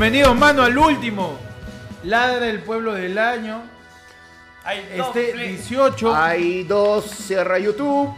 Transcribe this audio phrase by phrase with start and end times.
[0.00, 1.36] Bienvenidos, mano, al último.
[2.04, 3.62] Ladra del pueblo del año.
[4.62, 6.14] Hay dos Este play- 18.
[6.14, 8.14] Hay dos, cierra YouTube.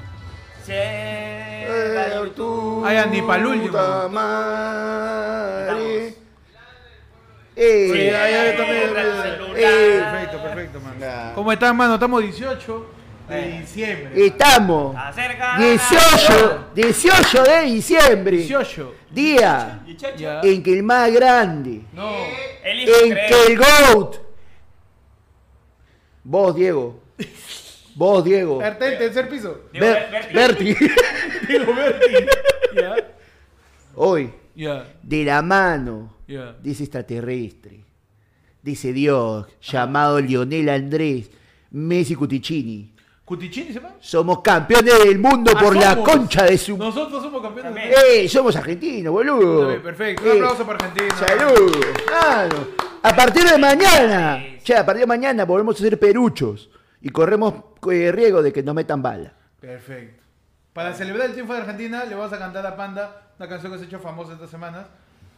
[0.62, 2.84] Cierra YouTube.
[2.84, 3.78] Ay, Andy, último.
[4.10, 6.08] Madre.
[7.56, 9.56] Eh, Sí, el eh, celular.
[9.56, 11.32] eh, Perfecto, perfecto, mano.
[11.34, 11.94] ¿Cómo están, mano?
[11.94, 12.90] Estamos 18
[13.30, 14.26] de diciembre.
[14.26, 15.56] Estamos Acerca.
[15.58, 18.36] 18, 18 de diciembre.
[18.38, 18.94] 18.
[19.10, 19.82] Día
[20.16, 20.40] Ya.
[20.42, 22.10] en que el más grande, No.
[22.62, 23.26] El hijo en cree.
[23.28, 24.16] que el GOAT.
[26.22, 27.02] Vos, Diego.
[27.94, 28.62] Vos, Diego.
[28.62, 29.62] En tercer piso.
[29.72, 30.34] Ber- Berti.
[30.34, 30.74] Berti.
[31.48, 32.14] Digo, Berti.
[32.76, 32.94] Ya.
[33.96, 34.86] Hoy, Ya.
[35.02, 36.52] de la mano Ya.
[36.52, 37.80] de ese extraterrestre,
[38.62, 41.30] dice Dios, llamado Lionel Andrés
[41.72, 42.89] Messi Cuticini.
[43.30, 43.94] ¿Cuticini se llama?
[44.00, 46.76] Somos campeones del mundo Ah, por la concha de su...
[46.76, 47.72] Nosotros somos campeones.
[47.72, 47.94] También.
[48.12, 48.28] ¡Eh!
[48.28, 49.60] Somos argentinos, boludo.
[49.60, 50.22] Está bien, Perfecto.
[50.24, 51.14] Un Eh, aplauso para Argentina.
[51.16, 51.76] ¡Salud!
[52.10, 52.66] Mano,
[53.04, 56.70] A partir de mañana, che, a partir de mañana volvemos a ser peruchos
[57.00, 57.54] y corremos
[57.92, 59.32] eh, riesgo de que nos metan bala.
[59.60, 60.24] Perfecto.
[60.72, 63.78] Para celebrar el triunfo de Argentina, le vamos a cantar a Panda una canción que
[63.78, 64.86] se ha hecho famosa estas semanas.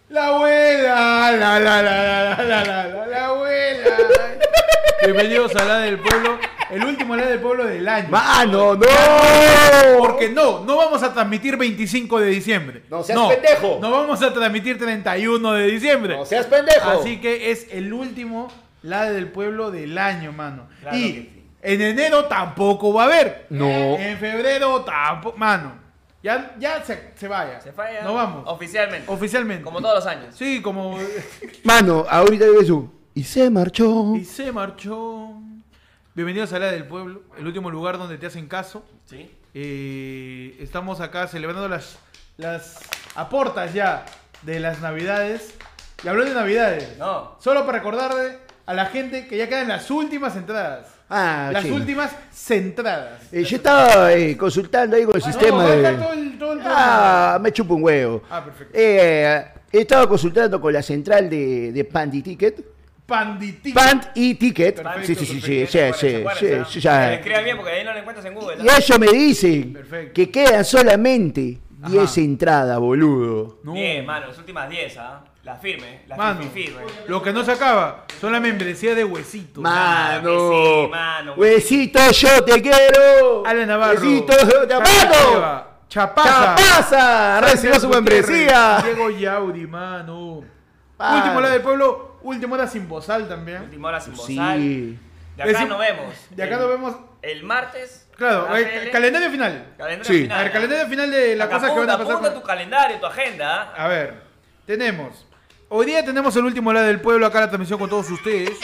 [0.08, 3.96] La abuela, la la la la la la la la, la abuela.
[5.04, 6.38] Bienvenidos a la del pueblo,
[6.73, 8.09] el último la del pueblo del año.
[8.09, 8.87] ¡Mano, no!
[9.98, 12.83] Porque no, no vamos a transmitir 25 de diciembre.
[12.88, 13.78] No seas pendejo.
[13.81, 16.16] No vamos a transmitir 31 de diciembre.
[16.16, 16.88] ¡No seas pendejo!
[16.88, 18.49] Así que es el último
[18.82, 20.66] la del pueblo del año, mano.
[20.81, 21.44] Claro y sí.
[21.62, 23.47] en enero tampoco va a haber.
[23.50, 23.69] No.
[23.69, 25.82] En febrero tampoco, mano.
[26.22, 27.61] Ya, ya se, se vaya.
[27.61, 28.03] Se falla.
[28.03, 28.44] No vamos.
[28.47, 29.11] Oficialmente.
[29.11, 29.65] Oficialmente.
[29.65, 30.34] Como todos los años.
[30.34, 30.99] Sí, como.
[31.65, 32.93] Mano, ahorita ves un...
[33.15, 34.15] Y se marchó.
[34.16, 35.43] y se marchó.
[36.15, 38.84] Bienvenidos a la del pueblo, el último lugar donde te hacen caso.
[39.06, 39.31] Sí.
[39.55, 41.97] Eh, estamos acá celebrando las,
[42.37, 42.81] las
[43.15, 44.05] aportas ya
[44.43, 45.55] de las navidades.
[46.05, 46.99] Y habló de navidades.
[46.99, 47.37] No.
[47.41, 48.37] Solo para recordarle
[48.67, 50.89] a la gente que ya quedan las últimas entradas.
[51.09, 51.71] Ah, las sí.
[51.71, 53.33] últimas centradas.
[53.33, 55.87] Eh, yo estaba eh, consultando ahí con el sistema No, de...
[55.87, 58.23] acá todo el, todo el Ah, me chupo un huevo.
[58.29, 58.75] Ah, perfecto.
[58.77, 62.72] Eh, he estado consultando con la central de, de Pandy Ticket.
[63.12, 63.73] Pandití.
[63.73, 64.83] Pant y Ticket.
[64.83, 66.65] Perfecto, sí, sí, sí, sí, sí, sí, sí, sí, ¿no?
[66.81, 67.15] ya.
[67.15, 68.56] Escriban bien porque ahí no lo encuentras en Google.
[68.61, 68.73] Y ¿no?
[68.77, 70.12] ellos me dicen Perfecto.
[70.15, 71.93] que quedan solamente Ajá.
[71.93, 73.59] 10 entradas, boludo.
[73.65, 73.73] No.
[73.75, 75.25] Bien, mano, las últimas 10, ¿ah?
[75.45, 76.83] La firme, la Mano, firme, firme.
[77.09, 79.61] lo que no se acaba son la membresía de huesitos.
[79.61, 81.34] Mano, sí, mano.
[81.37, 83.44] huesito, yo te quiero.
[83.44, 84.00] Ale Navarro.
[84.00, 85.67] Huesito, yo te apago.
[85.89, 86.55] Chapaza.
[86.56, 88.79] Chapaza, recibió su membresía.
[88.84, 90.44] Diego Yaudi, mano.
[90.97, 91.17] Mano.
[91.17, 93.62] Último la del pueblo, último la sin bozal también.
[93.62, 94.59] Última hora sin bozal.
[94.59, 94.99] Sí.
[95.37, 96.15] De acá nos vemos.
[96.31, 96.97] De acá nos vemos.
[97.22, 98.09] El martes.
[98.16, 99.66] Claro, la el calendario final.
[99.78, 100.22] Calendario Sí.
[100.22, 100.38] final.
[100.38, 102.12] A ver, calendario final de las Acá cosas que van a pasar.
[102.12, 103.62] apunta con- tu calendario, tu agenda.
[103.77, 103.84] ¿ah?
[103.84, 104.22] A ver,
[104.66, 105.27] tenemos.
[105.69, 108.59] Hoy día tenemos el último la del pueblo acá la transmisión con todos ustedes.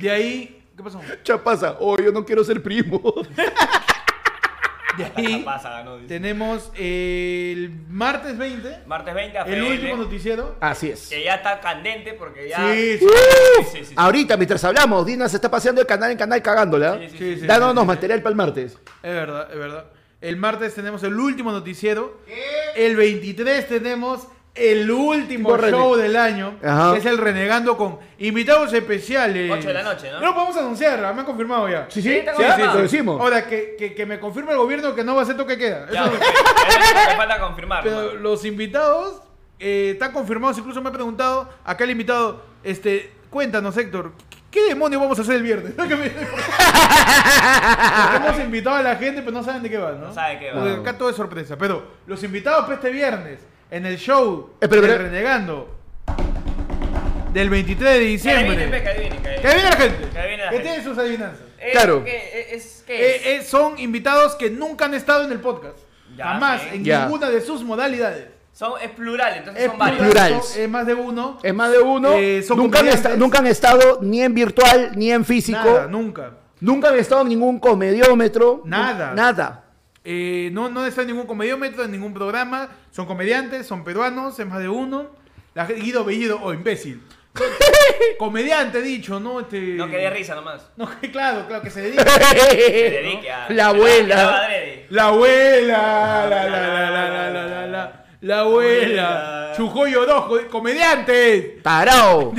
[0.00, 0.64] De ahí.
[0.76, 1.00] ¿Qué pasó?
[1.22, 3.00] Chapaza, oh, yo no quiero ser primo.
[4.98, 6.06] De ahí dice.
[6.08, 10.56] tenemos el martes 20, Martes 20 a el último noticiero.
[10.60, 11.08] Así es.
[11.08, 12.72] Que ya está candente porque ya.
[12.72, 13.04] Sí, sí.
[13.04, 13.94] Uf, sí, sí, sí.
[13.96, 16.98] Ahorita, mientras hablamos, Dina se está paseando de canal en canal cagándola.
[16.98, 17.86] Sí, sí, Sí, sí, Dándonos sí, sí.
[17.86, 18.72] material para el martes.
[19.02, 19.86] Es verdad, es verdad.
[20.20, 22.20] El martes tenemos el último noticiero.
[22.74, 24.26] El 23 tenemos
[24.56, 26.54] el último show del año.
[26.64, 26.92] Ajá.
[26.92, 29.50] Que es el Renegando con invitados especiales.
[29.50, 30.20] Ocho de la noche, ¿no?
[30.20, 31.86] No lo podemos anunciar, me han confirmado ya.
[31.88, 32.22] Sí, Sí, sí,
[32.56, 33.20] sí, lo decimos.
[33.20, 35.86] Ahora, que, que, que me confirme el gobierno que no va a ser toque queda.
[35.92, 36.20] Ya, Eso- ok.
[36.22, 37.82] Eso es lo que falta confirmar.
[37.84, 39.22] pero los invitados
[39.58, 40.58] eh, están confirmados.
[40.58, 44.12] Incluso me ha preguntado acá el invitado, este, cuéntanos, Héctor,
[44.50, 45.72] ¿qué, demonios vamos a hacer el viernes?
[48.16, 50.06] Hemos invitado a la gente, pero no saben de qué va, ¿no?
[50.08, 50.60] No saben qué va.
[50.60, 51.56] Porque acá todo es sorpresa.
[51.58, 55.68] Pero los invitados para este viernes, en el show Eh, pero- de pero- Renegando,
[57.32, 58.82] del 23 de Que adivinen, pe, diciembre.
[58.82, 60.08] que adivinen, que Que adivine la gente.
[60.12, 60.68] Que adivine la Que gente.
[60.70, 61.40] tiene sus adivinanzas.
[61.58, 62.04] Es Claro.
[62.04, 65.78] que- es, que Eh, eh, son invitados que nunca han estado en el podcast.
[66.16, 67.02] Ya, Jamás, en Ya.
[67.04, 68.28] ninguna de sus modalidades.
[68.52, 70.00] son, es plural, entonces Es son varios.
[70.00, 70.40] plural.
[70.56, 71.38] Es más de uno.
[71.42, 72.12] Es más de uno.
[72.14, 75.58] Eh, son nunca, han nunca han estado ni en virtual ni en físico.
[75.62, 76.30] Nada, nunca.
[76.60, 78.62] Nunca han estado en ningún comediómetro.
[78.64, 79.12] Nada.
[79.14, 79.65] Nada.
[80.08, 82.68] Eh, no, no está en ningún comediómetro, en ningún programa.
[82.92, 85.10] Son comediantes, son peruanos, es más de uno.
[85.52, 87.02] La, Guido Bellido, oh, imbécil.
[88.18, 89.40] Comediante, dicho, ¿no?
[89.40, 89.58] Este...
[89.74, 90.70] No, que dé risa nomás.
[90.76, 92.04] No, que, claro, claro, que se dedique.
[92.50, 93.50] se dedique a...
[93.50, 94.48] La abuela.
[94.90, 96.26] La abuela.
[96.30, 99.52] La, la, la, la, la, la, la, abuela.
[99.56, 101.58] Chujoy Orozco, comediante.
[101.64, 102.32] Tarao.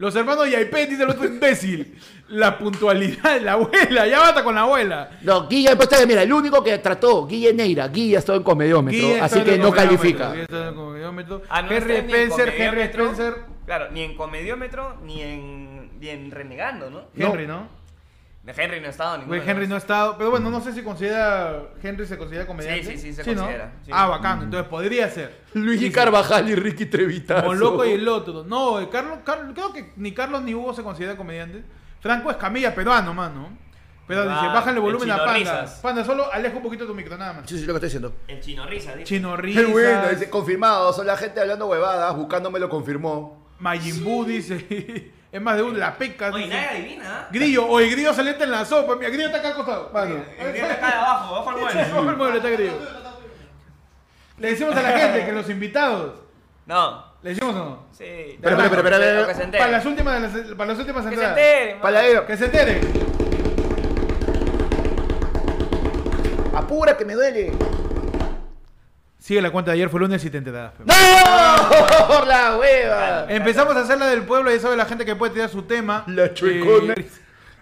[0.00, 1.94] Los hermanos Yaipén, dice el otro imbécil.
[2.28, 5.10] La puntualidad, la abuela, ya basta con la abuela.
[5.20, 9.20] No, Guilla, pues, mira, el único que trató, Guille Neira, Guilla estado en comediómetro, Guille
[9.20, 10.30] así está que no califica.
[10.30, 11.42] Guille está en comediómetro.
[11.50, 13.34] Ah, no Henry está Spencer, Henry Spencer.
[13.66, 17.02] Claro, ni en comediómetro, ni en, ni en renegando, ¿no?
[17.14, 17.68] Henry, ¿no?
[18.42, 19.38] De Henry no ha estado ninguno.
[19.38, 20.16] De Henry no ha estado.
[20.16, 21.62] Pero bueno, no sé si considera.
[21.82, 22.84] Henry se considera comediante.
[22.84, 23.42] Sí, sí, sí, se ¿no?
[23.42, 23.90] considera, sí.
[23.92, 24.42] Ah, bacán.
[24.42, 25.40] Entonces podría ser.
[25.52, 27.46] Luigi Dice, Carvajal y Ricky Trevitazo.
[27.46, 28.42] Moloco y el otro.
[28.44, 31.62] No, eh, Carlos, Carlos, creo que ni Carlos ni Hugo se considera comediante.
[32.00, 33.58] Franco Escamilla, peruano, mano.
[34.06, 35.34] Pero dice, Ah, bájale el volumen a Panda.
[35.34, 35.80] Risas.
[35.82, 37.42] Panda, solo aleja un poquito tu micro, nada más.
[37.48, 38.14] Sí, sí, lo que estoy diciendo.
[38.26, 39.04] El chino risa, dice.
[39.04, 40.92] Chino Qué Risas, bueno, dice, confirmado.
[40.94, 43.46] Son la gente hablando huevadas, buscándome lo confirmó.
[43.58, 45.12] Majin Buu dice.
[45.32, 46.30] es más de uno, la peca.
[46.32, 47.28] Oye, nadie adivina, ¿ah?
[47.30, 48.96] Grillo, oye, Grillo se en la sopa.
[48.96, 49.90] Mira, Grillo está acá al costado.
[49.92, 50.24] Mano.
[50.38, 51.80] El que está acá de abajo, abajo al mueble.
[51.92, 52.72] Abajo el mueble está Grillo.
[54.38, 56.14] Le decimos a la gente que los invitados.
[56.66, 57.04] No.
[57.22, 57.86] ¿Le decimos o no?
[57.92, 58.04] Sí.
[58.04, 59.62] Espera, espera, espera, Lo que se entere.
[59.62, 61.38] Para las últimas, para las últimas Que se entradas.
[61.38, 61.82] entere, man.
[61.82, 62.80] Paladero, Que se entere.
[66.54, 67.52] apura que me duele.
[69.20, 70.72] Sigue la cuenta de ayer, fue lunes y te enterarás.
[70.78, 70.94] ¡No!
[72.08, 73.26] ¡Por la hueva!
[73.28, 76.04] Empezamos a hacer la del pueblo, ya sabe la gente que puede tirar su tema.
[76.06, 76.94] La chuecona.
[76.94, 77.06] Eh,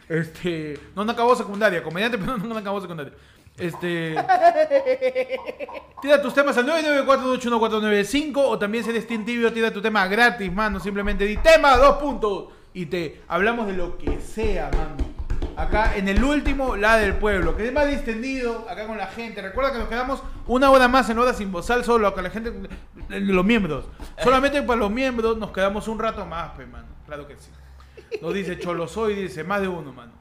[0.08, 0.78] este.
[0.94, 3.12] No, no acabó secundaria, comediante, pero no, no acabó secundaria.
[3.58, 4.14] Este.
[6.00, 10.52] Tira tus temas al 994-281-495 o también si eres Team Tibio, tira tu tema gratis,
[10.52, 10.78] mano.
[10.78, 12.52] Simplemente di tema, dos puntos.
[12.72, 15.17] Y te hablamos de lo que sea, mano.
[15.58, 19.43] Acá en el último, la del pueblo, que es más distendido, acá con la gente.
[19.43, 22.52] Recuerda que nos quedamos una hora más en hora sin bozal, solo con la gente,
[23.08, 23.87] los miembros.
[24.22, 26.87] Solamente para los miembros nos quedamos un rato más, pe, mano.
[27.06, 27.50] Claro que sí.
[28.22, 30.12] Nos dice Cholo Soy, dice más de uno, mano.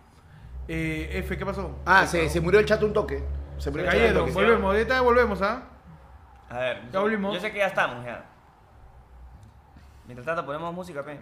[0.67, 1.79] Eh, F, ¿qué pasó?
[1.85, 3.23] Ah, se, se murió el chat un toque.
[3.57, 4.33] Se Se murió el chat un cayeron, toque.
[4.33, 5.63] volvemos, ahorita volvemos, ¿ah?
[6.49, 6.81] A ver.
[6.91, 7.33] Ya volvimos.
[7.35, 8.25] Yo sé que ya estamos, ya.
[10.07, 11.19] Mientras tanto ponemos música, pe.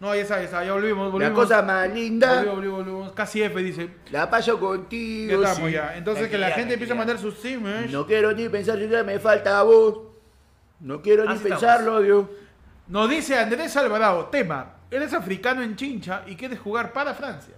[0.00, 1.34] No, ya está, ya está, ya volvimos, La volvimos.
[1.34, 3.12] cosa más linda Volvimos, volvimos, volvimos.
[3.12, 3.88] Casi F, dice.
[4.12, 5.42] la paso Ya contigo.
[5.42, 5.72] estamos sí.
[5.74, 5.96] ya.
[5.96, 7.90] Entonces que la gente empiece a mandar sus sims.
[7.90, 9.98] No quiero ni pensar si ya me falta voz.
[10.78, 11.60] No quiero ni Así estamos.
[11.60, 12.26] pensarlo, Dios.
[12.86, 17.54] Nos dice Andrés Alvarado, tema, eres africano en Chincha y quieres jugar para Francia.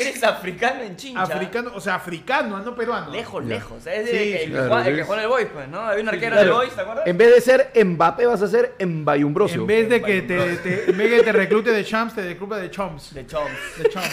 [0.00, 1.22] Eres africano en chincha.
[1.22, 3.10] Africano, o sea, africano, no peruano.
[3.10, 3.48] Lejos, Ya.
[3.54, 3.86] lejos.
[3.86, 5.80] Es de Sí, que el, claro, que juega- el juega en el Boys, pues, ¿no?
[5.80, 6.42] Había un arquero Claro.
[6.42, 7.06] del Boys, ¿te acuerdas?
[7.06, 9.60] En vez de ser Mbappé, vas a ser Mbayumbrosio.
[9.62, 12.22] En vez de que te, te- en vez de que te reclute de Champs, te
[12.22, 13.14] recluta de Chomps.
[13.14, 13.78] De Chomps.
[13.78, 14.10] De Chomps.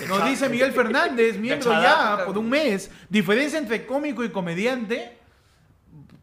[0.00, 0.30] De Nos Chomps.
[0.30, 2.90] dice Miguel Fernández, miembro ya por un mes.
[3.08, 5.16] Diferencia entre cómico y comediante.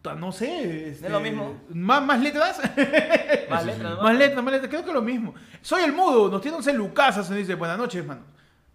[0.04, 0.90] No sé.
[0.90, 1.62] este, ¿No es lo mismo?
[1.70, 2.60] ¿Más, más letras?
[3.50, 4.04] Más letras, ¿no?
[4.04, 4.70] Más letras, más letras.
[4.70, 5.34] Creo que es lo mismo.
[5.62, 6.30] Soy el mudo.
[6.30, 7.24] Nos tiene un celucasa.
[7.24, 8.22] Se dice, buenas noches, mano.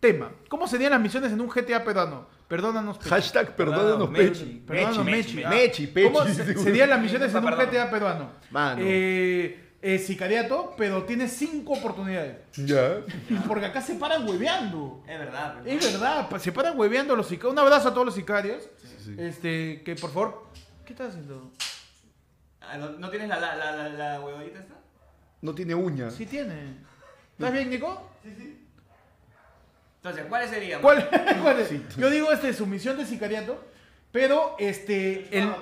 [0.00, 0.30] Tema.
[0.48, 2.26] ¿Cómo serían las misiones en un GTA peruano?
[2.46, 3.10] Perdónanos, Pechi.
[3.10, 4.28] Hashtag perdónanos, Mechi.
[4.28, 4.62] Pechi.
[4.66, 5.34] Perdónanos, Mechi.
[5.34, 7.50] Mechi, Mechi, Pechi, ¿Cómo se- serían las misiones en un.
[7.50, 8.30] GTA peruano?
[8.50, 8.80] Mano.
[8.82, 12.36] Eh, eh, sicariato, pero tienes cinco oportunidades.
[12.56, 13.00] Ya.
[13.46, 15.02] Porque acá se paran hueveando.
[15.06, 15.56] Es verdad.
[15.62, 15.84] pues.
[15.84, 17.52] Es verdad, se paran hueveando los sicarios.
[17.52, 18.68] Un abrazo a todos los sicarios.
[19.18, 20.46] Este, que por favor.
[20.88, 21.52] ¿Qué estás haciendo?
[22.62, 24.74] Ah, ¿No, no tienes la, la, la, la, la huevadita esta?
[25.42, 26.14] No tiene uñas.
[26.14, 26.78] Sí tiene.
[27.32, 28.10] ¿Estás bien, Nico?
[29.96, 30.80] Entonces, ¿cuáles serían?
[30.80, 31.06] ¿Cuál,
[31.42, 31.70] cuál es?
[31.98, 33.62] Yo digo este su misión de sicariato,
[34.12, 35.52] pero este el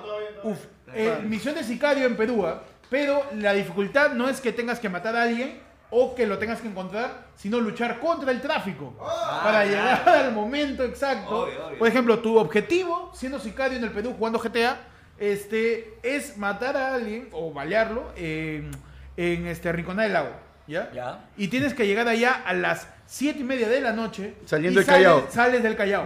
[0.43, 0.59] uf,
[0.93, 2.63] eh, misión de sicario en Perú, ¿ah?
[2.89, 6.61] pero la dificultad no es que tengas que matar a alguien o que lo tengas
[6.61, 9.69] que encontrar, sino luchar contra el tráfico para claro.
[9.69, 11.43] llegar al momento exacto.
[11.43, 11.79] Obvio, obvio.
[11.79, 16.93] Por ejemplo, tu objetivo siendo sicario en el Perú jugando GTA este es matar a
[16.95, 18.71] alguien o balearlo en,
[19.15, 20.31] en este Rinconá del Lago,
[20.67, 20.91] ¿ya?
[20.93, 21.25] Ya.
[21.37, 24.33] Y tienes que llegar allá a las 7 y media de la noche.
[24.45, 25.27] Saliendo y del Callao.
[25.29, 26.05] Sales, del Callao.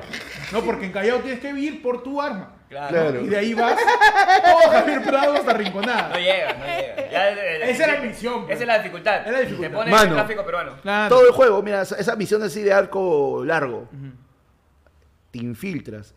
[0.52, 2.56] No, porque en Callao tienes que ir por tu arma.
[2.70, 2.90] Claro.
[2.90, 3.22] Claro.
[3.22, 3.76] Y de ahí vas
[4.46, 6.16] todo Javier Prado hasta No Rinconada.
[6.18, 7.12] llega, no llega.
[7.12, 8.54] Ya, eh, Esa es la misión, pues.
[8.56, 9.26] Esa es la dificultad.
[9.28, 9.70] Es la dificultad.
[9.72, 10.10] Te pones Mano.
[10.12, 10.76] el tráfico peruano.
[10.82, 11.10] Claro.
[11.16, 13.90] Todo el juego, mira, esa- misión así de arco largo.
[15.32, 16.14] Te infiltras,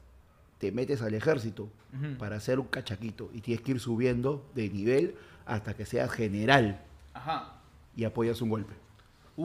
[0.65, 1.69] te metes al ejército
[2.19, 5.15] para hacer un cachaquito y tienes que ir subiendo de nivel
[5.47, 6.81] hasta que seas general
[7.13, 7.53] Ajá.
[7.95, 8.73] y apoyas un golpe.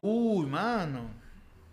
[0.01, 1.01] Uy, mano.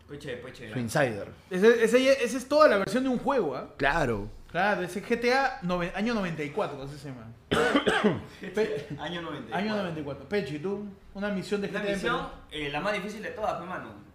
[0.08, 0.40] Puche.
[0.72, 1.28] Su insider.
[1.50, 3.72] Ese, ese- esa es toda la versión de un juego, ¿ah?
[3.76, 4.28] Claro.
[4.50, 5.60] Claro, ese GTA
[5.94, 7.26] año 94, así se llama.
[9.00, 9.56] Año 90.
[9.56, 10.28] año 94.
[10.28, 13.68] Pechi, tú, una misión de GTA en misión, eh, la más difícil de todas, pues,
[13.68, 13.90] mano.
[13.90, 14.05] Tú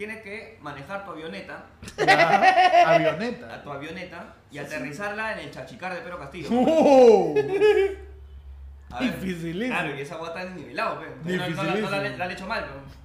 [0.00, 1.66] Tienes que manejar tu avioneta.
[1.98, 3.62] Ya, a avioneta.
[3.62, 6.48] tu avioneta, y aterrizarla en el chachicar de Pedro Castillo.
[6.52, 7.34] ¡Oh!
[8.90, 9.74] A ver, Dificilísimo.
[9.76, 11.38] Claro, y esa guata es nivelado, pues.
[11.38, 12.96] No, no, no, la- han hecho mal, pues.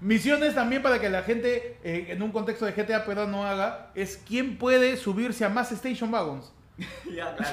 [0.00, 3.92] Misiones también para que la gente eh, en un contexto de GTA pero no haga
[3.94, 6.52] es quién puede subirse a más station wagons
[7.14, 7.52] ya, claro.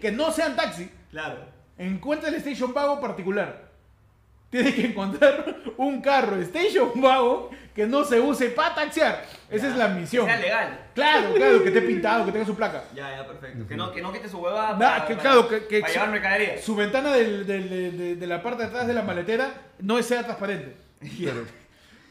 [0.00, 0.90] que no sean taxi.
[1.10, 1.40] Claro.
[1.76, 3.68] Encuentra el station wagon particular.
[4.48, 9.24] Tiene que encontrar un carro station wagon que no se use para taxiar.
[9.50, 10.26] Esa es la Que misión.
[10.26, 10.78] sea legal.
[10.94, 12.84] Claro, claro, que esté pintado, que tenga su placa.
[12.94, 13.66] Ya, ya, perfecto.
[13.66, 15.92] Que no, que no quite su huevada Nah, para, que para- claro, que, que para
[15.92, 16.62] su, llevar mercadería.
[16.62, 19.50] su ventana del- del- de, de- de la parte de atrás de la maletera
[19.80, 20.76] no sea transparente.
[21.18, 21.44] Claro.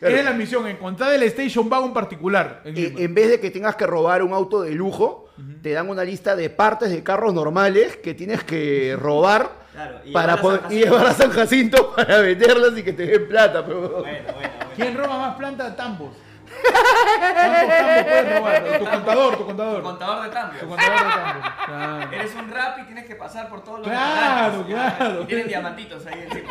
[0.01, 2.61] Esa es la misión, encontrar el station wagon particular.
[2.65, 5.29] en Eh, en vez de que tengas que robar un auto de lujo,
[5.61, 10.11] te dan una lista de partes de carros normales que tienes que robar Claro, y
[10.11, 13.65] para poder, y llevar a San Jacinto para venderlas y que te den plata.
[13.65, 14.52] pero- bueno, bueno.
[14.75, 15.75] ¿Quién roba más planta?
[15.75, 16.15] Tambos.
[16.61, 18.63] ¿Cuántos tambos puedes robar?
[18.79, 19.77] Tu contador, tu contador.
[19.77, 20.67] Tu contador de Tu cambio.
[20.67, 21.49] contador de tambos.
[21.65, 22.11] Claro.
[22.11, 24.97] Eres un rap y tienes que pasar por todos los Claro, restaurantes.
[24.97, 25.21] claro.
[25.21, 26.49] Y tienen diamantitos ahí encima.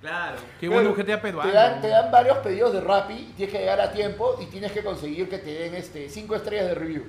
[0.00, 0.36] Claro.
[0.60, 1.50] Qué bueno peruano.
[1.50, 4.70] Te dan, te dan varios pedidos de Rappi, tienes que llegar a tiempo y tienes
[4.70, 7.04] que conseguir que te den este, cinco estrellas de review.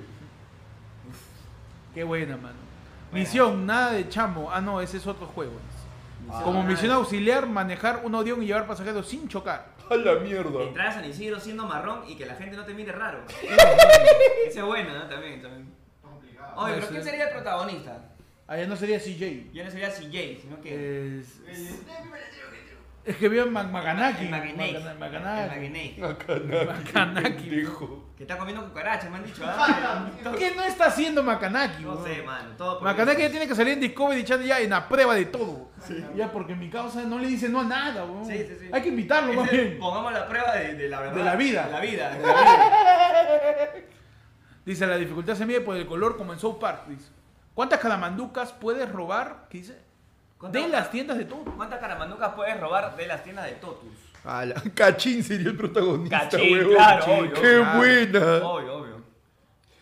[1.94, 2.56] Qué buena, mano.
[3.12, 4.50] Misión, nada de chamo.
[4.52, 5.52] Ah, no, ese es otro juego.
[6.44, 9.66] Como Ah, misión auxiliar, manejar un avión y llevar pasajeros sin chocar.
[9.90, 10.62] A la mierda.
[10.62, 13.20] Entrar a San Isidro siendo marrón y que la gente no te mire raro.
[14.46, 15.08] Esa es buena, ¿no?
[15.08, 15.72] También, también.
[16.56, 18.10] Oye, pero ¿quién sería el protagonista?
[18.46, 19.52] Allá no sería CJ.
[19.52, 21.20] Yo no sería CJ, sino que...
[21.20, 21.40] Es,
[23.08, 24.26] es que vio en El Macanaki.
[24.26, 24.94] Magnate.
[24.98, 25.98] Macanaki.
[28.16, 29.42] Que está comiendo cucarachas, me han dicho.
[29.46, 30.10] ah.
[30.38, 31.82] ¿Qué no está haciendo Macanaki?
[31.82, 32.50] No sé, mano.
[32.56, 35.70] Todo Macanaki ya tiene que salir en Discovery Channel ya en la prueba de todo.
[36.14, 38.06] Ya, porque mi causa no le dice no a nada.
[38.26, 38.68] Sí, sí, sí.
[38.72, 39.78] Hay que invitarlo más bien.
[39.78, 41.16] Pongamos la prueba de, de la verdad.
[41.16, 41.66] De la vida.
[41.66, 42.10] De la vida.
[42.10, 43.72] de la vida.
[44.66, 46.88] Dice, la dificultad se mide por el color como en South Park.
[46.88, 47.08] Dice.
[47.54, 49.46] ¿Cuántas calamanducas puedes robar?
[49.48, 49.78] ¿Qué dice?
[50.38, 51.44] ¿Cuántas- De las tiendas de todo.
[51.56, 53.88] ¿Cuántas caramanducas puedes robar de las tiendas de Totus?
[54.24, 56.74] A la- Cachín sería el protagonista, Cachín, huevón.
[56.74, 57.76] claro, Cachín, obvio, ¡Qué claro.
[57.78, 58.46] buena!
[58.46, 58.98] Obvio, obvio.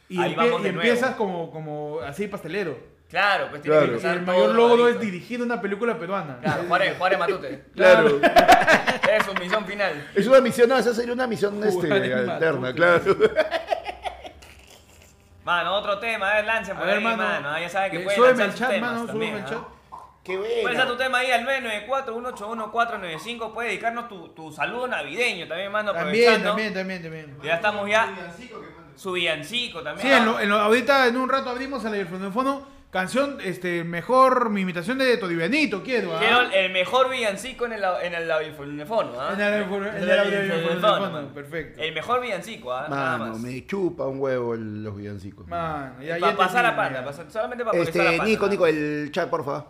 [0.09, 0.89] Y, Ahí empie- vamos de y nuevo.
[0.89, 2.79] empiezas como, como así pastelero.
[3.11, 3.87] Claro, pues tiene Claro.
[3.87, 5.01] que Y empezar el todo mayor logro es igualito.
[5.01, 6.39] dirigir una película peruana.
[6.43, 7.65] Claro, Juárez, Juárez Matute.
[7.75, 8.21] Claro.
[9.17, 10.11] Es su misión final.
[10.15, 12.75] Es una misión, no, esa sería una misión este, Jugar en alterna, Matute.
[12.75, 13.17] claro.
[15.45, 17.17] Mano, otro tema, a ver, lancen A por ver, ahí, mano.
[17.23, 17.59] mano.
[17.61, 19.55] Ya saben que eh, pueden súbeme lanzar el sus chat, temas mano, también, súbeme el
[19.55, 19.65] ¿ah?
[19.65, 19.76] chat.
[20.27, 20.79] ¡Qué buena!
[20.79, 23.53] dar tu tema ahí al 994-181-495.
[23.53, 25.93] Puedes dedicarnos tu, tu saludo navideño también, mano.
[25.93, 27.37] También, también, también, también.
[27.43, 28.15] Ya estamos ya.
[28.95, 30.07] Su villancico también.
[30.09, 34.49] Sí, en lo- en lo- ahorita en un rato abrimos el fono Canción, este, mejor
[34.49, 36.17] mi imitación de Todivianito, quiero.
[36.17, 36.19] ¿ah?
[36.19, 38.27] Quiero el mejor villancico en el, en el
[39.21, 39.33] ¿ah?
[39.35, 39.65] En el el
[41.35, 41.83] perfecto.
[41.83, 42.87] El mejor villancico, ¿ah?
[42.89, 43.41] Nada Mano, más.
[43.41, 45.47] me chupa un huevo el- los villancicos.
[45.47, 48.31] Mano, ya, Para ya pasar a pasar- solamente para molestar a Este, panda.
[48.31, 49.67] Nico, Nico, el chat, por favor.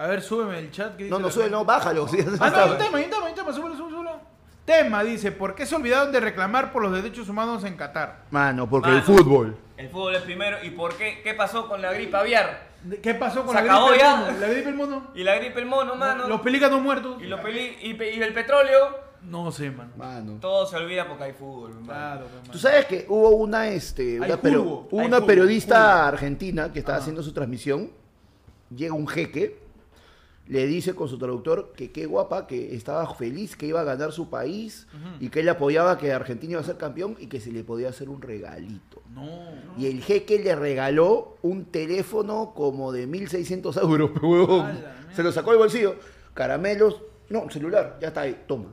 [0.00, 0.96] A ver, súbeme el chat.
[0.96, 1.58] ¿qué dice No, no la sube, gente?
[1.58, 2.08] no, bájalo.
[2.08, 4.20] sí, Ah, no, hay un tema, hay un tema, hay un tema, súbelo, súbelo, súbelo.
[4.64, 8.22] Tema, dice, ¿por qué se olvidaron de reclamar por los derechos humanos en Qatar?
[8.30, 8.98] Mano, porque Mano.
[9.00, 9.56] el fútbol.
[9.76, 10.56] El fútbol es primero.
[10.62, 11.20] ¿Y por qué?
[11.22, 12.68] ¿Qué pasó con la gripe aviar?
[13.02, 14.16] ¿Qué pasó con ¿Se la acabó gripe ya?
[14.16, 14.38] del mono?
[14.40, 15.02] ¿La gripe del mono?
[15.14, 16.28] Y la gripe el mono, mano.
[16.28, 17.20] Los pelícanos muertos.
[17.22, 19.10] Y, los peli- y, pe- y el petróleo.
[19.22, 19.92] No sé, man.
[19.98, 20.38] Mano.
[20.40, 21.84] Todo se olvida porque hay fútbol, mano.
[21.86, 22.52] Claro, pues, man.
[22.52, 26.72] Tú sabes que hubo una, este, una, Hay pero- fútbol, hubo hay una periodista argentina
[26.72, 27.02] que estaba Ajá.
[27.02, 27.90] haciendo su transmisión.
[28.74, 29.58] Llega un jeque,
[30.50, 34.10] le dice con su traductor que qué guapa, que estaba feliz, que iba a ganar
[34.12, 34.86] su país
[35.20, 37.88] y que él apoyaba que Argentina iba a ser campeón y que se le podía
[37.88, 39.00] hacer un regalito.
[39.14, 39.28] No.
[39.78, 44.66] Y el jeque le regaló un teléfono como de 1600 euros, pe huevón.
[44.66, 45.12] A la mierda.
[45.14, 45.94] Se lo sacó del bolsillo.
[46.34, 48.66] Caramelos, no, celular, ya está ahí, toma.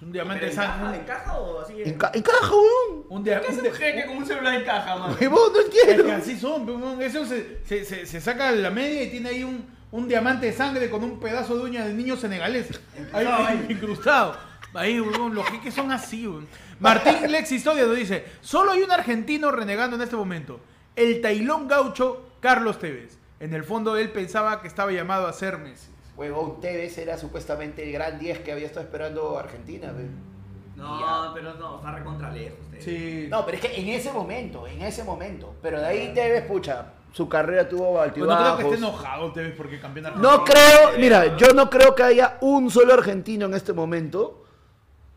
[0.00, 0.96] Un diamante ¿Pero de en caja.
[0.96, 1.74] ¿En caja o así?
[1.84, 3.06] En, ca- en caja, huevón.
[3.10, 5.16] Un dia- ¿Qué hace un jeque con un celular en caja, mano?
[5.20, 6.04] Huevón, no Es entiendo.
[6.04, 7.02] que así son, weón.
[7.02, 10.52] eso se, se, se, se saca la media y tiene ahí un, un diamante de
[10.52, 12.80] sangre con un pedazo de uña de niño senegalés.
[13.12, 14.36] Ahí, ahí, incrustado.
[14.74, 16.48] Ahí, weón, los jeques son así, weón.
[16.80, 20.58] Martín Lex Historia nos dice, solo hay un argentino renegando en este momento.
[20.96, 23.18] El tailón gaucho Carlos Tevez.
[23.38, 25.92] En el fondo él pensaba que estaba llamado a ser Messi.
[26.16, 29.92] Huevón, Tevez era supuestamente el gran 10 que había estado esperando Argentina.
[29.92, 30.08] ve.
[30.74, 32.58] No, pero no, está recontra lejos.
[32.80, 33.28] Sí.
[33.30, 35.54] No, pero es que en ese momento, en ese momento.
[35.62, 38.58] Pero de ahí Tevez, pucha, su carrera tuvo Pues no creo altibajos.
[38.58, 40.36] que esté enojado Tevez porque campeón argentino.
[40.36, 44.42] No creo, mira, yo no creo que haya un solo argentino en este momento,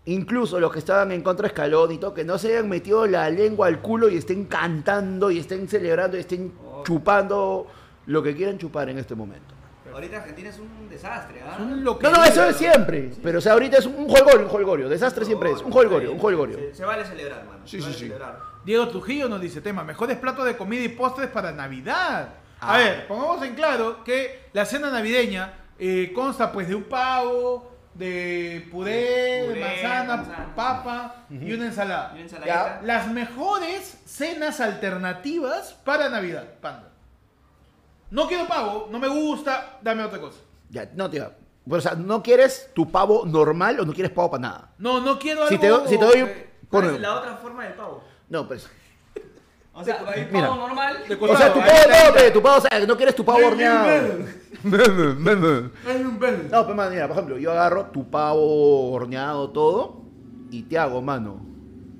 [0.06, 3.08] incluso los que estaban en contra de Escalón y todo, que no se hayan metido
[3.08, 6.54] la lengua al culo y estén cantando y estén celebrando y estén
[6.86, 7.66] chupando
[8.06, 9.56] lo que quieran chupar en este momento.
[9.92, 11.58] Ahorita Argentina es un desastre, ¿ah?
[11.60, 13.10] No, no, eso es siempre.
[13.24, 14.88] Pero o sea, ahorita es un holgorio, un holgorio.
[14.88, 15.64] Desastre siempre es.
[15.64, 16.60] Un holgorio, un holgorio.
[16.60, 17.62] Se, se vale celebrar, mano.
[17.66, 18.06] Sí, se vale sí, sí.
[18.06, 18.57] celebrar.
[18.68, 22.34] Diego Trujillo nos dice, tema, mejores platos de comida y postres para Navidad.
[22.60, 22.78] A Ah.
[22.78, 28.68] ver, pongamos en claro que la cena navideña eh, consta pues de un pavo, de
[28.70, 30.54] puré, de Puré, manzana, manzana.
[30.56, 32.10] papa y una ensalada.
[32.12, 32.82] Y una ensaladita.
[32.84, 36.90] Las mejores cenas alternativas para Navidad, panda.
[38.12, 40.40] No quiero pavo, no me gusta, dame otra cosa.
[40.70, 41.32] Ya, no, tío.
[41.70, 44.72] O sea, ¿no quieres tu pavo normal o no quieres pavo para nada?
[44.78, 45.52] No, no quiero algo...
[45.56, 46.20] Si te, do- si te doy...
[46.20, 48.04] eh, ¿Cuál pon- es la otra forma del pavo?
[48.30, 48.70] No, pues...
[49.74, 50.48] O sea, hay Mira.
[50.48, 50.98] pavo normal.
[51.08, 53.46] De O sea, tu pavo no, pe, tu pavo, o sea, no quieres tu pavo
[53.46, 53.88] horneado.
[54.64, 56.20] Hay un.
[56.52, 60.02] No, pues, mano, mira, por ejemplo, yo agarro tu pavo horneado, todo,
[60.50, 61.40] y te hago, mano,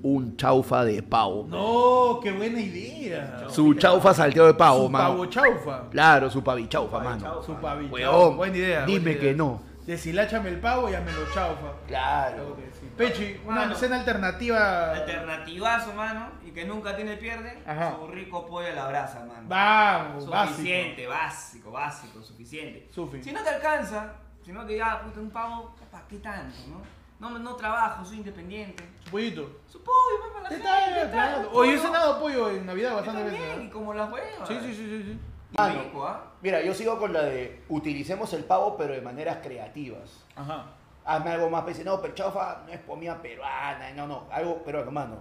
[0.02, 1.46] un chaufa de pavo.
[1.48, 3.44] No, qué buena idea.
[3.48, 5.08] Su chaufa salteado de pavo, Su mano.
[5.10, 5.88] pavo chaufa.
[5.90, 7.20] Claro, su pavichaufa, mano.
[7.20, 7.46] Pavichaufa.
[7.46, 7.94] Su pavito.
[7.94, 8.86] Weón, buena idea.
[8.86, 9.20] dime buena idea.
[9.20, 9.62] que no.
[9.86, 11.72] Deshiláchame el pavo y me lo chaufa.
[11.86, 12.34] Claro.
[12.34, 12.77] Claro que sí.
[12.98, 13.74] Pechi, una Mano.
[13.76, 14.90] cena alternativa.
[14.92, 16.30] Alternativazo, mano.
[16.44, 17.62] Y que nunca tiene pierde.
[17.66, 17.96] Ajá.
[17.96, 19.42] Su rico pollo a la brasa, mano.
[19.48, 22.88] Vamos, Suficiente, básico, básico, suficiente.
[22.92, 23.22] Sufi.
[23.22, 24.14] Si no te alcanza,
[24.44, 26.82] si no te diga, puta, un pavo, ¿para qué tanto, no?
[27.20, 28.84] No, no trabajo, soy independiente.
[29.04, 29.60] Su pollito.
[29.68, 31.34] Su pollo, para la Está gente, bien, claro.
[31.42, 31.50] claro.
[31.52, 33.62] Oye, he cenado pollo en Navidad bastante también, veces.
[33.64, 33.70] y ¿eh?
[33.70, 34.48] como las huevas.
[34.48, 35.20] Sí, sí, sí, sí, sí.
[35.56, 35.82] Mano.
[35.82, 36.24] Rico, ¿ah?
[36.42, 40.24] Mira, yo sigo con la de utilicemos el pavo, pero de maneras creativas.
[40.36, 40.66] Ajá.
[41.10, 44.90] Hazme algo más, pues, no, pero chaufa no es comida peruana, no, no, algo peruano,
[44.90, 45.16] mano.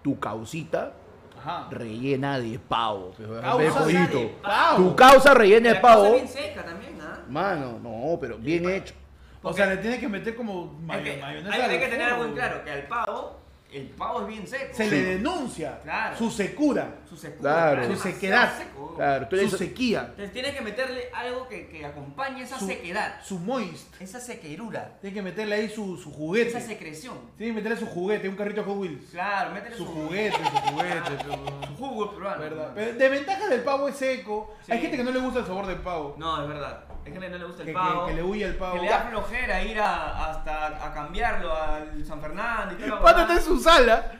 [0.00, 0.92] Tu causita
[1.38, 1.66] Ajá.
[1.72, 3.10] rellena de pavo.
[3.16, 4.76] pues, Causa de pavo.
[4.76, 6.12] Tu causa rellena de pavo.
[6.12, 7.18] bien seca también, ¿ah?
[7.28, 8.94] Mano, no, pero bien hecho.
[9.42, 11.52] O sea, le tienes que meter como Es mayo- que mayonesa.
[11.54, 13.39] hay, hay que tener algo en claro, que al pavo,
[13.72, 14.74] el pavo es bien seco.
[14.74, 14.90] Se Sí.
[14.90, 16.16] le denuncia Claro.
[16.16, 17.40] su secura, Su secura.
[17.52, 17.86] Claro.
[17.86, 18.56] Su sequedad.
[18.58, 18.94] seco.
[18.96, 23.20] Claro, su dices- sequía, Entonces tienes que meterle algo que, que acompañe esa su, sequedad,
[23.22, 24.00] su moist.
[24.00, 26.50] esa sequerura, Tienes que meterle ahí su, su juguete.
[26.50, 27.16] esa secreción.
[27.36, 29.10] Tienes que meterle su juguete, un carrito Hot Wheels.
[29.10, 31.10] Claro, métele Su su, juguete, su juguete.
[31.18, 32.40] su pero- jugo peruano.
[32.40, 32.72] ¿verdad?
[32.74, 34.54] Pero de ventaja del pavo es seco.
[34.66, 34.72] Sí.
[34.72, 36.14] Hay gente que no le gusta el sabor del pavo.
[36.18, 36.84] No, es verdad.
[37.04, 38.06] Hay gente que no le gusta el Que- pavo.
[38.06, 38.74] que le huye el pavo.
[38.74, 43.08] Que le da flojera ir a, hasta a cambiarlo al San Fernando y todo.
[43.08, 44.12] está en su sala.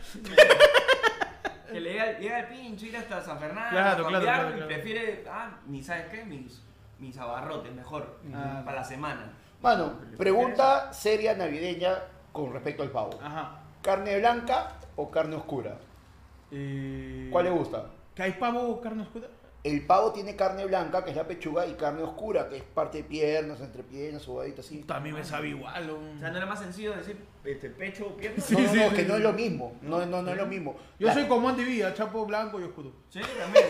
[1.70, 5.24] Que le llega, llega el pincho ir hasta San Fernando Claro, a claro, y prefiere,
[5.30, 6.62] ah, ni sabes qué, mis,
[6.98, 8.62] mis abarrotes mejor Ah.
[8.64, 9.32] para la semana.
[9.62, 11.94] Mano, pregunta seria navideña
[12.32, 13.10] con respecto al pavo.
[13.22, 13.60] Ajá.
[13.82, 15.76] ¿Carne blanca o carne oscura?
[16.50, 17.86] Eh, ¿Cuál le gusta?
[18.16, 19.28] ¿Que hay pavo carne oscura?
[19.62, 22.99] El pavo tiene carne blanca, que es la pechuga, y carne oscura, que es parte
[22.99, 24.79] de piernas, entre piernas, subadito así.
[24.85, 25.90] También me sabe igual.
[25.90, 28.42] O sea, no era más sencillo decir este, pecho o pierna.
[28.42, 29.77] Sí, no, no, sí, no, sí, que no es lo mismo.
[29.83, 30.77] No, no, no es lo mismo.
[30.99, 32.90] Yo La- soy como Andy Villa, chapo blanco y oscuro.
[33.11, 33.64] Sí, también.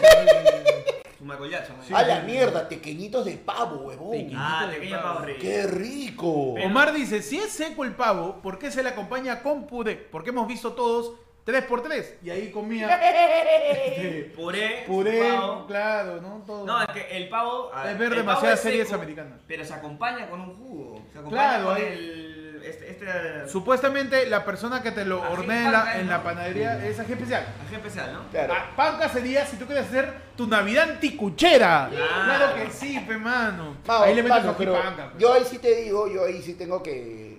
[1.19, 1.25] Su.
[1.27, 1.97] ¿no?
[1.97, 4.13] A la mierda, tequeñitos de pavo, huevón.
[4.13, 4.41] Tequeñitos.
[4.43, 5.03] Ah, de pavo.
[5.03, 5.39] pavo rico.
[5.41, 6.53] ¡Qué rico!
[6.55, 9.97] Pero- Omar dice, si es seco el pavo, ¿por qué se le acompaña con puré?
[9.97, 11.15] Porque hemos visto todos
[11.53, 15.67] 3x3 y ahí comía este, Puré, puré, pavo.
[15.67, 16.43] claro, ¿no?
[16.47, 16.67] Todo.
[16.67, 17.71] No, es que el pavo.
[17.85, 19.39] Es el ver demasiadas es series seco, americanas.
[19.47, 21.03] Pero se acompaña con un jugo.
[21.13, 22.31] Se acompaña Claro, con el.
[22.65, 22.91] Este.
[22.91, 26.13] este Supuestamente la persona que te lo hornea en la, panca, en ¿no?
[26.13, 27.47] la panadería es ají especial.
[27.67, 28.29] ají especial, ¿no?
[28.31, 28.55] Claro.
[28.55, 31.89] Ah, Panca sería si tú quieres hacer tu Navidad anticuchera.
[31.91, 32.25] Claro.
[32.25, 33.77] Claro que sí, pe mano.
[33.87, 35.11] Mano, ahí le metes mano, pero panca.
[35.13, 35.19] pe.
[35.19, 37.30] yo ahí sí te digo, yo ahí sí tengo que,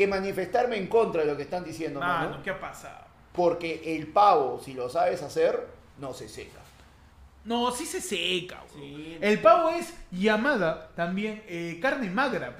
[0.00, 2.30] que manifestarme en contra de lo que están diciendo, mano.
[2.30, 3.04] Mano, ¿qué ha pasado?
[3.34, 5.66] Porque el pavo, si lo sabes hacer,
[5.98, 6.58] no se seca.
[7.44, 8.62] No, sí se seca.
[8.72, 8.80] bro.
[8.82, 9.18] Sí.
[9.20, 12.56] El pavo es llamada también eh, carne magra.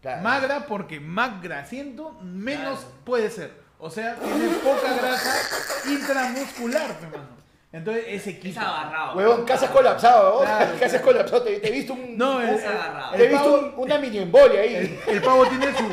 [0.00, 0.22] Claro.
[0.22, 2.94] Magra porque más grasiento menos Claro.
[3.04, 3.52] puede ser.
[3.78, 5.34] O sea, tiene poca grasa
[5.90, 7.28] intramuscular, pe, mano.
[7.72, 8.60] Entonces ese Es quita.
[8.62, 9.16] agarrado.
[9.16, 10.40] Huevón, casi has colapsado, ¿no?
[10.44, 10.72] Claro.
[10.80, 11.42] Casi has colapsado.
[11.42, 12.18] Te, te he visto un.
[12.18, 13.12] No, el, Es agarrado.
[13.12, 14.74] te he el visto pavo, un- una mini embolia ahí.
[15.06, 15.84] el, el pavo tiene su,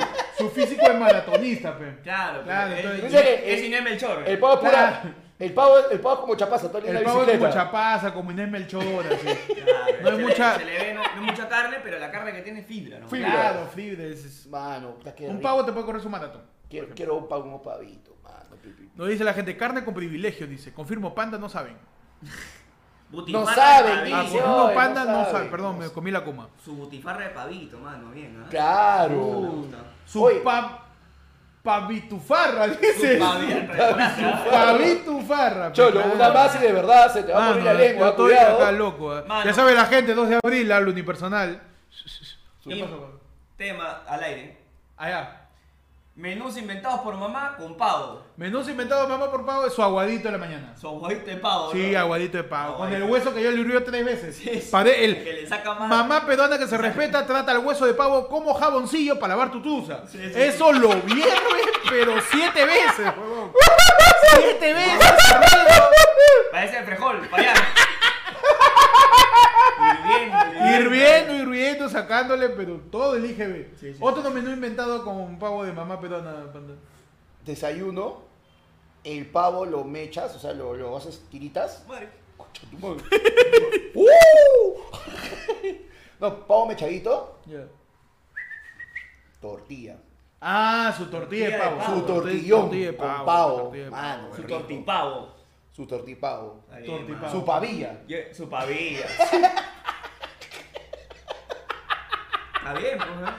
[0.44, 1.98] su físico de maratonista, pe.
[2.02, 4.24] Claro, Claro, pero entonces- es, que es el- Inés Melchor.
[4.28, 4.72] El pavo es pura.
[4.72, 5.28] Claro.
[5.40, 8.32] El pavo, el pavo es como chapaza, todo el El pavo es como chapaza, como
[8.32, 9.28] Inés Melchor, así.
[9.54, 12.10] Claro, No hay se le- mucha- se le ve, no, no mucha carne, pero la
[12.10, 13.08] carne que tiene es fibra, ¿no?
[13.08, 13.30] Fibra.
[13.32, 14.04] Claro, fibra.
[14.06, 16.42] es- es- Mano, Un pavo te puede correr su maratón.
[16.68, 18.17] Quiero, quiero un pavo como pavito.
[18.96, 20.74] Nos dice la gente, carne con privilegio, dice.
[20.74, 21.78] Confirmo, panda no saben.
[23.10, 24.22] Butifarra No saben, de Ah, pavito.
[24.24, 25.50] dice, confirmo, ay, panda no no saben.
[25.50, 26.50] Perdón, me comí la coma.
[26.64, 28.48] Su butifarra de pavito, mano, bien, ¿ah?
[28.50, 29.66] Claro.
[30.06, 30.40] Su Oye.
[30.42, 30.84] pa,
[31.64, 33.18] pavitufarra, dice.
[34.52, 35.72] Pavitufarra.
[35.72, 36.16] Cholo, claro.
[36.16, 38.26] una más y de verdad se te va a morir la Mano, lengua, yo estoy
[38.36, 38.58] cuidado.
[38.58, 39.18] acá loco.
[39.18, 39.24] eh.
[39.28, 39.46] Mano.
[39.46, 41.62] Ya sabe la gente, 2 de abril, al unipersonal.
[42.64, 43.20] ¿Qué pasó?
[43.56, 44.58] Tema al aire.
[44.98, 45.47] Allá.
[46.18, 48.24] Menús inventados por mamá con pavo.
[48.38, 50.74] Menús inventado mamá por pavo es su aguadito de la mañana.
[50.76, 52.00] Su aguadito de pavo, Sí, ¿no?
[52.00, 52.78] aguadito de pavo.
[52.78, 54.36] Con el hueso que yo le hurrió tres veces.
[54.36, 54.68] Sí, sí.
[54.72, 55.88] Pare- el, Que le saca más.
[55.88, 59.62] Mamá peruana que se respeta trata el hueso de pavo como jaboncillo para lavar tu
[59.62, 60.08] tusa.
[60.08, 63.14] Sí, sí, Eso lo hierve, pero siete veces.
[64.40, 65.14] Siete veces.
[66.52, 67.54] Parece el frejol, para allá.
[70.26, 73.76] Hirviendo, Hirviendo, hirviendo, sacándole, pero todo el IGB.
[73.80, 74.00] Sí, sí.
[74.00, 76.52] Otro menú inventado con pavo de mamá peruana.
[76.52, 76.74] panda.
[77.46, 78.22] Desayuno,
[79.04, 81.86] el pavo lo mechas, o sea, lo, lo haces tiritas.
[81.88, 82.10] Madre.
[82.36, 83.04] Concha tu madre.
[83.96, 84.74] ¡Uh!
[86.20, 87.40] no, pavo mechadito,
[89.40, 89.98] tortilla.
[90.40, 91.78] Ah, su tortilla de Tortilla de pavo.
[91.80, 91.96] pavo.
[92.00, 93.58] Su Tortilla- tortillón tortilla de con pavo, pavo.
[93.58, 94.44] tortilla de Mano, pavo, su.
[94.48, 95.38] Tortipavo.
[95.72, 96.64] Su tortipavo.
[97.32, 98.02] Su pavilla.
[98.08, 99.06] Yo- Su pavilla.
[102.68, 103.32] Está bien, pues.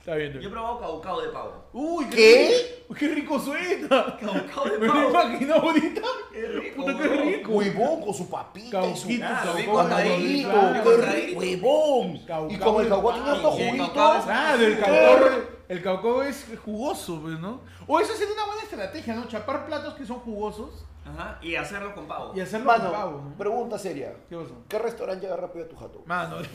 [0.00, 0.32] Está bien.
[0.40, 1.64] Yo he probado caucao de pavo.
[1.72, 2.78] Uy, ¿Qué?
[2.88, 4.16] rico- ¡Qué rico suena!
[4.18, 5.10] Caucao de Me lo pavo.
[5.10, 6.00] imagino ahorita.
[6.32, 7.26] Qué rico, Puta, qué weón.
[7.28, 7.52] rico.
[7.52, 10.04] Huevón con su papita y su Cauquito, Claro, caucao, claro.
[10.16, 11.40] bien qué cortadito.
[11.40, 12.18] rico, huevón.
[12.26, 14.14] Caucao Y como el de caucao tiene Y el juguito.
[14.16, 15.28] es- Claro, el Qué caucao,
[15.68, 17.60] el caucao es jugoso, pues, ¿no?
[17.86, 19.26] O eso sería una buena estrategia, ¿no?
[19.28, 21.38] Chapar platos que son jugosos Ajá.
[21.42, 22.32] Y hacerlo con pavo.
[22.34, 23.34] y hacerlo Mano, con pavo, ¿no?
[23.38, 24.14] pregunta seria.
[24.28, 24.54] ¿Qué pasó?
[24.68, 26.02] ¿Qué restaurante llega rápido a tu jato?
[26.06, 26.36] Mano,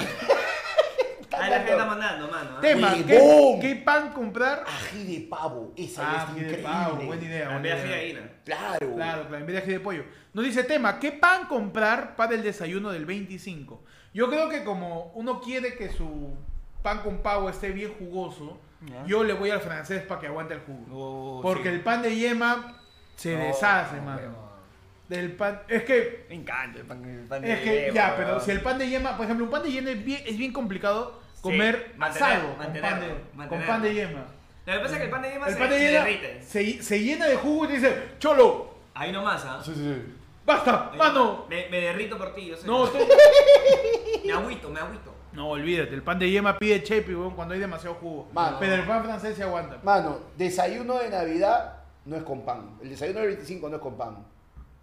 [1.39, 2.49] Ahí la gente está mandando, mano.
[2.57, 2.61] ¿ah?
[2.61, 3.59] tema, ¿qué, Huevón.
[3.61, 4.63] qué pan comprar?
[4.67, 5.73] Ají de pavo.
[5.75, 6.63] Esa Ah, está ají de increíble.
[6.63, 7.43] pavo, buena idea.
[7.43, 8.21] En buena vez de gallina.
[8.45, 8.77] Claro.
[8.95, 10.03] Claro, claro, en vez de ají de pollo.
[10.33, 13.83] Nos dice tema, ¿qué pan comprar para el desayuno del 25?
[14.13, 16.33] Yo creo que como uno quiere que su
[16.81, 19.05] pan con pavo esté bien jugoso, Ya.
[19.05, 20.85] yo le voy al francés para que aguante el jugo.
[20.91, 21.75] Oh, Porque sí.
[21.75, 22.75] el pan de yema
[23.15, 24.43] se No, deshace, no, mano.
[25.07, 28.13] Del pan, es que Me encanta el pan, el pan de es que yema, ya,
[28.17, 28.41] pero weón.
[28.41, 30.51] si el pan de yema, por ejemplo, un pan de yema es bien, es bien
[30.51, 33.67] complicado Sí, comer mantener- asado con pan, mantenerlo, de, con mantenerlo.
[33.73, 34.25] pan de yema.
[34.65, 36.41] Lo que pasa es que el pan de yema El se, pan de se yema
[36.41, 39.59] se, se llena de jugo y te dice, cholo, Ahí nomás, ¿ah?
[39.63, 40.13] Sí, sí, sí.
[40.45, 41.45] basta, Ahí mano.
[41.49, 42.65] Me, me derrito por ti, yo sé.
[42.67, 42.97] No, tú-
[44.25, 45.13] Me agüito, me agüito.
[45.33, 48.29] no, olvídate, el pan de yema pide chepi, weón, cuando hay demasiado jugo.
[48.31, 48.57] Mano.
[48.59, 49.79] Pero el pan francés se aguanta.
[49.83, 52.77] Mano, desayuno de Navidad no es con pan.
[52.81, 54.25] El desayuno del 25 no es con pan.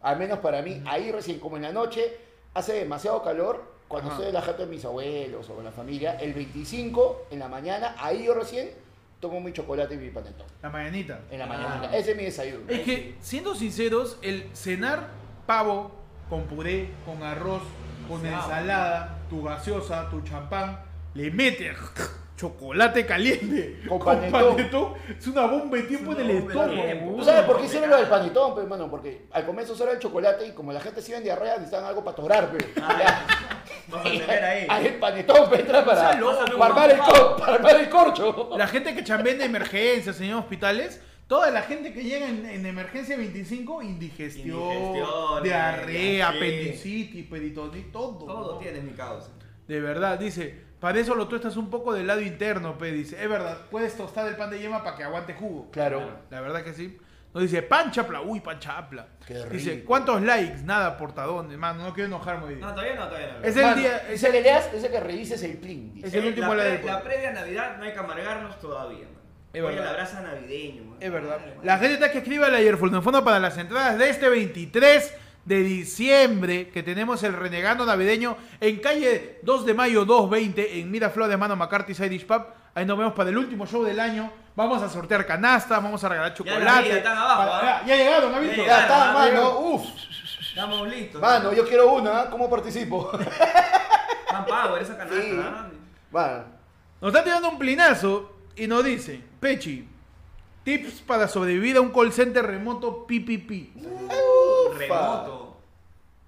[0.03, 2.19] Al menos para mí, ahí recién, como en la noche,
[2.53, 3.73] hace demasiado calor.
[3.91, 4.19] Cuando Ajá.
[4.19, 7.49] estoy en la jato de mis abuelos o con la familia, el 25 en la
[7.49, 8.71] mañana, ahí yo recién
[9.19, 10.47] tomo mi chocolate y mi panetón.
[10.63, 11.19] La mañanita.
[11.29, 11.49] En la Ah.
[11.49, 11.97] mañana.
[11.97, 12.71] Ese es mi desayuno.
[12.71, 15.09] Es que, siendo sinceros, el cenar
[15.45, 15.91] pavo
[16.29, 17.63] con puré, con arroz,
[18.09, 18.53] con Demasiado.
[18.61, 20.79] ensalada, tu gaseosa, tu champán,
[21.15, 21.77] le metes
[22.37, 24.95] chocolate caliente Con panetón.
[25.19, 27.17] es una bomba de tiempo en el estómago.
[27.19, 28.89] ¿Tú sabes por qué hicieron lo del panetón, pues, mano?
[28.89, 31.55] Porque al comienzo solo era el chocolate y como la gente se iba en diarrea,
[31.57, 32.65] necesitaban algo para torar, pues.
[33.91, 34.67] Vamos a meter ahí.
[34.69, 38.51] Ahí el panetón pues, entra para, loco, para armar el cor- para armar el corcho.
[38.57, 42.67] La gente que chambea en emergencias, en hospitales, toda la gente que llega en, en
[42.67, 46.37] emergencia 25, indigestión, Indigestión, diarrea, sí.
[46.37, 48.19] apendicitis, peritonitis, todo.
[48.27, 48.59] Todo ¿no?
[48.59, 49.31] tiene mi causa.
[49.69, 53.29] De verdad, dice, para eso lo tuestas un poco del lado interno, pe, dice, es
[53.29, 55.71] verdad, puedes tostar el pan de yema para que aguante jugo.
[55.71, 56.03] Claro.
[56.31, 56.99] La verdad que sí.
[57.33, 59.07] Nos dice, pan chapla, uy, pan chapla.
[59.25, 59.85] Qué Dice.
[59.85, 60.63] ¿cuántos likes?
[60.65, 62.67] Nada, portadón, hermano, no quiero enojarme hoy día.
[62.67, 63.45] No, todavía no, todavía no.
[63.47, 65.95] Es el Mano, día- Ese que leas, ese que revises el plin.
[65.95, 66.09] dice.
[66.09, 69.05] Es el último la, la pre- del la previa Navidad no hay que amargarnos todavía,
[69.05, 69.21] man.
[69.53, 69.85] Es Oye, verdad.
[69.85, 70.97] la brasa navideño, man.
[71.01, 71.39] Es verdad.
[71.39, 71.55] Man.
[71.67, 75.15] La gente está que escribe al ayer fondo para las entradas de este 23
[75.51, 81.31] de diciembre, que tenemos el renegando navideño en calle 2 de mayo 220 en Miraflores
[81.31, 82.43] de Mano McCarthy Side Pub.
[82.75, 84.31] Ahí nos vemos para el último show del año.
[84.55, 86.83] Vamos a sortear canastas, vamos a regalar chocolate.
[86.85, 88.57] vi, ya están abajo, Para- ya, ya llegaron, ¿ha visto?
[88.63, 89.59] Ya Ya está, mano.
[89.59, 89.83] Uf.
[90.49, 91.21] Estamos listos.
[91.21, 92.27] Mano, yo quiero una.
[92.31, 93.11] ¿Cómo participo?
[94.31, 95.33] Pan Power, esa canasta, Sí.
[96.13, 96.45] Mano.
[97.01, 99.89] Nos está tirando un plinazo y nos dice, Pechi,
[100.65, 103.73] tips para sobrevivir a un call center remoto PPP.
[104.77, 105.40] Remoto.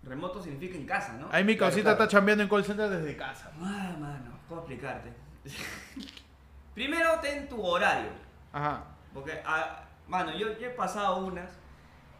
[0.05, 1.29] Remoto significa en casa, ¿no?
[1.31, 2.03] Ahí mi Claro, causita claro.
[2.05, 3.53] está chambeando en call center desde casa.
[3.61, 5.13] Ah, mano, ¿cómo explicarte?
[6.75, 8.11] Primero ten tu horario.
[8.53, 8.85] Ajá.
[9.15, 11.51] Porque, ah, mano, yo, yo he pasado unas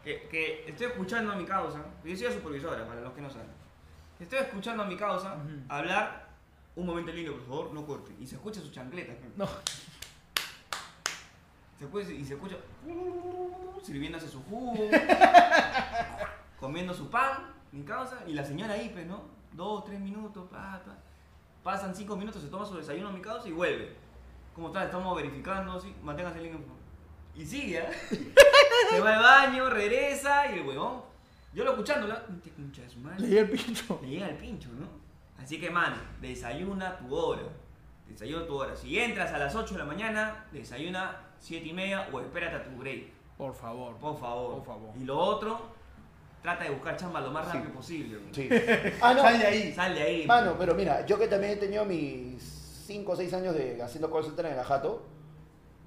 [0.03, 1.79] que, que estoy escuchando a mi causa.
[2.03, 3.47] Yo soy supervisora, para los que no saben.
[4.19, 5.35] Estoy escuchando a mi causa
[5.69, 6.23] hablar.
[6.75, 8.13] Un momento lindo, por favor, no corte.
[8.19, 9.13] Y se escucha su chancleta.
[9.35, 9.47] No.
[11.77, 12.55] Se escucha- y se escucha
[13.83, 14.89] sirviéndose su jugo,
[16.59, 19.23] comiendo su pan, mi causa, y la señora ahí, pues, ¿no?
[19.51, 20.95] Dos, tres minutos, pa, pa.
[21.63, 23.95] Pasan cinco minutos, se toma su desayuno mi causa y vuelve.
[24.53, 24.85] ¿Cómo está?
[24.85, 26.59] Estamos verificando, sí, manténgase en línea.
[27.35, 27.91] Y sigue, ¿ah?
[28.89, 31.01] Se va al baño, regresa y el huevón.
[31.53, 33.21] Yo lo escuchándola, te concha de su madre.
[33.21, 33.99] Le di el pincho.
[34.01, 34.87] Le llega el pincho, ¿no?
[35.41, 37.41] Así que, man, desayuna tu hora.
[38.07, 38.75] Desayuna tu hora.
[38.75, 42.63] Si entras a las 8 de la mañana, desayuna 7 y media o espérate a
[42.63, 43.11] tu break.
[43.37, 43.95] Por favor.
[43.97, 44.55] Por favor.
[44.55, 44.91] Por favor.
[44.95, 45.73] Y lo otro,
[46.43, 47.57] trata de buscar chamba lo más Sí.
[47.57, 48.19] rápido posible.
[48.31, 48.49] Sí.
[49.01, 49.21] Ah, no.
[49.23, 49.73] Sal de ahí.
[49.73, 50.27] Sal de ahí.
[50.27, 52.41] Mano, pero mira, yo que también he tenido mis
[52.85, 55.01] 5 o 6 años de haciendo call center en el jato,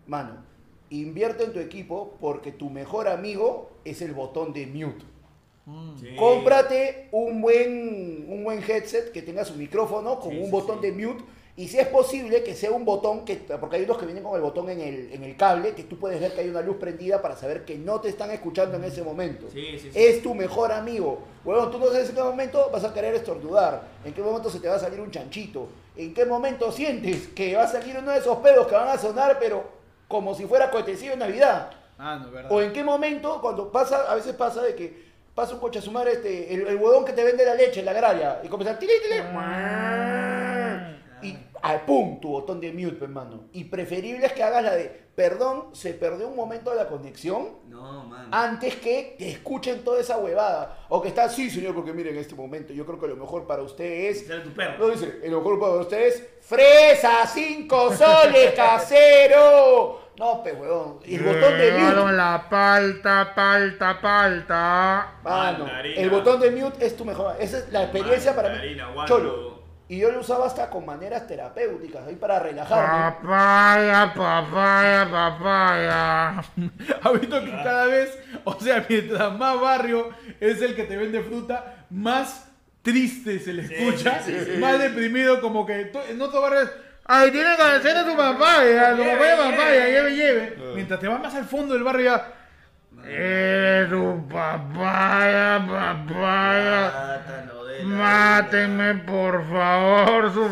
[0.06, 0.42] mano,
[0.90, 5.04] invierte en tu equipo porque tu mejor amigo es el botón de mute.
[5.66, 5.98] Mm.
[5.98, 6.16] Sí.
[6.16, 10.80] Cómprate un buen, un buen headset que tenga su micrófono con Sí, un sí, botón
[10.80, 10.90] sí.
[10.90, 11.24] de mute
[11.58, 14.36] Y si es posible que sea un botón, que, porque hay unos que vienen con
[14.36, 16.76] el botón en el, en el cable, que tú puedes ver que hay una luz
[16.76, 19.46] prendida para saber que no te están escuchando en ese momento.
[19.50, 19.90] Sí, sí, sí.
[19.94, 21.20] Es tu mejor amigo.
[21.44, 24.60] Bueno, tú no sabes en qué momento vas a querer estornudar, en qué momento se
[24.60, 28.12] te va a salir un chanchito, en qué momento sientes que va a salir uno
[28.12, 29.64] de esos pedos que van a sonar, pero
[30.08, 31.70] como si fuera cohetecido en Navidad.
[31.98, 32.52] Ah, no, verdad.
[32.52, 35.82] O en qué momento, cuando pasa, a veces pasa de que pasa un coche a
[35.82, 38.74] sumar este, el, el huevón que te vende la leche en la agraria y comienza
[38.74, 39.22] a tili, tili,
[41.22, 43.44] y al pum, tu botón de mute, hermano.
[43.52, 47.48] Y preferible es que hagas la de, perdón, se perdió un momento de la conexión
[47.68, 48.28] No, mano.
[48.30, 50.78] antes que te escuchen toda esa huevada.
[50.88, 53.46] O que está, sí, señor, porque miren, en este momento yo creo que lo mejor
[53.46, 54.78] para usted es tu perro.
[54.78, 60.00] no dice, lo mejor para ustedes, fresa, 5 soles, casero.
[60.18, 61.00] No, pe, huevón.
[61.04, 62.12] Y el botón de mute.
[62.12, 65.14] la palta, palta, palta.
[65.22, 66.00] Mano, Mandarina.
[66.00, 67.36] el botón de mute es tu mejor.
[67.38, 68.74] Esa es la experiencia para mí.
[68.94, 69.04] Guando.
[69.06, 69.55] Cholo.
[69.88, 73.14] Y yo lo usaba hasta con maneras terapéuticas, ahí para relajarme.
[73.22, 76.44] Papaya, papaya, papaya.
[77.02, 81.22] Ha visto que cada vez, o sea, mientras más barrio es el que te vende
[81.22, 82.48] fruta, más
[82.82, 84.20] triste se le escucha,
[84.58, 86.70] más deprimido, como que to- en otro barrio es.
[87.04, 90.56] Ay, tiene que hacer a tu papaya, tu papaya, papaya, lleve, lleve.
[90.74, 92.32] Mientras te vas más al fondo del barrio ya.
[93.04, 96.90] Eh, tu papaya, papaya.
[97.84, 100.48] Mátenme, por favor, su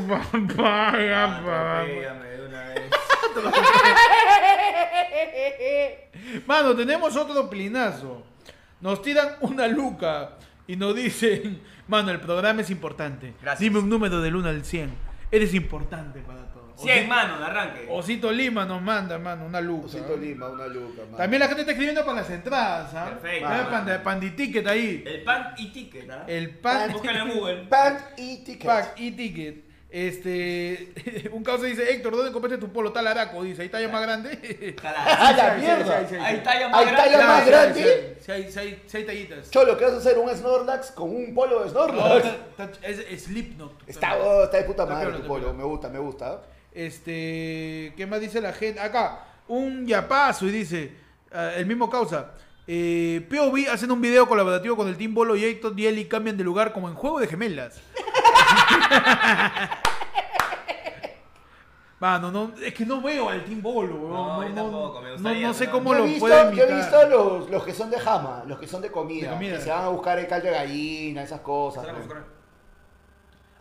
[2.37, 2.91] de una vez.
[6.47, 8.25] Mano, tenemos otro plinazo.
[8.81, 13.35] Nos tiran una luca y nos dicen, mano, el programa es importante.
[13.41, 13.61] Gracias.
[13.61, 14.93] Dime un número del 1 al 100.
[15.31, 16.45] Eres importante para.
[16.77, 17.87] 100 manos de arranque.
[17.91, 19.87] Osito Lima nos manda, mano, una luca.
[19.87, 21.17] Osito Lima, una luca, mano.
[21.17, 23.05] También la gente está escribiendo para las entradas, ¿ah?
[23.11, 23.49] Perfecto.
[23.49, 25.05] Ve Panda, Panditicket ahí.
[25.07, 26.25] El pan y ticket, ¿ah?
[26.27, 27.57] El pan, Búscalo en Google.
[27.71, 28.67] Pant y ticket.
[28.67, 29.65] pack y ticket.
[29.89, 30.93] Este,
[31.33, 33.45] un caso dice, Héctor, ¿dónde compraste tu polo tal araco?
[33.45, 34.75] Dice, ahí está ya más grande.
[34.83, 36.01] ¡A la Sí, sí, mierda!
[36.33, 37.11] está ya más grande.
[37.13, 38.17] ya más Sí, grande.
[38.21, 39.51] Sí, hay, hay- hay tallitas.
[39.53, 40.19] Cholo, ¿qué vas a hacer?
[40.19, 42.27] ¿Un Snorlax con un polo de No, Snorlax?
[42.83, 43.89] es Slipknot.
[43.89, 46.43] Está, oh, está de puta madre tu polo, me gusta, me gusta.
[46.75, 48.81] Este, ¿qué más dice la gente?
[48.81, 50.93] Acá, un yapazo y dice,
[51.33, 52.33] ah, el mismo causa.
[52.67, 56.37] Eh, POV hacen un video colaborativo con el Team Bolo y Héctor y Eli cambian
[56.37, 57.81] de lugar como en juego de gemelas.
[62.01, 64.13] Mano, no, es que no veo al Team Bolo, weón.
[64.13, 66.65] No, yo tampoco, me no, gustaría, no sé cómo Yo he lo visto, pueden yo
[66.65, 69.57] he visto los, los que son de jama, los que son de comida, De comida.
[69.57, 71.87] que se van a buscar el caldo de gallina, esas cosas.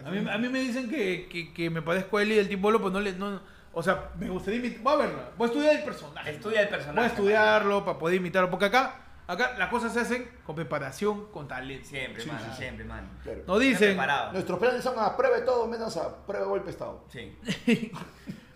[0.05, 2.61] A mí, a mí me dicen que, que, que me parezco a Eli del Team
[2.61, 3.13] Bolo, pues no le...
[3.13, 3.39] No,
[3.73, 4.81] o sea, me gustaría imitar...
[4.81, 6.29] Voy a verla, voy a estudiar el personaje.
[6.31, 6.95] Estudia el personaje.
[6.99, 8.95] Voy a estudiarlo para poder imitarlo, porque acá,
[9.27, 11.87] acá las cosas se hacen con preparación, con talento.
[11.87, 12.57] Siempre, Sí, mano, sí, sí.
[12.57, 13.07] siempre, mano.
[13.23, 13.41] Claro.
[13.47, 14.33] Nos dicen, Preparado.
[14.33, 17.05] Nuestros planes son a prueba de todo menos a prueba de golpe de estado.
[17.09, 17.35] Sí.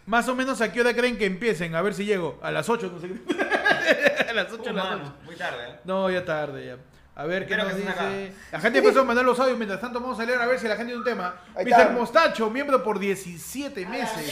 [0.05, 2.39] más o menos a qué hora creen que empiecen, a ver si llego.
[2.43, 3.43] A las 8, no sé qué.
[4.29, 5.79] a las 8 Uh, de la mano, muy tarde, ¿eh?
[5.85, 6.77] No, ya tarde ya.
[7.19, 7.89] A ver qué nos dice.
[7.89, 8.11] acá.
[8.51, 10.67] La gente empezó a mandar los audios, mientras tanto vamos a leer a ver si
[10.67, 11.33] la gente tiene un tema.
[11.55, 11.91] Mr.
[11.91, 14.31] Mostacho, miembro por 17 meses.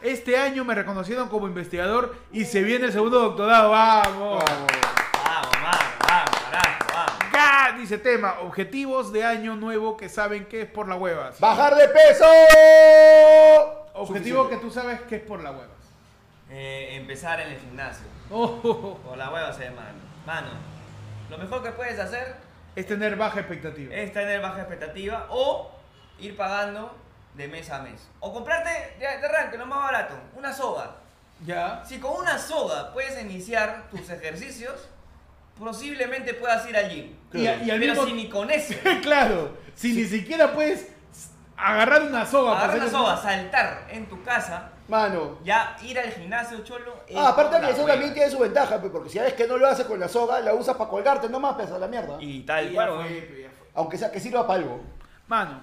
[0.00, 3.70] Este año me reconocieron como investigador y se viene el segundo doctorado.
[3.72, 4.42] ¡Vamos!
[4.42, 7.32] Vamos, mano, vamos, carajo, vamos.
[7.32, 7.76] ¡Ga!
[7.78, 11.30] Dice tema, objetivos de año nuevo que saben que es por la hueva.
[11.32, 11.38] Sí.
[11.42, 12.24] ¡Bajar de peso!
[13.94, 15.74] Objetivo que tú sabes que es por la hueva.
[16.50, 18.06] Eh, empezar en el gimnasio.
[18.30, 18.96] Oh, oh, oh.
[19.08, 19.98] Por la hueva se mano.
[20.26, 20.48] Mano,
[21.30, 22.36] lo mejor que puedes hacer
[22.76, 23.94] Es tener baja expectativa.
[23.94, 25.70] es tener baja expectativa o
[26.18, 26.94] ir pagando
[27.34, 28.08] de mes a mes.
[28.20, 30.96] O comprarte, ya de arranque, lo más barato, una soga.
[31.44, 31.82] Ya.
[31.84, 34.88] Si con una soga puedes iniciar tus ejercicios,
[35.58, 37.16] posiblemente puedas ir al gym.
[37.32, 40.88] Y, y al Pero mismo si ni con eso, claro, si ni siquiera puedes
[41.56, 45.38] agarrar una soga agarrar una soga, saltar en tu casa, Mano.
[45.44, 46.94] ya ir al gimnasio cholo.
[47.08, 47.92] es Ah, aparte que eso hueva.
[47.92, 50.40] también tiene su ventaja, pues, porque si sabes que no lo haces con la soga,
[50.40, 52.16] la usas para colgarte nomás, pesa la mierda.
[52.20, 52.88] Y tal cual.
[52.90, 53.68] ya fue, ya fue.
[53.74, 54.80] Aunque sea que sirva para algo.
[55.26, 55.60] Mano,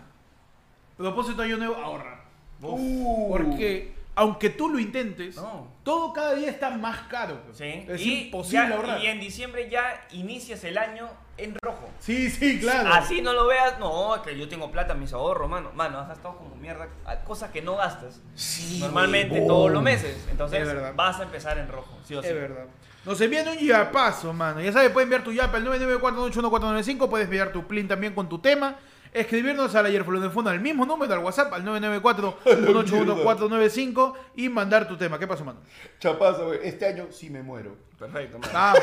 [0.98, 2.22] propósito año nuevo, ahorrar.
[2.62, 3.30] Uh.
[3.30, 5.68] Porque aunque tú lo intentes, No.
[5.84, 7.42] todo cada día está más caro.
[7.46, 7.58] pues.
[7.58, 7.86] Sí.
[7.88, 9.00] Es y imposible ya- ahorrar.
[9.02, 11.10] Y en diciembre ya inicias el año
[11.44, 11.90] en rojo.
[12.00, 12.90] Sí, sí, claro.
[12.94, 15.72] Así no lo veas, no, que yo tengo plata mis ahorros, mano.
[15.76, 18.20] Mano, has gastado como mierda, a cosas que no gastas.
[18.36, 19.48] Sí, Normalmente huevón.
[19.48, 20.28] todos los meses.
[20.32, 22.28] Entonces vas a empezar en rojo, sí o sí.
[22.30, 22.66] Es verdad.
[23.06, 24.62] Nos envían un yapazo, mano.
[24.62, 27.10] Ya sabes, puedes enviar tu yapa al 994-81495.
[27.10, 28.76] Puedes enviar tu plin también con tu tema.
[29.14, 35.20] Escribirnos a la Yerfolonefona al mismo número, al WhatsApp, al 994-181-495 y mandar tu tema.
[35.20, 35.60] ¿Qué pasó, mano?
[36.00, 36.60] Chapazo, güey.
[36.64, 37.76] Este año sí me muero.
[38.00, 38.54] Perfecto, mano.
[38.54, 38.80] Mano.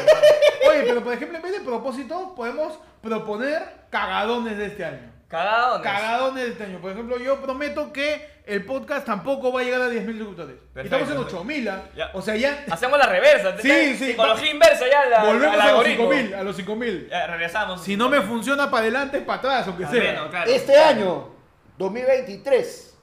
[0.71, 5.18] Oye, pero por ejemplo, en vez de propósito, podemos proponer cagadones de este año.
[5.29, 5.83] Cagadones.
[5.83, 6.81] cagadones de este año.
[6.81, 10.57] Por ejemplo, yo prometo que el podcast tampoco va a llegar a 10.000 suscriptores.
[10.75, 11.45] Estamos en perfecto.
[11.45, 12.11] 8.000, ¿ah?
[12.15, 13.55] O sea, ya Hacemos la reversa.
[13.61, 14.07] Sí, ¿sí?
[14.13, 16.13] Psicología inversa ya la, volvemos a los algoritmo.
[16.13, 17.09] 5.000, a los 5.000.
[17.11, 17.83] Ya, regresamos.
[17.83, 20.03] Si no me funciona para adelante, para atrás, aunque Ah, sea.
[20.03, 20.51] bueno, claro.
[20.51, 21.29] Este año,
[21.77, 22.97] 2023,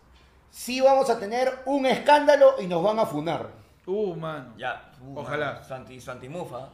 [0.49, 3.49] sí vamos a tener un escándalo y nos van a funar.
[3.85, 4.53] Uh, mano.
[4.57, 4.89] Ya.
[5.01, 5.53] uh, Ojalá.
[5.53, 6.69] mano, Su, anti, su antimufa.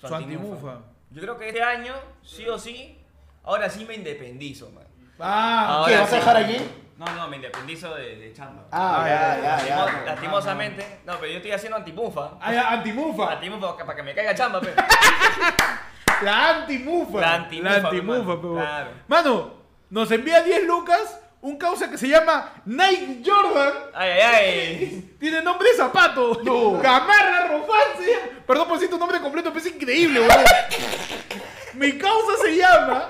[0.00, 0.78] Su antimufa.
[1.10, 2.98] Yo creo que este año, sí o sí,
[3.44, 4.84] ahora sí me independizo, man.
[5.18, 6.56] Ah, Ahora ¿Qué, vas a dejar allí?
[6.98, 8.62] No, no, me independizo de, de chamba.
[8.70, 9.76] Ah, Ah, ya, ya, ya, ya.
[9.86, 11.00] Lastimo- Lastimosamente.
[11.04, 12.32] No, pero yo estoy haciendo antimufa.
[12.40, 13.32] ah, ya, antimufa.
[13.32, 14.72] Antimufa para que me caiga chamba, pe.
[16.22, 17.20] La antimufa.
[17.20, 18.40] La antimufa, La antimufa, mano.
[18.42, 18.90] pe, Claro.
[19.08, 19.54] Mano,
[19.90, 23.72] nos envía 10 lucas un causa que se llama Nike Jordan.
[23.94, 25.16] Ay, ay, ay.
[25.20, 26.40] Tiene nombre de zapato.
[26.80, 28.26] Gamarra Rofán se llama.
[28.46, 30.30] Perdón por decir tu nombre completo, pero es increíble, weón.
[31.74, 33.08] Mi causa se llama.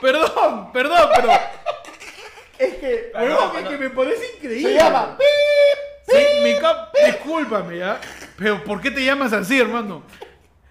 [0.00, 1.30] Perdón, perdón, pero.
[2.58, 4.68] Es que, Perdón, es que me parece increíble.
[4.68, 5.16] Se llama
[6.06, 6.92] Sí, mi cap.
[7.04, 7.98] Discúlpame, ¿ya?
[8.38, 10.02] Pero ¿por qué te llamas así, hermano?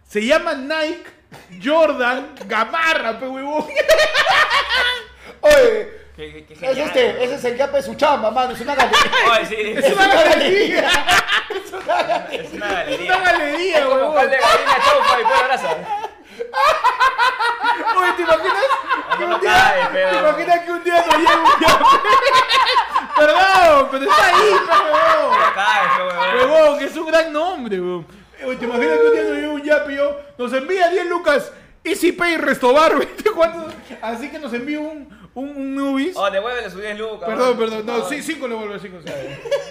[0.07, 1.03] Se llama Nike
[1.63, 3.65] Jordan Gamarra, pe huevón.
[5.41, 8.53] Oye, Qué, qué, qué es este, ese es el yape de su chamba, mano.
[8.53, 8.99] Es una galería.
[9.49, 10.89] Sí, Es una galería.
[11.49, 13.17] es una Es una galería.
[13.19, 14.15] galería, Es como huevón.
[14.15, 15.77] cal de gallina, chaufa y pollo brasa.
[17.97, 18.63] Oye, ¿te imaginas?
[19.17, 19.89] Que No un día.
[19.91, 21.83] ¿Te imaginas que un día nos llegue un yape?
[23.15, 25.37] Perdón, pero está ahí, huevón.
[25.55, 26.79] Cae, huevón.
[26.79, 28.05] Que es un gran nombre, huevón.
[28.37, 31.51] ¿Te imaginas que un día nos llega un yape y yo, nos envía 10 lucas
[31.83, 33.71] Easy Pay Restobar, ¿viste cuánto?
[34.01, 36.15] Así que nos envía un, un, un Nubis.
[36.15, 37.27] Oh, devuélvele sus 10 lucas.
[37.29, 38.97] Perdón, perdón, no, sí, 5 le vuelvo a 5.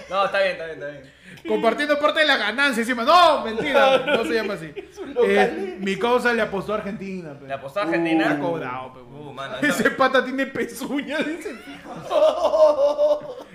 [0.09, 1.13] No, está bien, está bien, está bien.
[1.47, 3.03] Compartiendo parte de la ganancia encima.
[3.03, 4.73] No, mentira, no se llama así.
[5.25, 7.37] Eh, mi causa le apostó a Argentina.
[7.37, 7.45] pe.
[7.45, 8.29] ¿Le apostó a Argentina?
[8.29, 11.53] Uh, ha cobrado, pe, Uh, mano, Ese pata tiene pezuña, dice.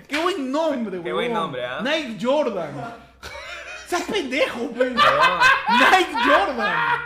[0.07, 1.13] Qué buen nombre, Qué huevón.
[1.15, 1.79] buen nombre, ¿ah?
[1.83, 2.71] Nike Jordan.
[3.87, 4.85] Seas pendejo, pe.
[4.85, 5.39] Perdón.
[5.91, 6.99] Nike Jordan.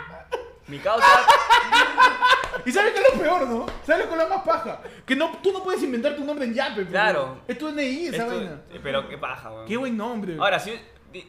[0.68, 1.06] Mi causa.
[2.66, 3.66] ¿Y sabes qué es lo peor, no?
[3.84, 4.80] ¿Sabes lo que es la más paja?
[5.04, 6.84] Que no, tú no puedes inventar tu nombre en Yape.
[6.84, 7.38] pe, Claro.
[7.46, 8.60] Es tu NI, esa vaina.
[8.82, 9.66] pero qué paja, weón.
[9.66, 10.36] Qué buen nombre.
[10.38, 10.72] Ahora, si.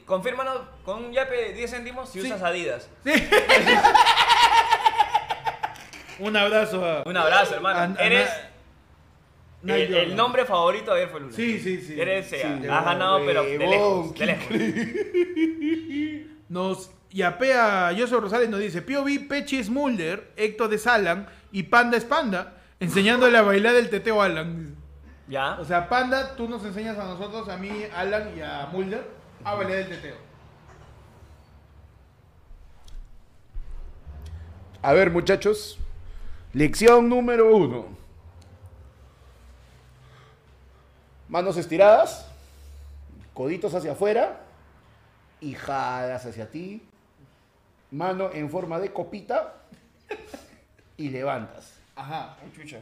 [0.06, 2.90] Confírmanos con un yape de 10 céntimos si usas Adidas.
[3.04, 3.12] Sí.
[6.20, 7.04] Un abrazo a.
[7.06, 7.96] Un abrazo, hermano.
[8.00, 8.30] Eres.
[9.64, 11.22] El, el nombre favorito de ayer.
[11.32, 12.00] Sí, sí, sí.
[12.00, 14.14] Eres, Sí, has ganado, pero de lejos.
[14.16, 14.48] De lejos.
[16.50, 21.98] Nos yapea Joseph Rosales nos dice: POV Pechi es Mulder, Héctor de Salan y Panda
[21.98, 24.76] es Panda, enseñándole a bailar el teteo a Alan.
[25.28, 25.58] ¿Ya?
[25.60, 29.04] O sea, Panda, tú nos enseñas a nosotros, a mí, Alan y a Mulder,
[29.44, 30.18] a bailar el teteo.
[34.82, 35.80] A ver, muchachos.
[36.54, 37.88] Lección número uno.
[41.28, 42.30] Manos estiradas,
[43.34, 44.42] coditos hacia afuera
[45.42, 46.88] y jadas hacia ti.
[47.92, 49.54] Mano en forma de copita
[50.98, 51.74] y levantas.
[51.96, 52.36] Ajá.
[52.44, 52.80] Un chucha.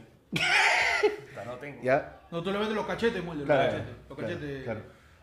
[1.44, 1.82] No tengo.
[1.82, 2.20] ¿Ya?
[2.30, 3.44] No, tú le metes los cachetes, Mulder.
[3.46, 3.94] Claro, los cachetes.
[4.08, 4.64] Los claro, cachetes.
[4.64, 4.80] claro.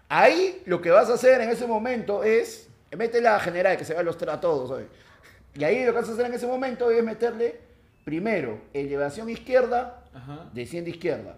[0.09, 3.93] Ahí lo que vas a hacer en ese momento es métela a general, que se
[3.93, 4.69] vea los tres a todos.
[4.69, 4.87] ¿sabes?
[5.55, 7.59] Y ahí lo que vas a hacer en ese momento es meterle
[8.05, 10.49] primero elevación izquierda, Ajá.
[10.53, 11.35] desciende izquierda.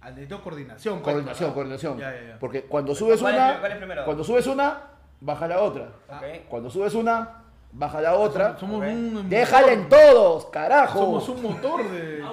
[0.00, 1.00] Al dedito coordinación.
[1.00, 1.54] pues, Coordinación, ¿no?
[1.54, 1.98] coordinación.
[1.98, 2.38] Ya, ya, ya.
[2.38, 4.04] Porque cuando subes ¿Cuál es una, pri- cuál es primero?
[4.04, 4.82] cuando subes una,
[5.24, 5.88] baja la otra.
[6.08, 6.46] Ok.
[6.48, 8.56] Cuando subes una, baja la otra.
[8.58, 9.28] Somos un.
[9.28, 10.98] Déjala en todos, carajo.
[10.98, 12.22] Somos un motor de.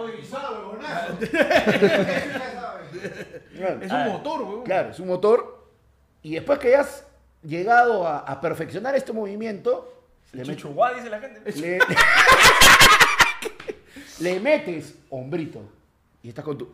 [3.82, 4.64] Es Ah, un motor, weón.
[4.64, 5.66] Claro, es un motor.
[6.22, 7.06] Y después que hayas
[7.44, 9.92] llegado a, a perfeccionar este movimiento,
[10.34, 11.52] le metes, Chuchuá, dice la gente.
[11.60, 11.80] le,
[14.20, 15.62] le metes hombrito.
[16.24, 16.70] Y estás con tu.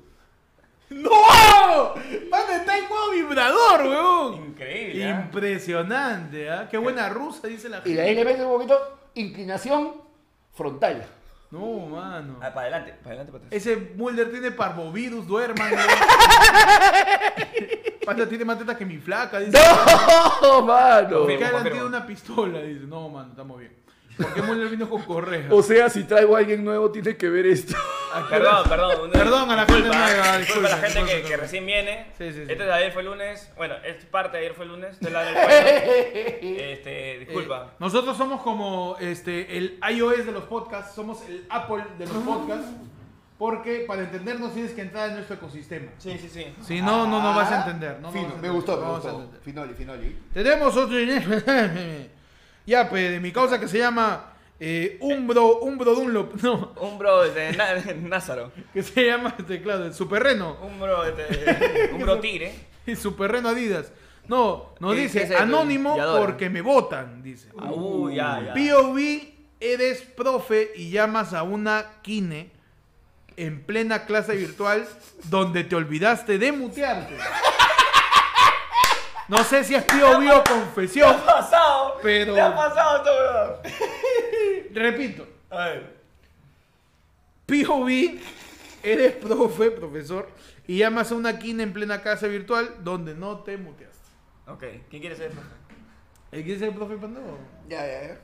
[0.89, 1.93] ¡No!
[2.81, 4.35] ¡Mano, está en modo vibrador, weón!
[4.47, 5.05] Increíble.
[5.05, 5.21] ¿ah?
[5.25, 6.67] Impresionante, ¿ah?
[6.69, 8.23] Qué buena rusa, dice la Y de ahí gente.
[8.23, 9.93] le metes un poquito inclinación
[10.53, 11.05] frontal.
[11.49, 12.39] No, mano.
[12.41, 13.53] Ah, para adelante, para adelante, para atrás.
[13.61, 15.71] Ese Mulder tiene parvovirus, duerman.
[18.05, 19.57] Panda tiene más tetas que mi flaca, dice.
[20.41, 21.19] ¡No, mano!
[21.19, 22.59] ¿Por qué Confirmo, Alan tiene una pistola?
[22.61, 23.73] Dice, no, mano, estamos bien.
[24.17, 25.47] ¿Por qué Mulder vino con correa?
[25.51, 27.75] O sea, si traigo a alguien nuevo, tiene que ver esto.
[28.13, 29.01] ¿A qué Perdón, perdón.
[29.03, 32.07] una- Perdón a la gente disculpa, nueva, Disculpa a la gente que, que recién viene.
[32.17, 32.51] Sí, sí, sí.
[32.51, 33.51] Este de ayer fue lunes.
[33.57, 34.93] Bueno, es parte de ayer fue lunes.
[34.93, 35.35] Este es la del.
[36.41, 37.67] Este, disculpa.
[37.69, 42.15] Eh, nosotros somos como este, el iOS de los podcasts, somos el Apple de los
[42.23, 42.67] podcasts,
[43.37, 45.91] porque para entendernos tienes que entrar en nuestro ecosistema.
[45.99, 46.47] Sí, sí, sí.
[46.65, 47.99] Si no, no nos vas a entender.
[48.01, 49.23] No Fino, vas a me entender, gustó, no me vamos a gustó.
[49.23, 49.41] entender.
[49.43, 50.17] Finoli, finoli.
[50.33, 50.97] Tenemos otro
[52.67, 57.23] ya, pe, de mi causa que se llama eh, Umbro, Umbro Dunlop, no, Un bro
[57.31, 58.51] de Na- Názaro.
[58.73, 60.57] que se llama, este, claro, el Super Reno.
[60.61, 62.53] Un bro, este, un bro tigre.
[62.85, 63.91] Y Super Reno Adidas.
[64.27, 67.49] No, nos ¿Qué- qué dice es anónimo porque me votan, dice.
[67.57, 68.53] Ah, Uy, ya, ya.
[68.53, 68.99] POV,
[69.59, 72.51] eres profe y llamas a una kine
[73.37, 74.85] en plena clase virtual
[75.25, 77.15] donde te olvidaste de mutearte.
[79.27, 81.97] No sé si es POV o confesión, ha pasado?
[82.01, 83.61] Pero- ¿Qué ha pasado todo?
[84.73, 85.27] repito.
[85.49, 85.97] A ver.
[87.45, 88.19] POV,
[88.83, 90.29] eres profe, profesor,
[90.65, 93.97] y llamas a una kine en plena clase virtual donde no te muteaste.
[94.47, 95.47] Ok, ¿quién quiere ser profe?
[96.31, 97.21] ¿El quiere ser el profe Pando?
[97.69, 98.17] Ya, ya, ya.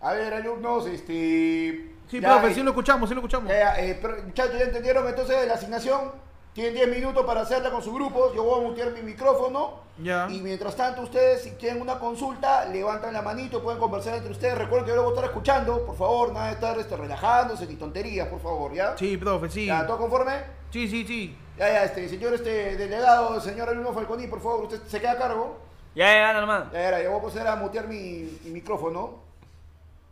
[0.00, 1.90] A ver, alumnos, este.
[2.08, 3.48] Sí, ya, profe, eh, sí lo escuchamos, sí lo escuchamos.
[3.50, 6.12] Ya, ya, eh, pero, muchachos, ¿ya entendieron entonces la asignación?
[6.58, 8.34] Tienen 10 minutos para hacerla con su grupo.
[8.34, 9.74] Yo voy a mutear mi micrófono.
[10.02, 10.26] Ya.
[10.28, 14.58] Y mientras tanto, ustedes, si quieren una consulta, levantan la manito, pueden conversar entre ustedes.
[14.58, 17.64] Recuerden que yo luego voy a estar escuchando, por favor, nada de estar este, relajándose
[17.64, 18.98] ni tonterías, por favor, ¿ya?
[18.98, 19.66] Sí, profe, sí.
[19.66, 20.32] ¿Ya, todo conforme?
[20.72, 21.38] Sí, sí, sí.
[21.56, 25.18] Ya, ya, este, señor este, delegado, señor alumno Falconi, por favor, ¿usted se queda a
[25.18, 25.58] cargo?
[25.94, 26.72] Ya, ya, anda nomás.
[26.72, 29.20] Ya, ya, yo voy a proceder a mutear mi, mi micrófono.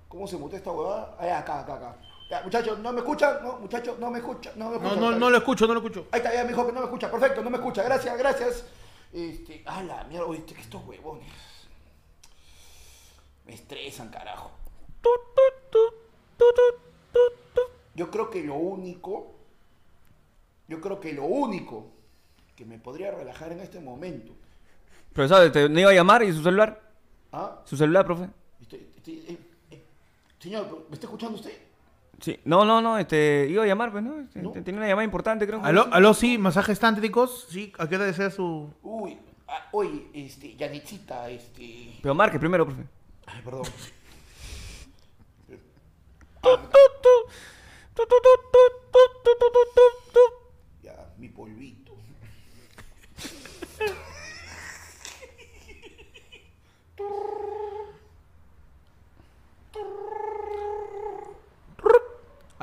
[0.09, 1.17] ¿Cómo se mutea esta huevada?
[1.19, 1.97] Ah, ya, acá, acá, acá.
[2.29, 3.39] Ya, muchachos, ¿no me escuchan?
[3.43, 5.01] No, muchachos, no me escuchan, no me No, escuchan.
[5.01, 6.07] no, Está no lo escucho, no lo escucho.
[6.11, 7.11] Ahí está, ya me dijo que no me escucha.
[7.11, 7.83] Perfecto, no me escucha.
[7.85, 8.65] Gracias, gracias.
[9.13, 11.33] Este, ah, la mierda, oye, que estos huevones.
[13.47, 14.51] Me estresan, carajo.
[17.95, 19.35] Yo creo que lo único,
[20.69, 21.87] yo creo que lo único
[22.57, 24.33] que me podría relajar en este momento.
[25.13, 26.83] Profesor, ¿te no iba a llamar y su celular?
[27.33, 27.61] ¿Ah?
[27.65, 28.29] ¿Su celular, profe?
[28.61, 29.39] Estoy- estoy- eh,
[29.71, 29.85] eh,
[30.39, 31.57] señor, ¿me está escuchando usted?
[32.21, 32.39] Sí.
[32.45, 34.21] No, no, no, este, iba a llamar, pues, ¿no?
[34.21, 34.51] Este, ¿No?
[34.53, 35.61] Tenía una llamada importante, creo.
[35.61, 37.47] que- Aló, aló, sí, masajes tántricos.
[37.51, 38.73] Sí, ¿a qué hora desea su...?
[38.83, 41.99] Uy, ah, oye, este, Yanitita, este.
[42.03, 42.83] Pero marque primero, profe.
[43.27, 43.65] Ay, perdón.
[50.83, 51.86] Ya, mi polvito.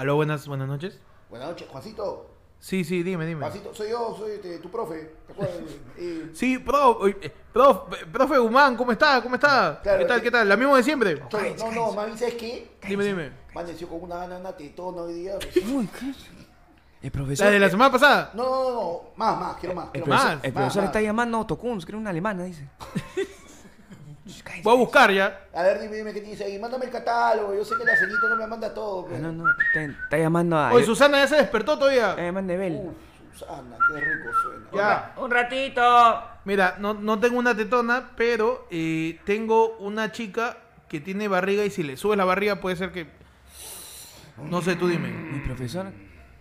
[0.04, 1.00] Aló, buenas, buenas noches.
[1.30, 2.30] Buenas noches, Juancito.
[2.60, 3.40] Sí, sí, dime, dime.
[3.40, 5.14] Juancito, soy yo, soy este, tu profe.
[5.28, 5.56] ¿Te acuerdas?
[5.98, 9.22] Eh, Sí, prof, eh, prof, eh, profe Guzmán, ¿cómo está?
[9.22, 9.80] ¿Cómo está?
[9.82, 10.22] Claro, ¿Qué tal?
[10.22, 10.50] ¿Qué tal?
[10.50, 11.24] ¿La misma de siempre?
[11.32, 12.70] soy- no, no, mami, ¿sabes qué?
[12.86, 13.30] Dime, dime.
[13.30, 15.36] Me amaneció con una gana, una tetona hoy día.
[15.74, 16.14] Uy, ¿qué?
[17.02, 17.46] El profesor.
[17.46, 18.32] ¿La de la semana pasada?
[18.34, 19.86] No, no, no, no, más, más, quiero más.
[19.86, 20.90] El Quiero profesor, más, el más, profesor más.
[20.90, 22.68] está llamando a Otto Kunz, creo una alemana, dice.
[24.64, 25.48] Voy a buscar ya.
[25.54, 26.58] A ver, dime, dime qué dice ahí.
[26.58, 27.54] Mándame el catálogo.
[27.54, 29.02] Yo sé que la ceñito no me manda todo.
[29.02, 30.72] Ah, pero- no, no, está, está llamando a.
[30.72, 32.12] Oye, Susana ya se despertó todavía.
[32.12, 32.74] Está llamando a Bel.
[32.74, 32.94] Uf,
[33.38, 34.66] Susana, qué rico suena.
[34.74, 35.14] Ya.
[35.18, 36.24] Un ratito.
[36.46, 40.58] Mira, no, no tengo una tetona, pero eh, tengo una chica
[40.88, 43.08] que tiene barriga y si le subes la barriga puede ser que...
[44.38, 45.10] No sé, tú dime.
[45.10, 45.88] Mi profesor.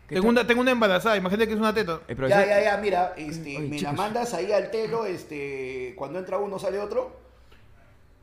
[0.09, 0.31] ¿qué Tengo tal?
[0.33, 2.01] una, tengo una embarazada, imagínate que es una teta.
[2.09, 2.45] El profesor.
[2.45, 3.83] Ya, ya, ya, mira, este, Oye, me chicos.
[3.97, 7.21] la mandas ahí al telo, este, cuando entra uno sale otro.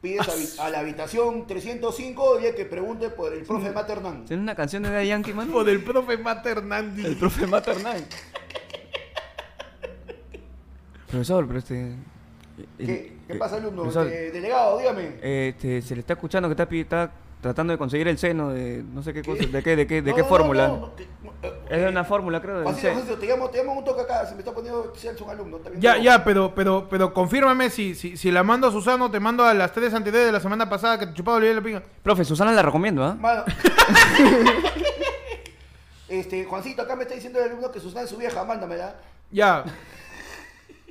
[0.01, 4.23] Pides a, la habitación 305, oye, que pregunte por el profe Maternán.
[4.25, 5.53] ¿Tiene una canción de Daddy Yankee, mano?
[5.53, 7.05] O del profe Maternandi.
[7.05, 8.05] El profe Maternal.
[11.07, 11.95] Profesor, pero este.
[12.77, 13.81] el- ¿Qué, qué pasa, alumno?
[13.81, 15.15] profesor, Este, delegado, dígame.
[15.21, 18.83] este, se le está escuchando que está, pi- está tratando de conseguir el seno de
[18.83, 20.67] no sé qué cosa, de qué, de qué, de No, qué no, fórmula.
[20.67, 22.93] no, no, que- no, Es de una fórmula, creo, Juancito, seno.
[22.95, 24.91] Juancito, te llamo, te llamo un toque acá, se me está poniendo
[25.23, 25.59] un alumno.
[25.59, 29.21] bien, Ya, ya, pero, pero, pero confírmame si, si, si la mando a Susano, te
[29.21, 31.83] mando a las tres anteriores de la semana pasada que te chupado olvidé la pinga.
[32.03, 33.13] Profe, Susana la recomiendo, ¿ah?
[33.13, 33.45] Mano.
[36.09, 38.95] este, Juancito, acá me está diciendo el alumno que Susana es su vieja, mándamela.
[39.31, 39.63] Ya.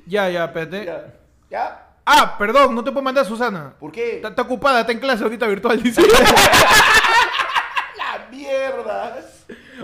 [0.07, 0.85] Ya, ya, espérate.
[0.85, 1.13] Ya.
[1.51, 1.85] ¿Ya?
[2.05, 3.73] Ah, perdón, no te puedo mandar a Susana.
[3.79, 4.15] ¿Por qué?
[4.15, 6.01] Está, está ocupada, está en clase ahorita virtual, dice.
[7.97, 9.19] ¡La mierda!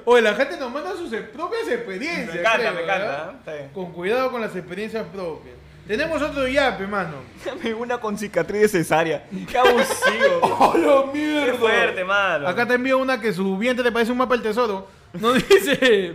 [0.05, 2.33] Oye, la gente nos manda sus propias experiencias.
[2.33, 3.55] Me encanta, creo, me encanta.
[3.55, 3.69] ¿eh?
[3.73, 5.55] Con cuidado con las experiencias propias.
[5.87, 7.17] Tenemos otro yape, mano.
[7.79, 9.25] una con cicatriz de cesárea.
[9.49, 10.39] Qué abusivo.
[10.41, 11.53] ¡Oh, la Qué mierda!
[11.55, 12.47] fuerte, mano.
[12.47, 14.87] Acá te envío una que su vientre te parece un mapa del tesoro.
[15.13, 16.13] No dice.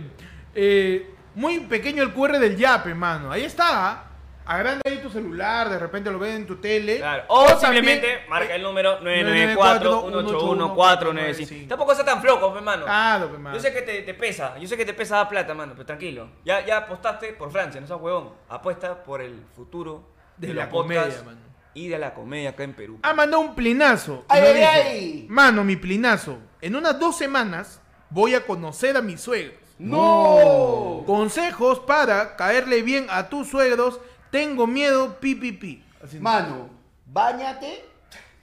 [0.55, 3.31] eh, muy pequeño el QR del yape, mano.
[3.31, 4.05] Ahí está.
[4.45, 4.55] ¿Ah?
[4.55, 6.97] Agranda ahí tu celular, de repente lo ves en tu tele.
[6.97, 7.23] Claro.
[7.27, 11.67] O, también- simplemente marca el número 994-181-495.
[11.67, 12.85] Tampoco está tan flojo, hermano.
[12.85, 13.55] Claro, pe, mano.
[13.55, 15.85] Yo sé que te, te pesa, yo sé que te pesa la plata, mano, pero
[15.85, 16.29] tranquilo.
[16.45, 18.31] Ya, ya apostaste por Francia, no seas huevón.
[18.49, 20.03] Apuesta por el futuro
[20.37, 21.39] de, la comedia, mano.
[21.73, 22.99] y de la comedia acá en Perú.
[23.03, 24.25] Ha mandado un plinazo.
[24.27, 25.25] ¡Ay, ay, ay!
[25.29, 26.37] Mano, mi plinazo.
[26.61, 29.59] En unas dos semanas voy a conocer a mis suegros.
[29.79, 31.03] ¡No!
[31.07, 33.99] Consejos para caerle bien a tus suegros.
[34.31, 35.83] Tengo miedo, pi, pi, pi.
[36.03, 36.23] Así no.
[36.23, 36.69] Mano,
[37.05, 37.85] bañate,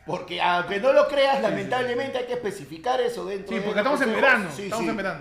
[0.07, 4.01] Porque aunque no lo creas, lamentablemente hay que especificar eso dentro Sí, de porque estamos
[4.01, 4.49] en verano.
[4.55, 5.21] Sí, estamos en verano.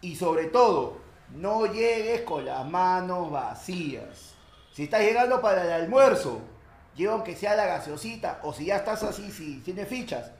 [0.00, 0.98] Y sobre todo,
[1.34, 4.34] no llegues con las manos vacías.
[4.72, 6.40] Si estás llegando para el almuerzo,
[6.94, 10.30] lleva aunque sea la gaseosita, o si ya estás así, si tienes fichas,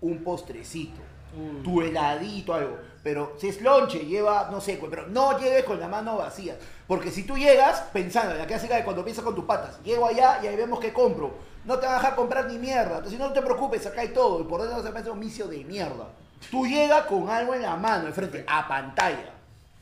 [0.00, 1.00] un postrecito,
[1.36, 1.62] Uy.
[1.62, 2.78] tu heladito, algo.
[3.02, 6.56] Pero si es lonche, lleva, no sé, pero no llegues con la mano vacía.
[6.86, 10.40] Porque si tú llegas pensando, la clásica de cuando piensas con tus patas, llego allá
[10.42, 11.34] y ahí vemos qué compro.
[11.64, 12.96] No te vas a dejar comprar ni mierda.
[12.96, 14.40] Entonces no te preocupes, acá hay todo.
[14.40, 16.06] Y por dentro se me un micio de mierda.
[16.50, 19.30] Tú llegas con algo en la mano, enfrente, a pantalla.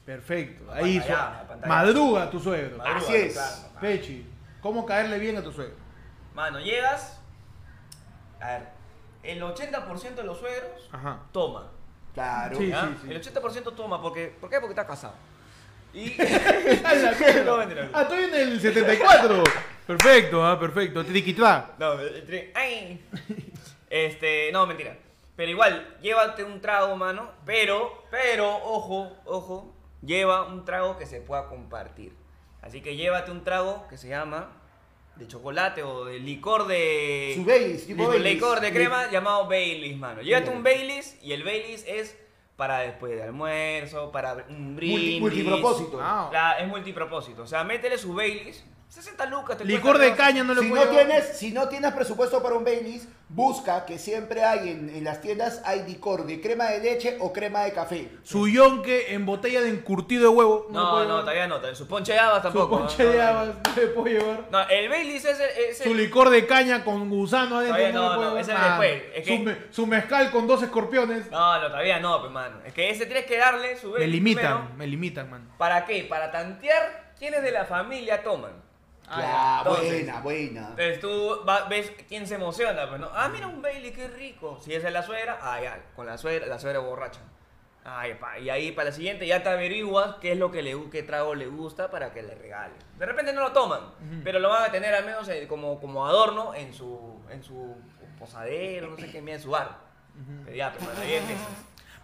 [0.04, 0.64] Perfecto.
[0.72, 1.68] Ahí Apantallado, su- apantallado.
[1.68, 2.78] madruga tu suegro.
[2.78, 3.32] Madruga, Así es.
[3.34, 3.52] claro.
[3.80, 4.26] Pechi,
[4.60, 5.74] ¿cómo caerle bien a tu suegro?
[6.34, 7.18] Mano, llegas.
[8.40, 8.68] A ver,
[9.22, 11.20] el 80% de los suegros Ajá.
[11.32, 11.70] toma.
[12.14, 12.58] Claro.
[12.58, 14.60] El 80% toma, porque, ¿por qué?
[14.60, 15.14] Porque está casado.
[15.94, 16.10] Y.
[17.44, 17.90] No, mentira.
[17.92, 19.44] Ah, estoy en el 74.
[19.86, 21.04] Perfecto, ah, perfecto.
[21.04, 21.72] Triquitrá.
[21.78, 21.94] No,
[22.54, 23.04] ay.
[23.90, 24.96] Este, no, mentira.
[25.34, 27.32] Pero igual, llévate un trago, mano.
[27.44, 29.74] Pero, pero, ojo, ojo.
[30.00, 32.14] Lleva un trago que se pueda compartir.
[32.62, 34.50] Así que llévate un trago que se llama
[35.16, 37.32] de chocolate o de licor de.
[37.36, 38.34] Su Baileys, tipo licor, Baileys.
[38.34, 40.22] licor de crema llamado Baileys, mano.
[40.22, 42.16] Llévate un Baileys y el Baileys es
[42.56, 45.20] para después de almuerzo, para un brindis.
[45.20, 45.98] Multi- multipropósito.
[46.00, 47.42] Ah, La- es multipropósito.
[47.42, 48.64] O sea, métele su Baileys.
[48.92, 49.56] 60 lucas.
[49.56, 50.16] te Licor de ¿no?
[50.16, 53.86] caña no lo Si puedo no, tienes, si no tienes presupuesto para un Baileys, busca
[53.86, 57.62] que siempre hay en, en las tiendas hay licor de crema de leche o crema
[57.64, 58.10] de café.
[58.22, 60.66] Su yonque en botella de encurtido de huevo.
[60.68, 61.20] No, no, llevar.
[61.22, 61.74] todavía no.
[61.74, 62.80] Su ponche de habas Su tampoco.
[62.80, 64.40] ponche no, de no, habas no le puedo llevar.
[64.50, 65.48] No, el Baileys es el.
[65.70, 67.76] es el- Su licor de caña con gusano adentro.
[67.78, 68.40] Todavía no, no, le no, llevar.
[68.42, 71.30] ese es Ah, después, es que- su, me- su mezcal con dos escorpiones.
[71.30, 72.58] No, no, todavía no, pues, mano.
[72.66, 74.76] Es que ese tienes que darle su me Baileys limitan, primero.
[74.76, 75.48] me limitan, man.
[75.56, 76.04] ¿Para qué?
[76.04, 78.52] Para tantear quiénes de la familia toman.
[79.08, 80.60] Ah, ya, buena, buena.
[80.70, 83.10] Entonces tú va- ves quién se emociona, pues, ¿no?
[83.12, 84.58] Ah, mira un Bailey, qué rico.
[84.62, 87.20] Si esa es la suegra, ah, ya, con la suegra, la suegra borracha.
[87.84, 90.76] Ay, pa, y ahí para la siguiente ya te averiguas qué es lo que le
[90.76, 92.74] gu- qué trago le gusta para que le regale.
[92.96, 93.80] De repente no lo toman,
[94.22, 97.74] pero lo van a tener al menos eh, como, como adorno en su, en su
[98.20, 99.78] posadero, no sé qué, en su bar.
[100.44, 100.68] Pero ya,
[101.00, 101.48] ahí empiezas.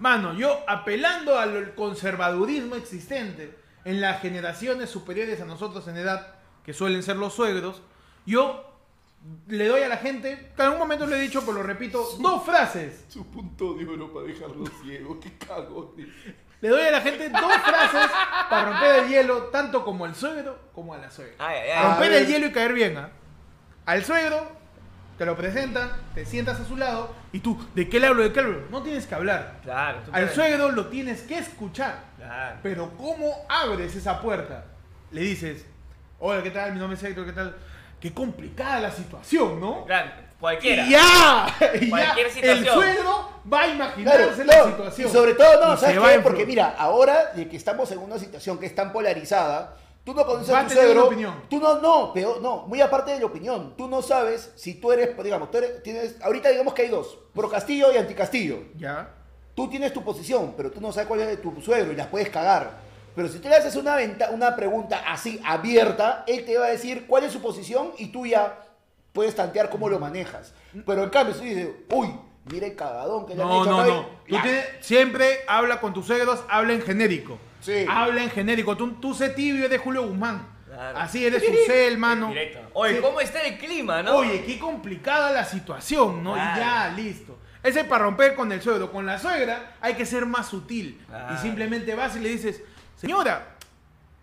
[0.01, 6.35] Mano, yo apelando al conservadurismo existente en las generaciones superiores a nosotros en edad,
[6.65, 7.83] que suelen ser los suegros,
[8.27, 8.65] yo
[9.49, 12.07] le doy a la gente, que en algún momento lo he dicho, pero lo repito,
[12.21, 13.05] dos frases.
[13.09, 15.91] Su punto de oro para dejarlo ciego, qué cagón.
[16.61, 18.11] Le doy a la gente dos frases
[18.51, 21.35] para romper el hielo, tanto como al suegro como a la suegra.
[21.39, 21.87] Ay, ay, A ay.
[21.89, 23.11] Romper el hielo y caer bien, ¿ah?
[23.87, 24.59] Al suegro,
[25.17, 28.23] te lo presentan, te sientas a su lado, y tú, ¿de qué le hablo?
[28.23, 28.63] ¿De qué le hablo?
[28.71, 29.61] No tienes que hablar.
[29.63, 30.01] Claro.
[30.13, 32.05] Al suegro lo tienes que escuchar.
[32.17, 32.61] Claro.
[32.63, 34.67] Pero ¿cómo abres esa puerta?
[35.11, 35.65] Le dices,
[36.19, 36.73] hola, ¿qué tal?
[36.73, 37.57] Mi nombre es Héctor, ¿qué tal?
[38.01, 39.85] Qué complicada la situación, ¿no?
[39.85, 40.85] Claro, cualquiera.
[40.87, 42.75] Y ya, y ya, Cualquier el situación.
[42.75, 45.09] suegro va a Claro, imaginarse no, la situación.
[45.09, 46.21] Y sobre todo, no, Y ¿sabes qué?
[46.21, 50.25] Porque mira, ahora de que estamos en una situación que es tan polarizada, tú no
[50.25, 51.01] conoces Va a tu tener suegro.
[51.03, 51.43] una opinión.
[51.51, 53.75] Tú no, no, peor, no, muy aparte de la opinión.
[53.77, 57.19] Tú no sabes si tú eres, digamos, tú eres, tienes, ahorita digamos que hay dos,
[57.35, 58.59] pro Castillo y anti Castillo.
[58.77, 59.11] Ya.
[59.57, 62.07] Tú tienes tu posición, pero tú no sabes cuál es de tu suegro y las
[62.07, 62.87] puedes cagar.
[63.19, 66.71] Pero si tú le haces una, venta- una pregunta así abierta, él te va a
[66.71, 68.61] decir cuál es su posición y tú ya
[69.13, 70.55] puedes tantear cómo lo manejas.
[70.87, 72.15] Pero en cambio, si tú dices, uy,
[72.45, 74.03] mira el cagadón que le han No, hecho no, acá", no.
[74.29, 74.43] Tú ya.
[74.43, 77.41] tienes- siempre habla con tus suegros, habla en genérico.
[77.61, 77.85] Sí.
[77.89, 78.77] Habla en genérico.
[78.77, 80.47] Tú, tú sé tibio, eres Julio Guzmán.
[80.69, 80.99] Claro.
[80.99, 82.29] Así eres su cel, mano.
[82.29, 82.61] Directo.
[82.75, 83.01] Oye, Sí.
[83.03, 84.19] ¿cómo está el clima, no?
[84.19, 86.35] Oye, qué complicada la situación, ¿no?
[86.35, 86.57] Claro.
[86.57, 87.37] Y ya, listo.
[87.65, 88.93] Ese es para romper con el suegro.
[88.93, 91.03] Con la suegra hay que ser más sutil.
[91.09, 91.35] Claro.
[91.35, 92.63] Y simplemente vas y le dices,
[93.01, 93.47] señora,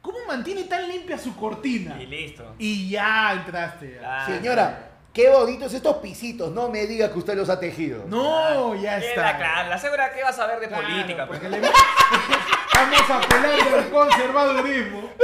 [0.01, 2.01] ¿cómo mantiene tan limpia su cortina?
[2.01, 2.55] Y listo.
[2.59, 3.93] Y ya entraste.
[3.93, 3.99] ya.
[3.99, 4.34] Claro.
[4.36, 6.51] Señora, qué bonitos estos pisitos.
[6.51, 8.03] No me diga que usted los ha tejido.
[8.07, 9.21] No, ya está.
[9.21, 11.39] La, claro, la segura que va a saber de Claro, política, pues.
[11.39, 15.09] porque le- Estamos apelando al conservadurismo.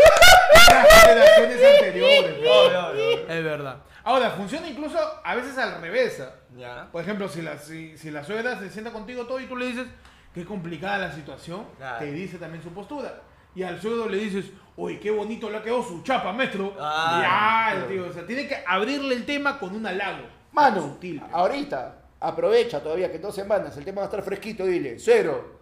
[0.71, 2.33] Las generaciones anteriores.
[2.37, 2.49] pues.
[2.49, 3.27] Obvio, obvio.
[3.27, 3.77] Es verdad.
[4.03, 6.19] Ahora, funciona incluso a veces al revés.
[6.21, 6.31] ¿ah?
[6.55, 6.87] Ya.
[6.91, 9.65] Por ejemplo, si la, si, si la suegra se sienta contigo todo y tú le
[9.67, 9.85] dices
[10.33, 11.99] qué complicada la situación, Claro.
[11.99, 13.21] te dice también su postura.
[13.55, 14.45] Y al suegro le dices,
[14.77, 16.73] oye, qué bonito le ha quedado su chapa, maestro.
[16.79, 18.07] Ah, ya, el tío.
[18.09, 20.25] O sea, tiene que abrirle el tema con un halago.
[20.51, 24.65] Mano, Sutil, ahorita, aprovecha todavía que en dos semanas el tema va a estar fresquito.
[24.65, 25.59] Dile, cero.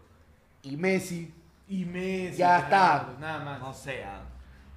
[0.63, 1.33] Y Messi.
[1.67, 2.37] Y Messi.
[2.37, 3.19] Ya claro, está.
[3.19, 3.59] Nada más.
[3.59, 4.21] No sé, ah.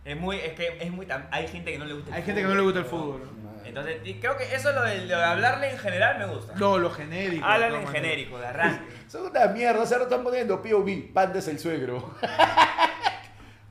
[0.05, 2.23] Es muy, es que es muy tan- hay gente que no le gusta el Hay
[2.23, 3.21] gente que no le gusta el fútbol.
[3.43, 3.53] ¿no?
[3.65, 6.55] Entonces, y creo que eso lo de, lo de hablarle en general me gusta.
[6.57, 7.45] No, lo genérico.
[7.47, 8.85] Háblale en genérico, de arranque.
[9.09, 11.13] Son una mierda, se lo están poniendo POV.
[11.15, 12.15] Panda es el suegro.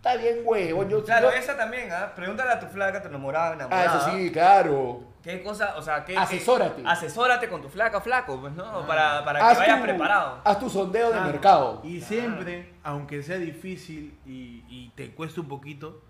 [0.02, 0.88] Está bien huevo.
[0.90, 2.12] Yo, Claro, yo- esa también, ¿ah?
[2.16, 3.86] Pregúntale a tu flaca, tu enamorada, Ah, enamorada.
[4.00, 5.02] eso sí, claro.
[5.22, 5.76] ¿Qué cosa?
[5.78, 6.18] O sea, ¿qué.
[6.18, 6.82] Asesórate.
[6.82, 8.88] qué- asesórate con tu flaca, flaco, pues, ¿no?
[8.88, 10.40] Para, para que vayas tu- preparado.
[10.44, 11.82] Haz tu sondeo de Ah, mercado.
[11.84, 16.02] Y siempre, aunque sea difícil y, y te cueste un poquito,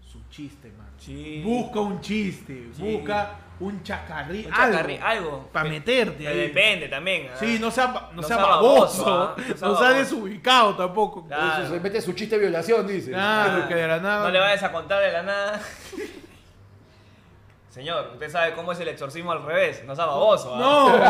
[0.00, 0.88] su chiste, man.
[0.98, 1.42] Sí.
[1.44, 2.96] Busca un chiste, Sí.
[2.96, 4.76] busca un chacarrí, Un algo.
[4.78, 5.48] chacarrí- algo.
[5.52, 6.36] Para meterte que ahí.
[6.38, 7.28] Depende también.
[7.32, 7.36] ¿ah?
[7.40, 9.54] Sí, no sea, no No sea sea baboso, baboso, ¿ah?
[9.60, 11.26] No no sea desubicado tampoco.
[11.26, 11.62] Claro.
[11.64, 13.12] Eso se mete su chiste de violación, dice.
[13.12, 14.24] Claro, que de la nada.
[14.24, 15.60] No le vayas a contar de la nada.
[17.70, 19.84] Señor, usted sabe cómo es el exorcismo al revés.
[19.84, 20.54] No sea baboso.
[20.54, 20.58] ¿ah?
[20.58, 21.04] No, No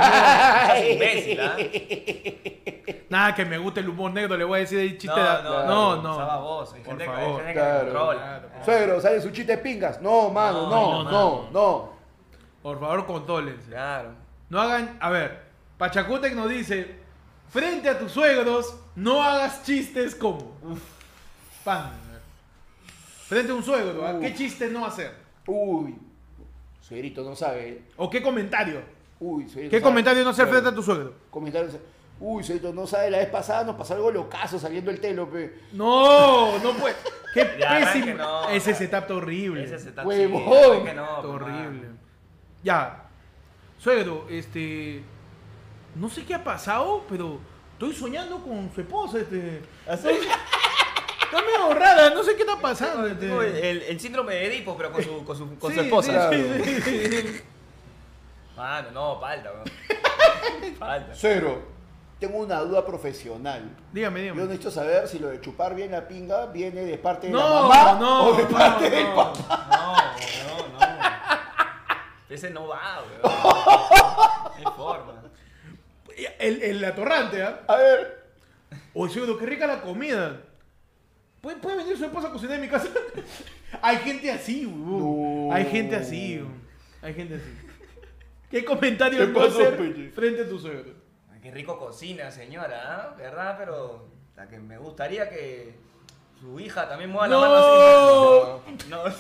[0.75, 1.57] seas imbécil, ¿ah?
[3.09, 5.09] nada que me guste el humor negro, le voy a decir el chiste.
[5.09, 6.03] No, de- no, no, no.
[6.03, 6.17] no.
[6.17, 6.75] Sea baboso.
[6.75, 7.37] Hay Por gente, que- hay favor.
[7.37, 7.85] gente que Claro.
[7.85, 8.21] controla.
[8.21, 8.65] Claro.
[8.65, 10.01] Suegro, ¿sale su chiste de pingas?
[10.03, 11.96] No, mano, No, no, no, no, no.
[12.67, 13.69] Por favor, contólense.
[13.69, 14.11] Claro.
[14.51, 14.97] No hagan.
[14.99, 15.41] A ver,
[15.79, 16.97] Pachacutec nos dice:
[17.49, 20.57] frente a tus suegros, no hagas chistes como.
[21.65, 21.93] Pan.
[23.29, 24.35] Frente a un suegro, ¿a qué Uf.
[24.37, 25.15] chiste no hacer?
[25.47, 25.95] Uy,
[26.81, 27.83] suegrito no sabe.
[27.99, 28.83] ¿O qué comentario?
[29.21, 29.83] Uy, suegrito ¿Qué sabe.
[29.89, 31.15] comentario no hacer frente a tu suegro?
[31.31, 31.77] Comentarios.
[32.19, 35.57] Uy, suegrito no sabe, la vez pasada nos pasó algo locazo saliendo el telo, pe.
[35.73, 36.97] No, no puede.
[37.33, 38.15] Qué pésimo.
[38.15, 39.63] no, Ese setup está horrible.
[39.63, 40.43] Ese se está Huevón.
[41.25, 42.06] horrible.
[42.67, 43.05] Ya.
[43.79, 45.03] Suegro, este.
[45.95, 47.39] No sé qué ha pasado, pero
[47.75, 49.63] estoy soñando con su esposa, este.
[49.89, 53.07] Está medio rara, no sé qué está pasando.
[53.07, 53.27] este.
[53.29, 55.85] Tengo el, el- el síndrome de Edipo, pero con su, con su, con Sí, su
[55.85, 56.31] esposa.
[56.33, 57.41] sí, sí, sí, sí.
[58.57, 60.75] Mano, no, falta, weón.
[60.79, 61.15] Falta.
[61.15, 61.63] Suegro,
[62.19, 63.77] tengo una duda profesional.
[63.93, 64.43] Dígame, Yo dígame.
[64.45, 67.69] necesito saber si lo de chupar bien la pinga viene de parte de la No,
[67.69, 69.67] mamá no, o de no, parte del papá.
[69.71, 70.66] No, no, no.
[72.29, 73.21] Ese no va, weón.
[74.63, 75.23] No hay forma.
[76.39, 77.61] El, el atorrante, ¿ah?
[77.69, 78.27] A ver.
[78.95, 80.41] Oye, suegro, qué rica la comida.
[81.43, 82.89] ¿Puede, puede venir su esposa a cocinar en mi casa?
[83.83, 85.49] Hay gente así, weón.
[85.49, 85.55] No.
[85.55, 86.63] Hay gente así, weón.
[87.03, 87.45] Hay gente así.
[88.51, 90.11] ¿Qué comentario ¿Qué no pasó, hacer Peche?
[90.11, 90.95] frente a tu suegro?
[91.43, 93.15] Qué rico cocina, señora, ¿ah?
[93.17, 93.55] ¿verdad?
[93.59, 95.75] Pero la que me gustaría que
[96.41, 97.41] su hija también mueva No.
[97.41, 98.89] la mano así.
[98.89, 99.15] No, no.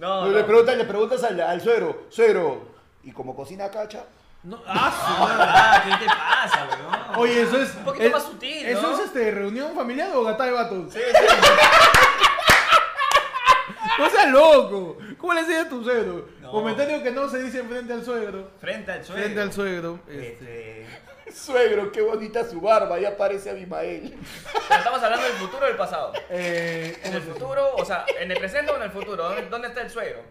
[0.00, 2.62] No, No, Le, preguntas, le preguntas al, al suegro, suegro,
[3.04, 4.04] ¿y como cocina cacha?
[4.42, 7.18] No, ah, ¿Qué te pasa, weón?
[7.20, 7.74] Oye, eso es.
[7.76, 8.78] Un poquito es- más sutil, ¿no?
[8.78, 10.92] ¿Eso es este, reunión familiar o gata de vatos?
[10.92, 11.26] Sí, sí.
[13.98, 14.96] No seas loco.
[15.18, 16.26] ¿Cómo le enseñas a tu suegro?
[16.40, 16.50] No.
[16.52, 18.50] Comentario que no se dice frente al suegro.
[18.58, 19.22] Frente al suegro.
[19.24, 19.98] Frente al suegro.
[20.08, 20.86] este, Este,
[21.32, 24.16] Suegro, qué bonita su barba, ya parece Abimael.
[24.68, 26.12] pero estamos hablando del futuro o del pasado.
[26.30, 29.42] eh, En ¿cómo el futuro, o sea, en el presente o en el futuro, ¿dónde,
[29.48, 30.22] dónde está el suegro?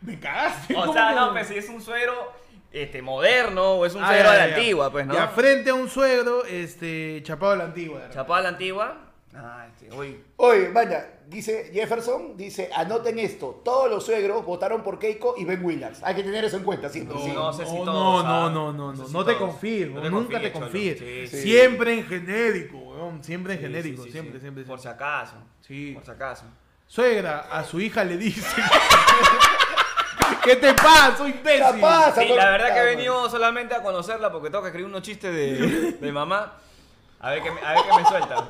[0.00, 0.74] Me cagaste.
[0.76, 2.32] O ¿cómo sea, no, pues si es un suegro
[2.72, 4.56] este, moderno o es un Ah, suegro ya, de ya, la ya.
[4.56, 5.14] antigua, pues, ¿no?
[5.14, 8.00] Ya, frente a un suegro, este, chapado de la antigua.
[8.10, 8.96] Chapado a la antigua.
[9.34, 10.22] Ah, este, uy.
[10.36, 15.64] Oye, vaya, dice Jefferson, dice, anoten esto, todos los suegros votaron por Keiko y Ben
[15.64, 16.02] Williams.
[16.02, 17.16] Hay que tener eso en cuenta siempre.
[17.16, 17.32] No, sí.
[17.32, 18.50] no sé si no, todos, no, ¿ah?
[18.50, 19.34] no, no, no, No no, no te
[19.86, 20.98] No te nunca te confíes.
[20.98, 21.42] Sí, sí.
[21.42, 24.40] Siempre en genérico, weón, siempre en Sí, genérico, sí, sí, siempre, sí.
[24.42, 25.04] siempre, Por si siempre.
[25.04, 25.34] acaso.
[25.60, 25.90] Sí.
[25.94, 26.44] Por si acaso.
[26.86, 28.46] Suegra, a su hija le dice.
[30.44, 31.80] ¿Qué te pasa, soy imbécil?
[31.80, 32.14] Capaz.
[32.14, 35.32] Sí, la verdad que he venido solamente a conocerla porque tengo que escribir unos chistes
[35.34, 36.54] de, de mamá.
[37.20, 38.48] A ver qué me, a ver qué me suelta.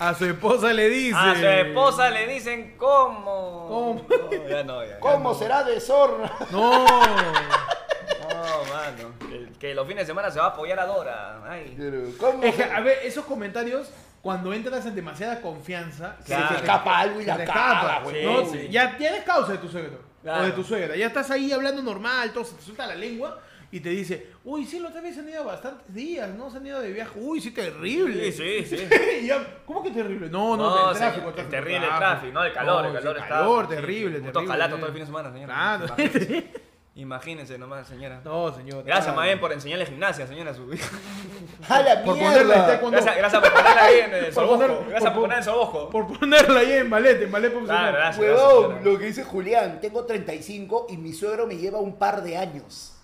[0.00, 1.14] A su esposa le dice.
[1.16, 3.66] A su esposa le dicen cómo.
[3.68, 4.06] ¿Cómo?
[4.08, 4.90] No, ya no, ya.
[4.92, 5.34] ya ¿Cómo no.
[5.34, 6.32] será de zorra?
[6.50, 6.86] No.
[6.86, 9.12] No, mano.
[9.28, 11.40] Que, que los fines de semana se va a apoyar a Dora.
[11.48, 11.76] Ay.
[12.18, 13.90] ¿Cómo Es que, a ver, esos comentarios,
[14.22, 18.24] cuando entras en demasiada confianza, se te escapa algo y se la escapa, güey.
[18.24, 18.44] ¿no?
[18.46, 18.68] Sí, sí.
[18.70, 20.42] Ya tienes causa de tu suegro Claro.
[20.42, 20.96] o de tu suegra.
[20.96, 23.38] Ya estás ahí hablando normal, todo se te suelta la lengua
[23.72, 26.50] y te dice, uy, sí, la otra vez se han ido bastantes días, ¿no?
[26.50, 27.12] Se han ido de viaje.
[27.20, 28.32] Uy, sí, terrible.
[28.32, 28.88] Sí, sí, sí.
[29.22, 30.28] Y ya, ¿Cómo que terrible?
[30.28, 32.84] No, no, No, el tráfico, señor, el es tráfico, terrible el tráfico, no, el calor,
[32.86, 33.28] el sí, calor está.
[33.28, 34.32] calor, sí, terrible, sí, terrible.
[34.32, 35.54] tocalato todo el fin de semana, señora.
[35.54, 35.84] Claro.
[35.86, 36.50] Imagínense,
[36.96, 38.20] Imagínense nomás, señora.
[38.24, 38.82] No, señor.
[38.84, 39.16] Gracias, claro.
[39.16, 40.88] más bien, por enseñarle gimnasia, señora, a su hija.
[41.68, 42.80] ¡A la Por mierda!
[42.80, 42.90] ponerla.
[42.90, 44.56] Gracias, gracias por ponerla ahí en el sobosco.
[44.56, 45.90] poner- Gracias por- por poner el sobosco.
[45.90, 47.82] Por ponerla ahí en ballet, en ballet profesional.
[47.92, 48.26] Claro, gracias.
[48.26, 48.82] Huevón, señora.
[48.92, 52.96] lo que dice Julián, tengo 35 y mi suegro me lleva un par de años.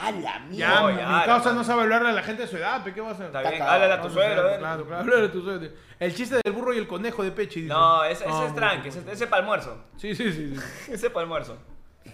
[0.00, 0.80] ¡A la Ya, mierda!
[0.80, 1.54] No, mi ya, causa ya.
[1.54, 2.92] no sabe hablarle a la gente de su edad, ¿pe?
[2.92, 3.26] ¿qué va a hacer?
[3.26, 4.58] Está bien, háblale a tu suegro, claro.
[4.58, 5.68] Claro, claro, háblale a tu suegro.
[5.98, 7.62] El chiste del burro y el conejo de Pechi.
[7.62, 7.72] dice.
[7.72, 9.78] No, ese, es tranqui, ese, ese para almuerzo.
[9.96, 10.54] Sí, sí, sí.
[10.56, 10.62] sí.
[10.92, 11.56] Ese para almuerzo.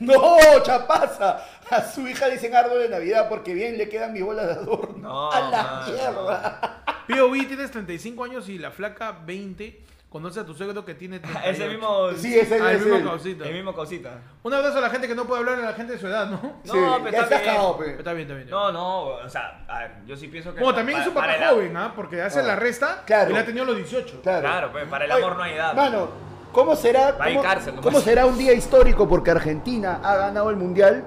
[0.01, 1.45] ¡No, chapaza!
[1.71, 4.97] A su hija dicen árbol de Navidad porque bien le quedan mis bolas de adorno.
[4.99, 6.83] No, ¡A la mano, mierda!
[7.09, 9.81] POV tienes 35 años y la flaca 20.
[10.13, 11.51] Conoce a tu suegro que tiene 38.
[11.51, 12.11] Ese mismo.
[12.17, 13.45] Sí, ese Ah, el es mismo causita.
[13.49, 14.11] El mismo causita.
[14.43, 16.27] Un abrazo a la gente que no puede hablar a la gente de su edad,
[16.27, 16.41] ¿no?
[16.65, 17.55] No, pero está bien.
[17.79, 17.91] pe.
[17.99, 18.51] Está bien, está bien.
[18.51, 20.61] No, no, o sea, a ver, yo sí pienso que.
[20.61, 21.93] Bueno, también es un papá joven, ¿ah?
[21.97, 22.43] Porque hace Ah.
[22.43, 23.03] la resta.
[23.07, 23.31] Claro.
[23.31, 24.21] Él ha tenido los 18.
[24.23, 24.41] Claro.
[24.43, 25.75] Claro, pues, para el Oye, amor no hay edad.
[25.75, 26.09] Mano,
[26.53, 31.05] ¿cómo será, cómo, cárcel cómo será un día histórico porque Argentina ha ganado el Mundial?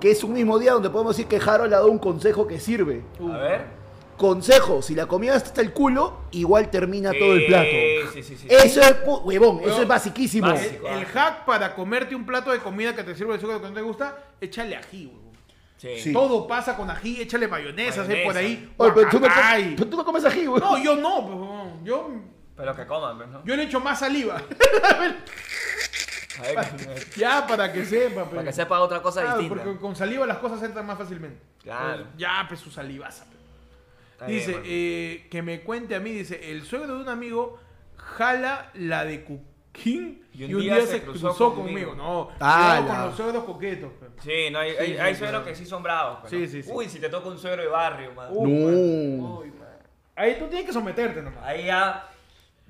[0.00, 2.60] Que es un mismo día donde podemos decir que Harold ha dado un consejo que
[2.60, 3.02] sirve.
[3.20, 3.83] A ver.
[4.28, 7.68] Consejo, si la comida está hasta el culo, igual termina Sí, todo el plato.
[8.14, 8.46] sí, sí, sí.
[8.48, 10.48] Eso es, huevón, eso es basiquísimo.
[10.48, 10.88] Básico.
[10.88, 13.68] El, el hack para comerte un plato de comida que te sirve el suegro que
[13.68, 15.24] no te gusta, échale ají, huevón.
[15.76, 15.98] Sí.
[16.00, 16.12] Sí.
[16.12, 18.26] Todo pasa con ají, échale mayonesa, así Mayonesa.
[18.26, 18.74] por ahí.
[18.78, 19.28] Oye, pero tú no,
[19.76, 20.60] pero tú no comes ají, güey.
[20.62, 21.84] No, yo no, pues, huevón.
[21.84, 22.10] yo,
[22.56, 23.44] Pero que coman, pues, ¿no?
[23.44, 24.36] yo le echo más saliva.
[24.36, 25.16] A ver,
[27.16, 28.22] ya, para que sepa.
[28.24, 28.28] pues.
[28.34, 29.62] para que sepa otra cosa Claro, distinta.
[29.64, 31.40] porque con saliva las cosas entran más fácilmente.
[31.62, 32.04] Claro.
[32.04, 33.26] Pues, ya, pues su salivaza.
[34.26, 37.58] Bien, Dice, eh, que me cuente a mí, dice, el suegro de un amigo
[37.96, 41.94] jala la de Cuquín y un, día, se cruzó, conmigo.
[41.94, 43.92] No, Ah, con los suegros coquetos.
[44.22, 45.48] Sí, no, hay, hay, Sí, hay sí, suegros sí.
[45.50, 46.18] que sí son bravos.
[46.20, 46.46] pues, Sí, ¿no?
[46.48, 46.70] sí, sí.
[46.72, 48.28] Uy, si te toca un suegro de barrio, man.
[48.30, 48.66] Uh, No.
[48.66, 49.38] man.
[49.40, 49.68] Uy, man.
[50.16, 51.42] Ahí tú tienes que someterte nomás.
[51.44, 52.08] Ahí ya.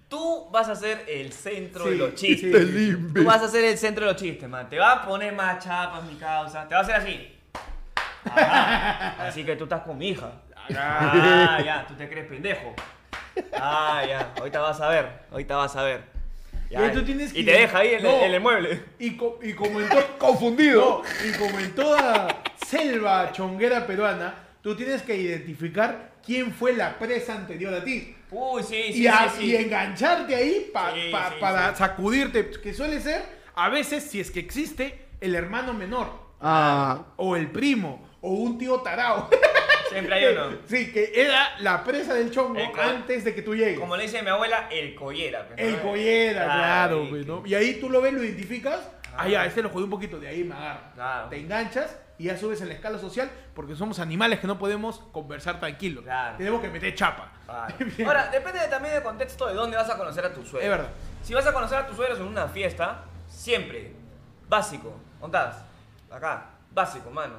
[0.09, 2.69] Tú vas a ser el centro de los chistes.
[2.71, 2.97] sí.
[3.15, 4.69] Tú vas a ser el centro de los chistes, man.
[4.69, 6.69] Te va a poner más chapas, mi causa.
[6.69, 7.31] Te va a hacer así.
[8.25, 9.27] Ajá.
[9.27, 10.33] Así que tú estás con mi hija.
[10.77, 11.85] Ah, ya.
[11.87, 12.75] Tú te crees pendejo.
[13.59, 14.33] Ah, ya.
[14.39, 15.09] Ahorita vas a ver.
[15.31, 16.03] Ahorita vas a ver.
[16.71, 16.81] Ya.
[16.81, 18.11] Y ahí tú tienes Y que- te deja ahí en, No.
[18.11, 18.83] el, en el mueble.
[18.99, 19.89] Y, co- y como en
[20.19, 21.03] Confundido.
[21.05, 22.29] No, y como en toda
[22.67, 28.17] selva chonguera peruana, tú tienes que identificar quién fue la presa anterior a ti.
[28.31, 29.45] Uy, sí, sí, y, sí, a- sí.
[29.47, 31.77] y engancharte ahí pa- Sí, pa- sí, para sí.
[31.79, 33.23] sacudirte, que suele ser,
[33.55, 38.59] a veces, si es que existe, el hermano menor, Ah, o el primo, o un
[38.59, 39.29] tío tarao.
[39.95, 40.57] Siempre hay uno.
[40.67, 43.79] sí, que era la presa del chongo El antes de que tú llegues.
[43.81, 45.47] Como le dice mi abuela, el collera.
[45.47, 45.67] pues, ¿no?
[45.67, 47.43] El collera, claro, pues, ¿no?
[47.47, 48.81] Y ahí tú lo ves, lo identificas.
[49.17, 50.91] Ah, ya, este lo jodí un poquito, de ahí me agarra.
[50.95, 51.29] Claro.
[51.29, 54.99] Te enganchas y ya subes en la escala social porque somos animales que no podemos
[55.13, 56.03] conversar tranquilos.
[56.05, 56.37] Claro.
[56.37, 57.31] Tenemos que meter chapa.
[58.07, 60.61] Ahora, depende de- también del contexto de dónde vas a conocer a tu suegro.
[60.65, 60.93] Es verdad.
[61.23, 63.93] Si vas a conocer a tus suegros en una fiesta, siempre,
[64.49, 65.65] básico, ¿dónde estás?
[66.11, 67.35] Acá, básico, mano.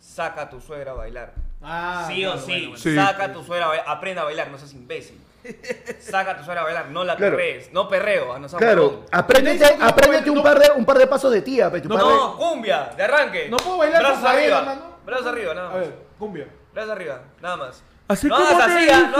[0.00, 1.34] Saca a tu suegra a bailar.
[1.62, 2.76] Ah, sí o sí, bueno, bueno.
[2.78, 2.94] Sí.
[2.96, 5.20] saca a tu suegra a bailar, aprenda a bailar, no seas imbécil.
[6.00, 7.36] Saca a tu suegra a bailar, no la Claro.
[7.36, 9.04] perrees, no perreo, no seas claro.
[9.10, 12.36] Apréndete, no apréndete un, par de, un par de pasos de tía, pe, No, No,
[12.36, 13.48] cumbia, de arranque.
[13.48, 14.82] No puedo bailar Brazos arriba, mano.
[15.04, 15.80] brazos arriba, nada A más.
[15.80, 16.46] ver, cumbia.
[16.72, 17.82] Brazos arriba, nada más.
[18.08, 19.10] Así no como te dije, ah,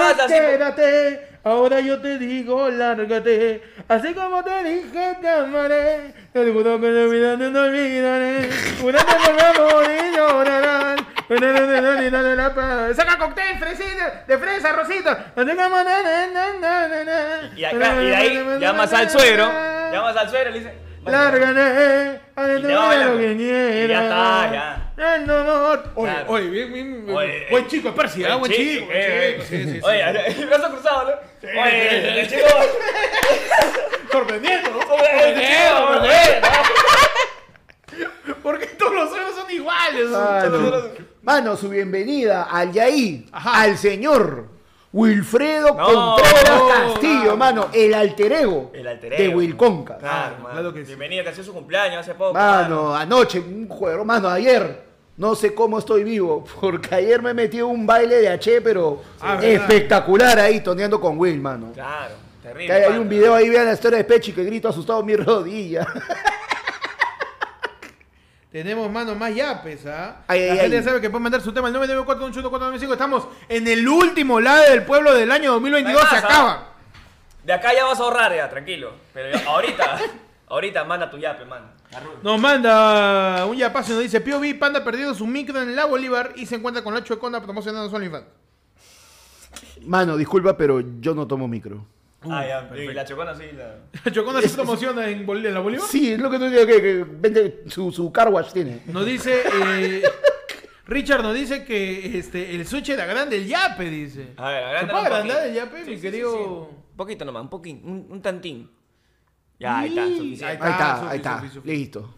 [1.44, 3.62] no ahora yo te digo, lárgate.
[3.88, 6.14] Así como te dije, te amaré.
[6.32, 8.50] Te juro que de vida no olvidaré.
[8.82, 11.01] Una vez por amor y llorarán.
[12.94, 15.32] Saca cóctel, fresita, de fresa, rosita.
[17.56, 19.46] Y acá, y de ahí llamas al suegro,
[19.92, 20.72] llamas al suegro y le dices.
[21.04, 24.92] Lárgate, a lo que ya está, ya.
[26.28, 28.36] Oye, bien, bien, buen eh, chico, es Percy, ¿ah?
[28.36, 29.80] Buen chico, eh.
[29.82, 31.60] Oye, el brazo cruzado, ¿no?
[31.60, 32.46] Oye, el el chico,
[34.12, 36.40] Sorprendiendo, oye,
[38.42, 40.08] Porque todos los suegros son iguales.
[41.22, 43.62] Mano, su bienvenida al Yaí, Ajá.
[43.62, 44.46] al señor
[44.92, 47.36] Wilfredo No, Contreras no, Castillo, no.
[47.36, 49.38] mano, el alter ego, El alter de ego.
[49.38, 49.98] Wilconca.
[49.98, 50.50] Claro, Claro, mano.
[50.54, 50.86] claro que sí.
[50.88, 52.34] Bienvenido, que su cumpleaños hace poco.
[52.34, 54.82] Mano, anoche, un juego, mano, ayer,
[55.16, 59.38] no sé cómo estoy vivo, porque ayer me metí un baile de H, pero Ah,
[59.40, 61.70] espectacular ahí, toneando con Will, mano.
[61.72, 62.66] Claro, terrible.
[62.66, 65.86] Que hay, un video ahí, vean la historia de Pechi, que grito asustado mi rodilla.
[68.52, 70.18] Tenemos mano más yapes, ¿ah?
[70.28, 70.82] Ay, La ay, gente ay.
[70.82, 74.84] ya sabe que puede mandar su tema al 994 Estamos en el último lado del
[74.84, 76.02] pueblo del año 2022.
[76.02, 76.68] No Se más, acaba.
[77.44, 78.92] De acá ya vas a ahorrar, ya, tranquilo.
[79.14, 79.98] Pero ya- ahorita,
[80.48, 81.66] ahorita manda tu yape, mano.
[82.22, 85.86] Nos manda un yapazo y nos dice: POV Panda ha perdido su micro en la
[85.86, 88.24] Bolívar y se encuentra con la chuecona promocionando su OnlyFans.
[89.82, 91.84] Mano, disculpa, pero yo no tomo micro.
[92.30, 92.92] Ah, ya, perfecto.
[92.92, 93.78] y la chocona sí, la...
[94.04, 95.86] ¿La chuecona se promociona en, Bol- en la Bolívar?
[95.88, 98.80] Sí, es lo que tú digo que, que vende su, su car wash tiene.
[98.86, 99.42] Nos dice.
[99.66, 100.02] eh,
[100.86, 104.34] Richard nos dice que este, el sushi era grande, el yape, dice.
[104.36, 106.32] A ver, ¿Se agranda puede agrandar el yape, mi sí, querido?
[106.70, 106.76] sí.
[106.90, 108.70] Un poquito nomás, un poquín, un, un tantín.
[109.58, 110.44] Ya, ahí está, Ahí suficiente.
[110.46, 111.68] Ahí está, ahí está, sufi, sufi.
[111.68, 112.14] listo.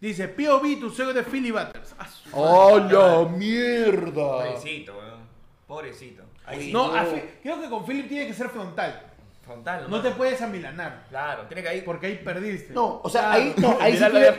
[0.00, 1.94] Dice, POV, tu suegro de Philly Butters.
[1.96, 4.12] Ah, su- ¡Oh, la mierda!
[4.12, 5.20] Pobrecito, weón.
[5.68, 6.24] Pobrecito.
[6.44, 6.72] Ahí sí.
[6.72, 6.94] No, no.
[6.94, 9.11] a Fi- creo que con Philip tiene que ser frontal.
[9.42, 11.06] Frontal, No te puedes amilanar.
[11.10, 11.84] Claro, tiene que ir.
[11.84, 12.72] Porque ahí perdiste.
[12.72, 14.32] No, o sea, ahí, no, ahí sí tiene-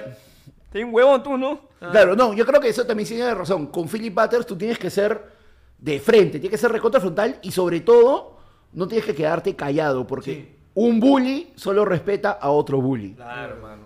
[0.71, 1.59] Tienes un huevón tú, ¿no?
[1.79, 3.67] Claro, no, yo creo que eso también tiene razón.
[3.67, 5.21] Con Philip Butters tú tienes que ser
[5.77, 8.37] de frente, tienes que ser recontra frontal y sobre todo
[8.71, 10.55] no tienes que quedarte callado porque Sí.
[10.73, 13.13] un bully solo respeta a otro bully.
[13.13, 13.83] Claro, mano.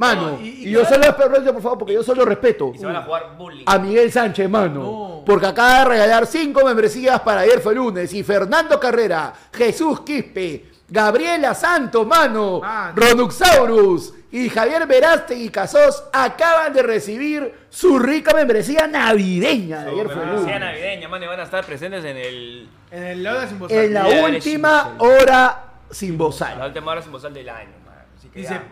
[0.00, 2.78] Mano, No, y, y- y yo solo respeto, por favor, porque yo solo respeto Y
[2.78, 3.64] se van a jugar bullying.
[3.66, 4.80] a Miguel Sánchez, mano.
[4.80, 5.22] No.
[5.26, 8.12] Porque acaba de regalar cinco membresías para ayer fue lunes.
[8.14, 12.92] Y Fernando Carrera, Jesús Quispe, Gabriela Santo, mano, no.
[12.96, 20.06] Ronuxaurus y Javier Veraste y Casos acaban de recibir su rica membresía navideña de ayer
[20.06, 20.60] fue Membresía lunes.
[20.60, 22.68] navideña, mano, y van a estar presentes en el.
[22.90, 26.62] En el sin En la última hora sin La bozal.
[26.66, 28.00] última hora sin bozal del año, mano.
[28.16, 28.64] Así que Dice, ya,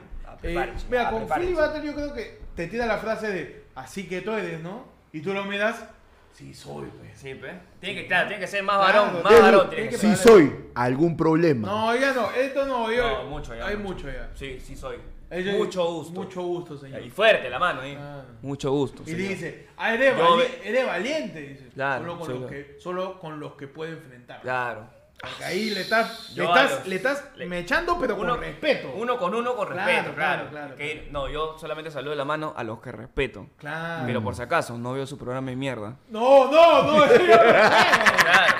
[0.43, 1.53] eh, mira, a con prepárense.
[1.55, 4.85] Philly Butter yo creo que te tira la frase de así que tú eres, ¿no?
[5.13, 5.85] Y tú lo miras,
[6.33, 7.19] sí soy, pues.
[7.19, 7.53] Sí, pues.
[7.81, 9.71] Tiene que, claro, tiene que ser más Claro, varón, más tiene- varón.
[9.71, 10.17] Tiene que ser.
[10.17, 11.67] Soy algún problema.
[11.69, 13.09] No, ya no, esto no, yo.
[13.09, 13.67] No, mucho ya.
[13.67, 14.31] Hay mucho, ya.
[14.35, 14.97] Sí, sí soy.
[15.31, 16.13] Ella- mucho gusto.
[16.15, 17.03] Mucho gusto, señor.
[17.03, 17.97] Y fuerte la mano, ¿eh?
[18.01, 18.23] Ah.
[18.41, 19.03] Mucho gusto.
[19.03, 19.29] Y señor.
[19.29, 21.69] dice, ah, eres, vali- eres valiente, dice.
[21.75, 24.41] Claro, solo, con los lo- que, solo con los que puede enfrentar.
[24.41, 24.89] Claro.
[25.21, 28.93] Porque ahí le estás, le estás, los- le estás le- mechando, pero Uno- con respeto.
[28.95, 30.51] Uno con uno con Claro, respeto, claro, claro.
[30.51, 31.09] claro, Que- claro.
[31.11, 33.47] No, yo solamente saludo la mano a los que respeto.
[33.59, 34.05] Claro.
[34.07, 35.97] Pero por si acaso, no veo su programa de mierda.
[36.09, 38.55] No, no, no, Claro.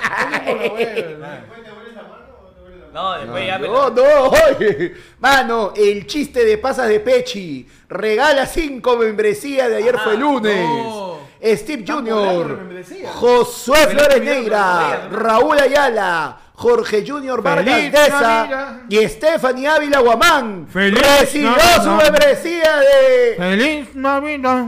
[2.93, 4.93] No, después ya me No, no, oye.
[5.19, 7.67] Mano, el chiste de pasas de Pechi.
[7.87, 10.67] Regala cinco membresías de ayer Ajá, fue lunes.
[10.67, 11.19] no.
[11.41, 13.15] Steve membresías.
[13.15, 15.07] Josué Flores Negra.
[15.09, 20.67] Raúl Ayala, Jorge Junior Vargas Deza y Stephanie Ávila Guamán.
[20.67, 21.83] Feliz Recibió Navidad.
[21.85, 23.35] su membresía de.
[23.37, 24.65] Feliz Navidad.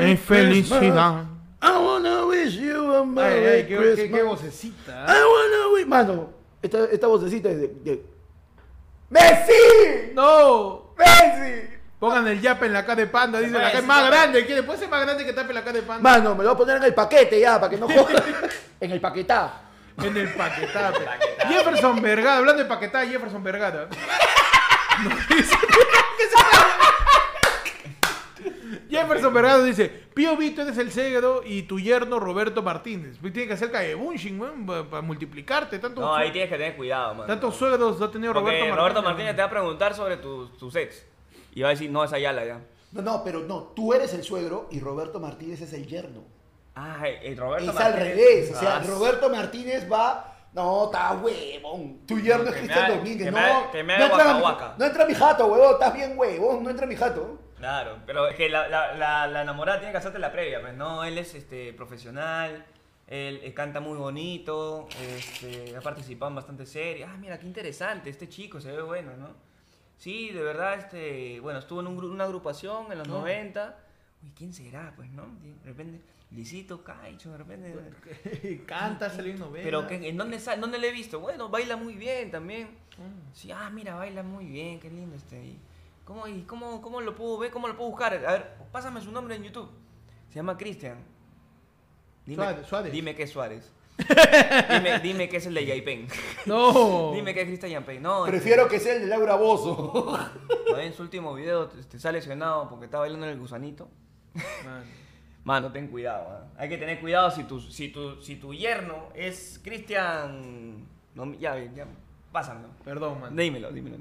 [0.00, 1.24] En felicidad.
[1.62, 4.10] I wanna wish you a Ay, Merry ay, qué, qué, Christmas.
[4.10, 5.06] qué vocecita.
[5.08, 5.86] I wanna wish.
[5.86, 6.30] Mano,
[6.62, 7.68] esta, esta vocecita es de.
[7.84, 8.02] de...
[9.10, 10.12] ¡Messi!
[10.14, 10.94] No.
[10.96, 11.68] ¡Messi!
[12.04, 13.38] Pongan el yape en la cara de panda.
[13.40, 14.44] Dice, la cara es más grande.
[14.44, 14.62] ¿Quiere?
[14.62, 16.02] ¿Puede ser más grande que tape la cara de panda?
[16.02, 18.22] Mano, me lo voy a poner en el paquete ya, para que no joda.
[18.80, 19.62] en el paquetá.
[19.96, 20.28] En el.
[20.34, 21.06] Paquetape.
[21.48, 23.42] Jefferson Vergara, hablando de paquetá, Jefferson.
[23.42, 25.56] Nos dice-
[28.90, 33.16] Jefferson Vergara dice, Pío Vito eres el cegro y tu yerno Roberto Martínez.
[33.20, 35.78] Pues tiene que hacer caebunshin, weón, para multiplicarte.
[35.78, 37.26] Tanto, No, ahí tienes que tener cuidado, mano.
[37.26, 38.76] tantos suegros ha tenido Porque Roberto Martínez.
[38.76, 41.06] Roberto Martínez te va a preguntar sobre tu, tus ex.
[41.54, 42.60] Y va a decir, no, es Ayala ya.
[42.92, 46.22] No, no, pero no, tú eres el suegro y Roberto Martínez es el yerno.
[46.76, 50.30] Ah, el Roberto es al revés, o sea, Ah, Roberto Martínez va.
[50.52, 52.06] No, está huevón.
[52.06, 53.32] Tu yerno es Cristian Domínguez.
[53.32, 53.38] No,
[53.72, 54.40] me me no, entra mi-
[54.78, 55.72] no entra jato, huevón.
[55.72, 57.38] Estás bien huevón, no entra mi jato.
[57.58, 60.74] Claro, pero es que la, la, la, la enamorada tiene que hacerte la previa, pues
[60.74, 62.66] no, él es este profesional,
[63.06, 64.86] él, eh, canta muy bonito,
[65.16, 67.08] este, ha participado en bastante series.
[67.10, 69.28] Ah, mira, qué interesante, este chico se ve bueno, ¿no?
[69.98, 73.20] Sí, de verdad, este, bueno, estuvo en un una agrupación en los No.
[73.20, 73.78] 90.
[74.22, 74.92] Uy, ¿quién será?
[74.96, 75.26] Pues, ¿no?
[75.42, 78.62] De repente, Lisito Caicho, de repente.
[78.66, 79.64] Canta, salió en novela.
[79.64, 81.20] Pero ¿qué- ¿en dónde, sa- dónde le he visto?
[81.20, 82.68] Bueno, baila muy bien también.
[82.98, 83.32] Mm.
[83.34, 85.44] Sí, ah, mira, baila muy bien, qué lindo este.
[85.44, 85.58] ¿Y
[86.04, 87.50] cómo, y cómo, cómo lo puedo ver?
[87.50, 88.14] ¿Cómo lo puedo buscar?
[88.26, 89.70] A ver, pásame su nombre en YouTube.
[90.28, 90.98] Se llama Cristian.
[92.26, 92.92] Dime, Suárez.
[92.92, 93.70] Dime qué es Suárez.
[94.70, 96.08] dime, dime qué es el de Yaipen.
[96.46, 97.12] No.
[97.14, 98.02] dime qué es Cristian Yaipen.
[98.02, 100.18] No, Prefiero que sea el de Laura Bozo.
[100.68, 103.88] este, en su último video este, está lesionado porque está bailando en el gusanito.
[104.64, 104.82] Man.
[105.44, 106.26] Mano, ten cuidado.
[106.30, 106.46] ¿ah?
[106.56, 110.86] Hay que tener cuidado si tu, si tu, si tu yerno es Cristian.
[111.14, 111.86] No, ya, ya,
[112.32, 112.68] pásamelo.
[112.84, 113.36] Perdón, man.
[113.36, 113.98] Dímelo, dímelo.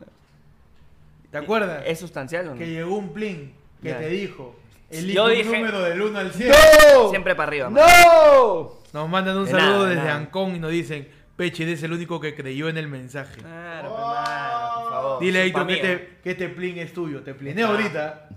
[1.29, 1.83] ¿Te acuerdas?
[1.85, 2.57] ¿Es sustancial o no?
[2.57, 3.99] Que llegó un plin que Ya.
[3.99, 4.55] te dijo.
[4.93, 6.49] El Yo dije- número del 1 al 100.
[6.49, 7.09] ¡No!
[7.09, 7.69] Siempre para arriba.
[7.69, 7.85] mano.
[8.05, 8.73] ¡No!
[8.93, 10.15] Nos mandan un De saludo nada, desde nada.
[10.17, 13.41] Ancón y nos dicen, Peche, eres el único que creyó en el mensaje.
[13.41, 15.19] Claro, por favor.
[15.19, 17.23] Dile a que, te, que este plin es tuyo.
[17.23, 17.67] Te pliné Ah.
[17.69, 18.29] ahorita.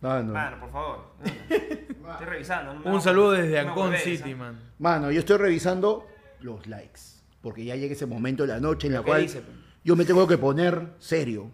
[0.00, 0.32] Mano.
[0.32, 1.10] Mano, por favor.
[1.48, 2.74] Estoy revisando.
[2.74, 4.58] no Un hago- saludo desde no me Ancón volvés, City, man.
[4.80, 6.08] Mano, yo estoy revisando
[6.40, 7.00] los likes.
[7.40, 9.42] Porque ya llega ese momento de la noche en la ¿Qué cual dice,
[9.84, 11.50] yo me tengo que poner serio.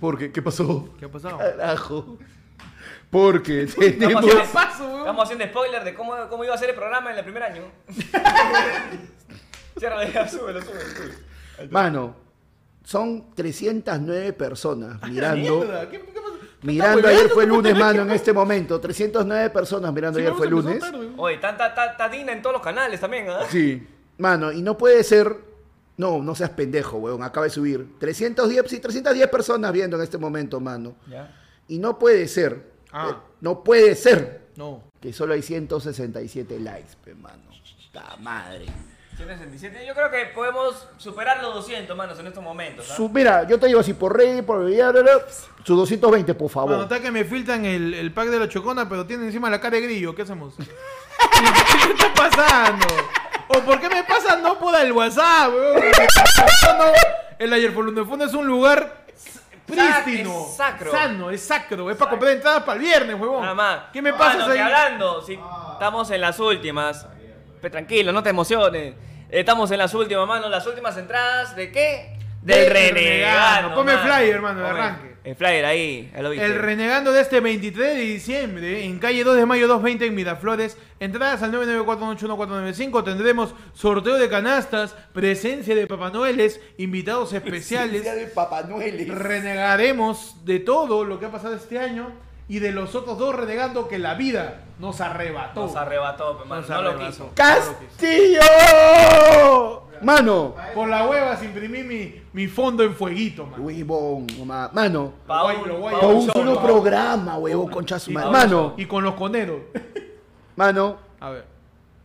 [0.00, 0.88] Porque, ¿qué pasó?
[0.98, 1.38] ¿Qué ha pasado?
[1.38, 2.18] Carajo.
[3.10, 4.24] Porque Estamos tenemos.
[4.24, 7.24] haciendo, paso, estamos haciendo spoiler de cómo, cómo iba a ser el programa en el
[7.24, 7.62] primer año.
[9.78, 10.80] Cierra ya, súbelo, súbelo.
[10.80, 11.70] súbelo.
[11.70, 12.16] Mano,
[12.84, 15.60] son 309 personas mirando.
[15.60, 16.32] Mierda, ¿qué- qué pasó?
[16.62, 18.80] Mirando ayer fue ¿cómo lunes, mano, en este momento.
[18.80, 20.78] 309 personas mirando Sí, ayer fue lunes.
[20.78, 21.10] tarde.
[21.16, 23.40] Oye, está, digna en todos los canales también, ¿ah?
[23.50, 23.86] Sí.
[24.18, 25.52] Mano, y no puede ser.
[25.96, 27.22] No, no seas pendejo, weón.
[27.22, 27.98] Acaba de subir.
[27.98, 30.94] 310, sí, 310 personas viendo en este momento, mano.
[31.08, 31.36] Ya.
[31.72, 32.70] Y no puede ser.
[32.92, 33.08] Ah.
[33.10, 34.82] eh, no puede ser No.
[35.00, 37.42] que solo hay 167 likes, pe, mano.
[37.92, 38.66] ¡Ta madre!
[39.16, 39.86] 167.
[39.86, 42.86] Yo creo que podemos superar los 200, manos, en estos momentos.
[42.90, 42.94] ¿ah?
[42.94, 44.68] Su- mira, yo te digo así, por rey, por
[45.64, 46.68] su 220, por favor.
[46.70, 49.58] Bueno, está que me filtran el, el pack de la chocona, pero tiene encima la
[49.58, 50.14] cara de grillo.
[50.14, 50.54] ¿Qué hacemos?
[50.56, 52.86] ¿Qué está pasando?
[53.48, 55.82] ¿O por qué me pasa no por el WhatsApp, weón?
[57.38, 59.01] El ayer por Lunes es un lugar
[59.66, 60.46] prístino.
[60.48, 60.90] es sacro.
[60.90, 61.90] Sano, es sacro.
[61.90, 63.42] Es para comprar entradas para el viernes, huevón.
[63.42, 63.80] Nada más.
[63.92, 64.58] ¿Qué me pasa ahí?
[64.58, 65.38] hablando, si
[65.72, 67.06] estamos en las últimas.
[67.60, 68.94] Pe, tranquilo, no te emociones.
[69.28, 70.48] Estamos en las últimas, mano.
[70.48, 72.18] Las últimas entradas de qué?
[72.42, 73.84] Del renegado.
[73.84, 74.02] Mano.
[74.02, 75.12] flyer, hermano, de arranque.
[75.24, 76.44] El flyer ahí, ya lo viste.
[76.44, 80.76] El renegando de este 23 de diciembre, en calle 2 de mayo 220 en Miraflores,
[80.98, 88.26] entradas al 994811495, tendremos sorteo de canastas, presencia de Papá Noeles, invitados especiales, Día de
[88.26, 89.08] Papá Noel.
[89.08, 92.10] renegaremos de todo lo que ha pasado este año
[92.48, 95.66] y de los otros dos renegando que la vida nos arrebató.
[95.66, 96.62] Nos arrebató, pe, mano.
[96.62, 97.30] Nos No lo quiso.
[97.36, 98.40] ¡Castillo!
[100.00, 100.54] Mano.
[100.74, 103.60] Por la hueva se imprimí mi, mi fondo en fueguito, man.
[103.60, 105.12] Huevón, ma- mano.
[105.26, 105.56] Pa' Guay,
[106.00, 108.30] Con un solo programa, huevón, concha su madre.
[108.30, 109.60] Mano, Y con los coneros.
[110.56, 111.44] mano, A ver.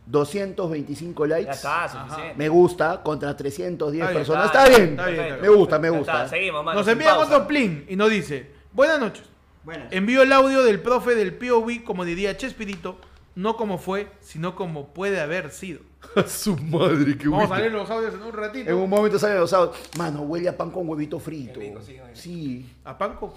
[0.06, 1.50] 225 Ya likes.
[1.50, 2.34] está, suficiente.
[2.36, 4.46] Me gusta, contra 310 Está bien, personas.
[4.46, 4.98] está Está bien, bien.
[4.98, 6.12] está bien, está Me gusta, me gusta.
[6.24, 6.78] está, seguimos, mano.
[6.78, 7.34] Nos sin envía pausa.
[7.34, 9.24] otro plin y nos dice, buenas noches.
[9.64, 9.92] Buenas.
[9.92, 12.96] Envío el audio del profe del POV, como diría Chespirito,
[13.34, 15.80] no como fue, sino como puede haber sido.
[16.26, 18.70] su madre, qué Vamos a leer los audios en un ratito.
[18.70, 19.76] En un momento salen los sábados.
[19.96, 21.58] Mano, huele a pan con huevito frito.
[21.60, 22.14] Rico, sí, oye.
[22.16, 23.34] Sí, ¿A Panco?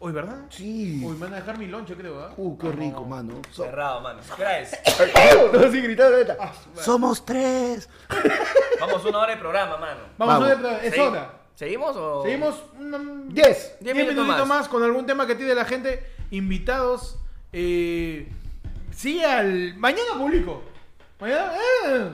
[0.00, 0.44] Hoy, ¿verdad?
[0.50, 1.00] sí.
[1.02, 2.32] Uy, me van a dejar mi lonche, creo, ¿ah?
[2.36, 3.40] Uh, qué rico, mano.
[3.50, 4.20] So- Cerrado, mano.
[4.36, 4.74] ¿Qué hora es?
[4.84, 6.52] Así gritando ahorita.
[6.74, 7.88] Somos tres.
[8.80, 10.00] Vamos una hora de programa, mano.
[10.18, 10.50] Vamos, Vamos.
[10.50, 11.40] a ver, es hora.
[11.54, 12.22] ¿Seguimos o...?
[12.24, 13.76] Seguimos un- Diez.
[13.80, 14.58] 10 Diez minutitos minutos más.
[14.60, 14.68] más.
[14.68, 16.04] con algún tema que tiene la gente.
[16.32, 17.16] Invitados.
[17.52, 18.28] Eh,
[18.94, 19.74] sí, al.
[19.76, 20.64] Mañana publico.
[21.24, 21.52] Mañana.
[21.86, 22.10] eh.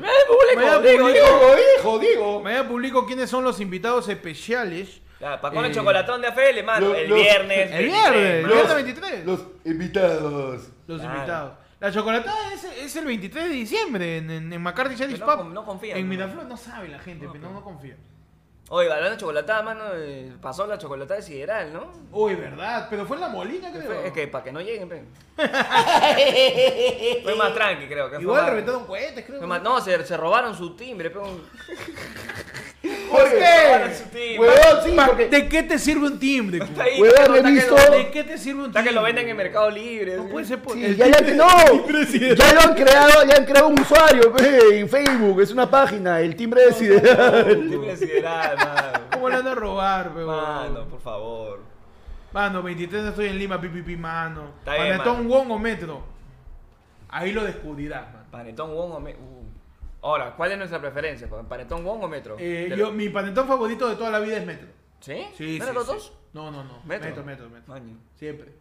[0.57, 1.57] Mañana digo, publico.
[1.79, 2.41] hijo, digo.
[2.41, 5.01] Mañana publico quiénes son los invitados especiales.
[5.19, 6.89] Para con el Eh, chocolatón de Afele, mano.
[6.89, 7.71] lo- el viernes.
[7.73, 8.55] El 26, viernes, el mano.
[8.55, 9.27] viernes 23.
[9.27, 10.63] Los invitados.
[10.87, 11.15] Los Claro.
[11.17, 11.53] invitados.
[11.81, 15.27] La chocolatada es, es el 23 de diciembre en, en, en McCarthy Pero Pub.
[15.27, 16.11] no con- no confían, En ¿no?
[16.11, 17.97] Miraflores no sabe la gente, pero no, no confía.
[18.73, 21.91] Oye, hablando de chocolatada, mano, eh, pasó la chocolatada de Sideral, ¿no?
[22.13, 23.93] Uy, verdad, pero fue en la Molina, creo.
[24.05, 25.03] Es que para que no lleguen, pe.
[27.25, 28.09] Fue más tranqui, creo.
[28.09, 29.39] Que fue Igual más- reventaron cohetes, creo.
[29.39, 31.19] fue más- no, se, se robaron su timbre, pe.
[31.19, 31.43] un-
[33.11, 34.39] ¿Por qué?
[34.39, 35.29] Huevón, sí, porque.
[35.29, 36.61] ¿De qué te sirve un timbre?
[36.61, 38.81] Huevón, he visto- ¿De qué te sirve un timbre?
[38.81, 40.17] Está que lo venden en Mercado Libre.
[40.17, 41.47] No puede ser por Sí, el ya, timbre- no,
[42.37, 46.21] ya lo han creado, ya han creado un usuario pe, en Facebook, es una página,
[46.21, 47.69] el timbre de Sideral.
[47.69, 49.01] Timbre Sideral, mano.
[49.13, 51.61] ¿Cómo le van a robar, pe, Mano, por favor.
[52.33, 54.51] Mano, 23 estoy en Lima, pipipi, mano.
[54.61, 55.27] Está Panetón.
[55.29, 56.03] Wong o Metro.
[57.09, 58.25] Ahí lo descubrirás, mano.
[58.31, 59.21] Panetón Wong o Metro.
[60.03, 61.29] Ahora, ¿cuál es nuestra preferencia?
[61.49, 62.37] ¿Panetón Wong o Metro?
[62.39, 64.69] Eh, yo, mi panetón favorito de toda la vida es Metro.
[65.01, 65.15] ¿Sí?
[65.37, 65.93] Sí, ¿No sí, eran los sí.
[65.93, 66.13] dos?
[66.33, 66.81] No, no, no.
[66.85, 67.09] Metro.
[67.09, 67.73] Metro, metro, metro.
[67.75, 67.97] Maño.
[68.17, 68.53] Siempre.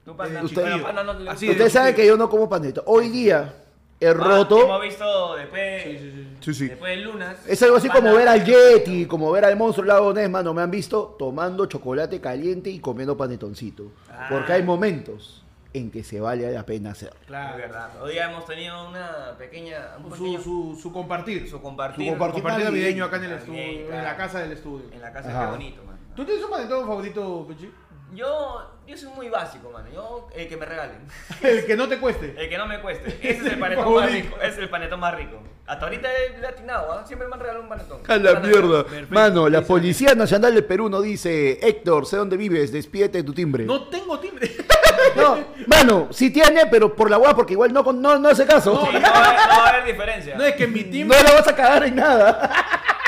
[0.43, 2.83] Usted- pana, no Ustedes saben que yo no como panetón.
[2.87, 3.53] Hoy día
[3.99, 4.63] he Ah, roto.
[4.63, 5.83] Hemos visto después.
[5.83, 6.27] Sí, sí, sí.
[6.39, 6.67] Sí, sí.
[6.69, 7.37] Después de Lunas.
[7.47, 10.53] Es algo así pana- como ver al Yeti, como ver al monstruo lago Ness, mano.
[10.53, 13.91] Me han visto tomando chocolate caliente y comiendo panetoncito.
[14.09, 14.27] Ah.
[14.29, 17.09] Porque hay momentos en que se vale la pena hacer.
[17.21, 17.57] Es Claro.
[17.57, 18.01] verdad.
[18.01, 19.95] Hoy hemos tenido una pequeña.
[19.97, 21.49] Un Su, pequeño, su, su compartir.
[21.49, 22.05] su compartir.
[22.05, 22.41] su compartir.
[22.41, 23.05] Compartir navideño navideño.
[23.05, 24.85] acá en el estudio, en la casa del estudio.
[24.91, 25.45] En la casa, Ajá.
[25.45, 25.97] qué bonito, man.
[26.15, 27.71] ¿Tú tienes un panetón favorito, Pechi?
[28.11, 29.87] Yo, yo soy muy básico, mano.
[29.93, 30.97] Yo, el que me regalen.
[31.43, 32.33] El que no te cueste.
[32.35, 33.09] El que no me cueste.
[33.21, 34.35] Ese es el panetón más rico.
[34.37, 35.39] Ese es el panetón más rico.
[35.67, 37.05] Hasta ahorita he latinado, ¿ah?
[37.05, 38.01] Siempre me han regalado un panetón.
[38.07, 38.83] A la mierda.
[38.83, 39.13] Perfecto.
[39.13, 43.33] Mano, la Policía Nacional del Perú nos dice, Héctor, sé dónde vives, despídete de tu
[43.33, 43.65] timbre.
[43.65, 44.49] No tengo timbre.
[45.15, 45.37] No,
[45.67, 48.87] mano, sí tiene, pero por la hueá, porque igual no, no, no hace caso.
[48.91, 50.35] Sí, no, va a haber, no va a haber diferencia.
[50.37, 51.23] No es que mi No timbre.
[51.23, 52.49] la vas a cagar en nada.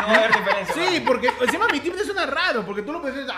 [0.02, 0.76] No va a haber diferencia.
[0.76, 3.32] Sí, porque encima mi timbre suena raro, porque tú lo puedes decir.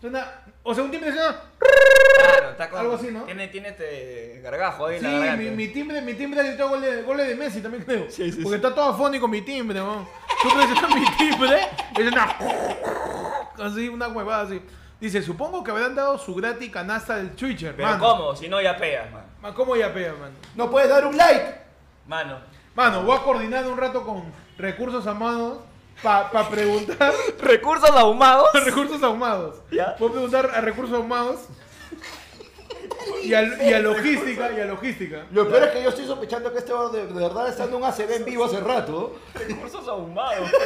[0.00, 0.26] Suena.
[0.64, 1.36] O sea, un timbre suena.
[1.58, 3.22] Claro, está con, Algo así, ¿no?
[3.22, 5.42] Tiene, tiene este gargajo ahí en Sí, la garganta.
[5.42, 8.06] mi, mi timbre, mi timbre ha gritado goles, goles de Messi también creo.
[8.42, 10.08] Porque está todo afónico mi timbre, ¿no?
[10.42, 11.58] Tú presionas mi timbre
[11.98, 12.36] y es una.
[13.60, 14.60] Así, una huevada así.
[15.02, 17.74] Dice, supongo que habrán dado su gratis canasta del Twitcher.
[17.74, 18.04] Pero mano.
[18.04, 18.36] ¿cómo?
[18.36, 19.26] Si no, ya pegas, mano.
[19.40, 20.36] Ma, ¿Cómo ya pega, mano?
[20.54, 21.56] No puedes dar un like.
[22.06, 22.38] Mano.
[22.76, 24.22] Mano, voy a coordinar un rato con
[24.56, 25.58] recursos amados
[26.04, 27.12] para preguntar.
[27.40, 28.46] Recursos ahumados.
[28.64, 29.56] recursos ahumados.
[29.72, 29.96] Ya.
[29.98, 31.40] Voy a preguntar a recursos ahumados.
[33.24, 35.26] Y a, y a logística, y a logística.
[35.32, 37.74] Lo peor es que yo estoy sospechando que este va de, de verdad está en
[37.74, 39.16] un ACB en vivo hace rato.
[39.34, 40.48] Recursos ahumados.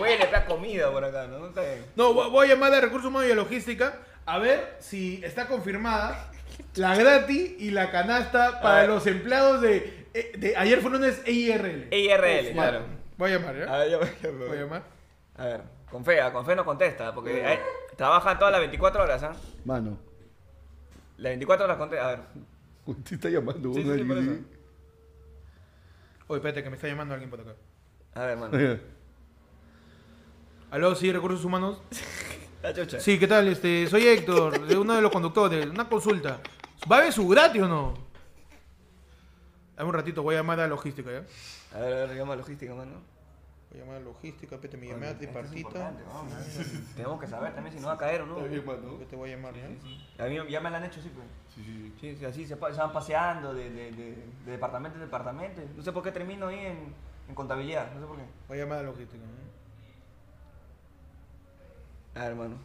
[0.00, 1.46] huele, pega comida por acá, ¿no?
[1.46, 1.84] Está bien.
[1.96, 5.46] No, voy voy a llamar a recursos humanos y a logística a ver si está
[5.46, 6.30] confirmada
[6.76, 8.88] la gratis y la canasta para ver.
[8.90, 11.88] los empleados de, eh, de ayer fue lunes EIRL.
[11.92, 12.82] IRL, claro.
[13.16, 13.98] Voy a llamar, A ¿ya?
[13.98, 14.30] ver, ya.
[14.30, 14.82] Voy a llamar.
[15.36, 17.58] A ver, con fe, ah, con fe no contesta, porque
[17.96, 19.32] trabajan todas las 24 horas, ¿ah?
[19.64, 19.98] Mano,
[21.16, 22.04] Las 24 horas contesta.
[22.06, 22.20] A ver.
[23.04, 24.30] te está llamando Sí, sí, sí, por eso.
[26.26, 27.54] Oye, espérate, que me está llamando alguien por acá.
[28.14, 28.78] A ver, hermano.
[30.74, 31.80] Aló, sí, recursos humanos.
[32.64, 32.98] La chucha.
[32.98, 33.46] Sí, ¿qué tal?
[33.46, 35.66] Este, soy Héctor, de uno de los conductores.
[35.66, 36.40] Una consulta.
[36.90, 37.94] ¿Va a haber su gratis o no?
[39.76, 41.24] Dame un ratito, voy a llamar a logística, ¿ya?
[41.76, 43.02] A ver, a ver, llama logística, mano.
[43.70, 45.92] Voy a llamar a logística, espérate, me llamé a Esto es tripartita.
[46.96, 48.40] Tenemos que saber también si no va a caer o no.
[48.48, 50.24] Yo te voy a llamar, ¿ya?
[50.24, 51.26] A mí ya me la han hecho, sí, pues.
[52.00, 55.60] Sí, sí, así se, pa- se van paseando de, de, de, de departamento en departamento.
[55.76, 56.92] No sé por qué termino ahí en,
[57.28, 58.24] en contabilidad, no sé por qué.
[58.48, 59.22] Voy a llamar a logística.
[59.22, 59.63] ¿ya?
[62.14, 62.56] A ver, hermano.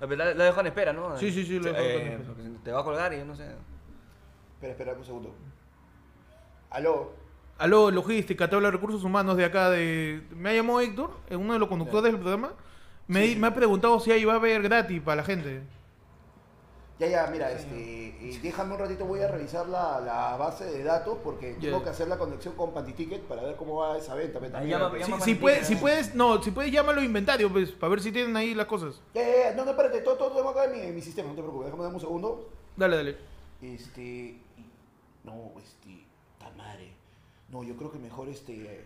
[0.00, 1.16] La, la, la dejo en espera, ¿no?
[1.16, 2.48] Sí, sí, sí, lo dejo en eh, espera.
[2.64, 3.44] Te va a colgar y yo no sé.
[4.54, 5.34] Espera, espera un segundo.
[6.70, 7.12] Aló.
[7.58, 10.22] Aló, logística, te habla de recursos humanos de acá de...
[10.36, 12.50] Me ha llamado Héctor, uno de los conductores del programa.
[13.08, 15.62] Me, di- me ha preguntado si ahí va a haber gratis para la gente.
[16.98, 20.82] Ya, ya, mira, este, eh, déjame un ratito, voy a revisar la, la base de
[20.82, 24.40] datos porque tengo que hacer la conexión con Pantiticket para ver cómo va esa venta.
[25.10, 28.34] llama- Si, puedes, si puedes, no, si puedes llámalo inventario, pues, para ver si tienen
[28.34, 29.02] ahí las cosas.
[29.14, 31.28] Ya, ya, ya, no, no, espérate, todo, todo tengo acá en mi, en mi sistema,
[31.28, 32.48] no te preocupes, déjame dar un segundo.
[32.76, 33.16] Dale, dale.
[33.60, 34.38] Este,
[35.24, 36.02] no, este,
[36.38, 36.92] tan madre.
[37.50, 38.84] No, yo creo que mejor este, eh,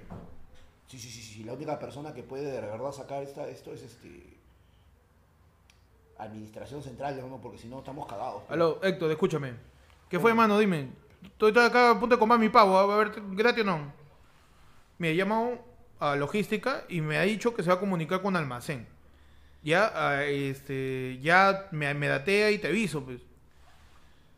[0.88, 3.82] sí, sí, sí, sí, la única persona que puede de verdad sacar esta, esto es
[3.82, 4.36] este,
[6.22, 7.40] administración central, ¿no?
[7.40, 8.42] Porque si no estamos cagados.
[8.48, 9.54] Aló, Héctor, escúchame.
[10.08, 10.58] ¿Qué fue, mano?
[10.58, 10.90] Dime.
[11.22, 12.72] Estoy, estoy acá a punto de comprar mi pavo.
[12.72, 13.92] ¿Va a ver gratis o no?
[14.98, 15.58] Me he llamado
[15.98, 18.86] a logística y me ha dicho que se va a comunicar con almacén.
[19.62, 23.20] Ya, ah, este, ya me, me datea y te aviso, pues.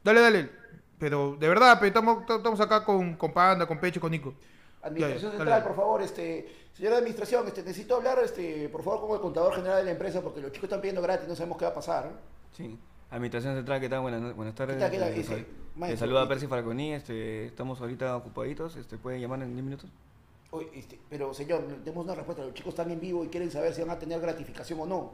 [0.02, 0.50] Dale, dale.
[0.98, 4.34] Pero, de verdad, estamos, estamos acá con, con Panda, con Peche, con Nico.
[4.82, 5.64] Administración central, dale.
[5.64, 9.54] por favor, este, señora de administración, este, necesito hablar, este, por favor, con el contador
[9.54, 11.74] general de la empresa porque los chicos están pidiendo gratis, no sabemos qué va a
[11.74, 12.10] pasar.
[12.52, 12.78] Sí.
[13.10, 14.00] Administración Central, ¿qué tal?
[14.00, 14.76] Buenas, buenas tardes.
[14.90, 15.20] ¿Qué tal, qué?
[15.20, 15.46] Eh,
[15.76, 19.90] maestro, saluda y- Percy Falconi, este, estamos ahorita ocupaditos, este, ¿pueden llamar en 10 minutos?
[20.50, 23.74] Oye, este, pero señor, demos una respuesta, los chicos están en vivo y quieren saber
[23.74, 25.12] si van a tener gratificación o no.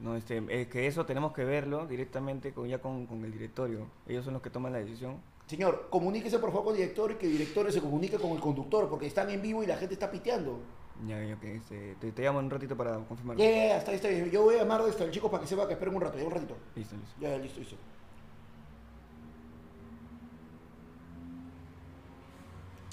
[0.00, 3.86] No, este, es que eso tenemos que verlo directamente con, ya con, con el directorio.
[4.06, 5.16] Ellos son los que toman la decisión.
[5.46, 8.38] Señor, comuníquese por favor con el director y que el director se comunique con el
[8.40, 10.60] conductor porque están en vivo y la gente está piteando.
[11.06, 13.36] Ya, ya, que este, te, te llamo en un ratito para confirmar.
[13.36, 14.30] Ya, ya, ya, está, está bien.
[14.30, 16.24] Yo voy a llamar este, al chico para que sepa que esperen un rato, ya
[16.24, 16.56] un ratito.
[16.74, 17.14] Listo, listo.
[17.20, 17.76] Ya, ya, listo, listo.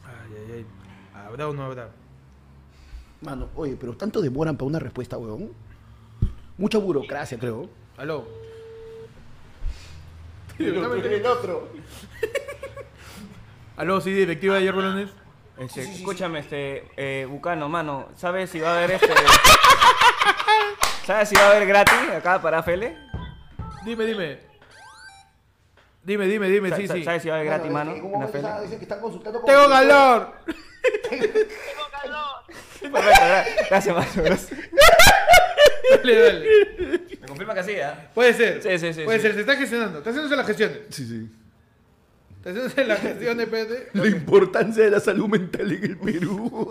[0.03, 0.66] Ay, ay, ay.
[1.26, 1.89] ¿Habrá o no habrá?
[3.22, 5.51] Mano, oye, pero tanto demoran para una respuesta, weón.
[6.58, 7.70] Mucha burocracia, creo.
[7.97, 8.26] Aló.
[10.60, 11.68] El otro, el otro.
[13.76, 15.10] Aló, sí, directiva de ayer, Bolones.
[15.58, 19.08] Este, Sí, sí, sí, escúchame, este, eh, Bucano, mano, ¿sabes si va a haber este...
[21.06, 22.97] ¿Sabes si va a haber gratis acá para Fele?
[23.86, 24.39] Dime, dime.
[26.03, 27.03] Dime, dime, dime, Sa- sí, sa- sí.
[27.03, 28.24] ¿Sabes si va a haber gratis, Bueno, mano?
[28.26, 28.47] en Fele.
[28.64, 29.89] dicen que están consultando con ¡Tengo el director.
[29.99, 30.34] calor!
[32.82, 34.08] Perfecto, gra- gracias, mano.
[34.16, 34.60] Gracias.
[35.89, 36.99] Dale, dale.
[37.22, 38.10] Me confirma que sí, ¿ah?
[38.14, 38.62] Puede ser.
[38.62, 39.22] Sí, sí, sí, Puede sí.
[39.24, 39.97] ser, se está gestionando.
[39.99, 40.80] Está haciéndose las gestiones.
[40.89, 41.30] Sí, sí.
[42.46, 43.89] Está haciéndose las gestiones, espérate.
[43.93, 46.70] La importancia de la salud mental en el Perú.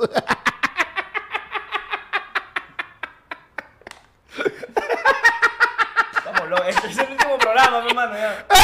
[6.16, 6.66] Estamos locos.
[6.68, 8.46] Este es el último programa, mi hermano, ya.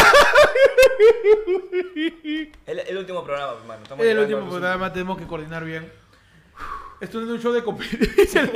[2.66, 3.82] El, el último programa, mi hermano.
[3.82, 5.90] Estamos Es el último programa, tenemos que coordinar bien.
[7.00, 8.50] Esto no es un show de competencia.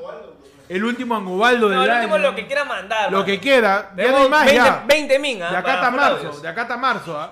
[0.69, 1.93] el último angobaldo del No, año.
[1.95, 3.11] último es lo que quiera mandar.
[3.11, 3.25] Lo mano.
[3.25, 3.91] que quiera.
[3.95, 4.83] Ya no hay más 20, ya.
[4.87, 5.51] 20 min, ¿ah?
[5.51, 6.15] De acá hasta marzo.
[6.17, 6.41] audios.
[6.41, 7.31] De acá hasta marzo, ¿ah?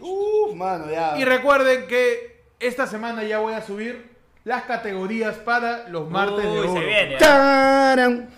[0.00, 1.14] Uf, mano, ya.
[1.18, 4.10] Y recuerden que esta semana ya voy a subir
[4.44, 6.72] las categorías para los martes de Uy, oro.
[6.74, 7.16] se viene.
[7.16, 8.30] Taran.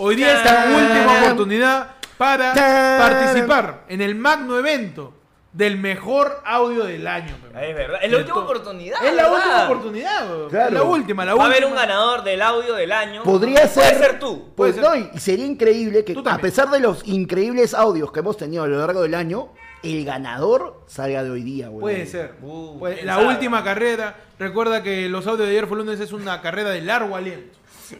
[0.00, 2.52] Hoy día es la última oportunidad para
[2.98, 5.14] participar en el magno evento
[5.52, 7.34] del mejor audio del año.
[7.60, 7.98] Es verdad.
[8.02, 9.04] Es la última oportunidad.
[9.04, 9.34] Es la ¿verdad?
[9.38, 10.48] última oportunidad.
[10.50, 10.66] Claro.
[10.68, 11.56] Es la última, la Va a última.
[11.56, 13.22] haber un ganador del audio del año.
[13.24, 13.94] Podría ser.
[13.94, 14.52] Puede ser tú.
[14.54, 15.10] Pues Puede no, ser.
[15.14, 16.42] y sería increíble que Tú a también.
[16.42, 19.48] pesar de los increíbles audios que hemos tenido a lo largo del año,
[19.96, 21.80] el ganador salga de hoy día, güey.
[21.80, 22.34] Puede ser.
[22.42, 23.28] Uh, Puede- la sabe.
[23.28, 24.16] última carrera.
[24.38, 27.56] Recuerda que los audios de ayer fue lunes es una carrera de largo aliento.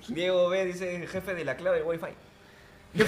[0.09, 2.07] Diego B dice jefe de la clave de Wi-Fi.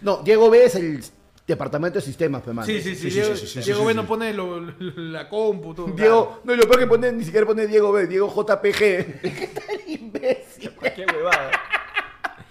[0.00, 1.02] No, Diego B es el
[1.46, 2.52] departamento de sistemas, pe.
[2.64, 3.10] Sí, sí, sí.
[3.10, 3.34] Diego,
[3.64, 5.74] Diego B no pone lo- la compu.
[5.74, 5.88] todo.
[5.88, 8.78] Diego, no, y lo peor que pone, ni siquiera pone Diego B, Diego JPG.
[9.22, 10.70] ¿Qué tal imbécil?
[10.94, 11.50] Qué huevada.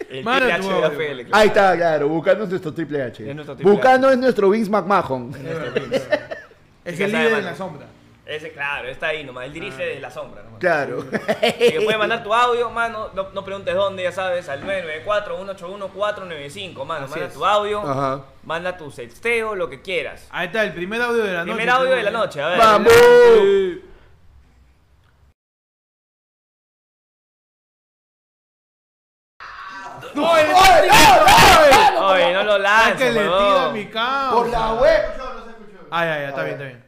[0.10, 0.86] El Mano, triple H de.
[0.86, 1.22] AFL.
[1.28, 1.30] claro.
[1.34, 3.30] Ahí está, claro, Bucano es nuestro triple H.
[3.30, 5.34] Es nuestro triple Bucano es nuestro Vince McMahon.
[6.86, 7.88] Es el líder en la sombra.
[8.26, 9.46] Ese, claro, está ahí nomás.
[9.46, 10.60] Él dirige desde la sombra nomás.
[10.60, 11.06] Claro.
[11.60, 13.10] Y que puedes mandar tu audio, mano.
[13.16, 17.06] No, no preguntes dónde, ya sabes, al 994-181-495, mano.
[17.06, 17.34] Así manda es.
[17.34, 18.24] tu audio, Ajá.
[18.44, 20.28] manda tu sexteo, lo que quieras.
[20.30, 21.56] Ahí está, el primer audio de la noche.
[21.56, 22.58] Primer audio de la noche, a ver.
[22.60, 22.94] ¡Vamos!
[30.16, 30.48] ¡No, el-
[32.04, 34.36] Oye, no lo Ay, lances, que le tira mi causa.
[34.36, 35.02] Por la web.
[35.90, 36.84] Ay, ay, ay, está bien, está bien.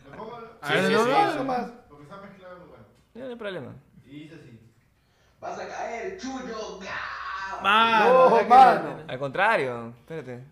[0.61, 1.38] Sí, Ay, sí, no, sí, no, sí.
[1.38, 1.68] no más.
[3.15, 3.72] No hay problema.
[5.41, 6.80] Vas a caer, chullo.
[7.61, 8.98] Mano, No, mano.
[9.07, 10.44] Al contrario, espérate.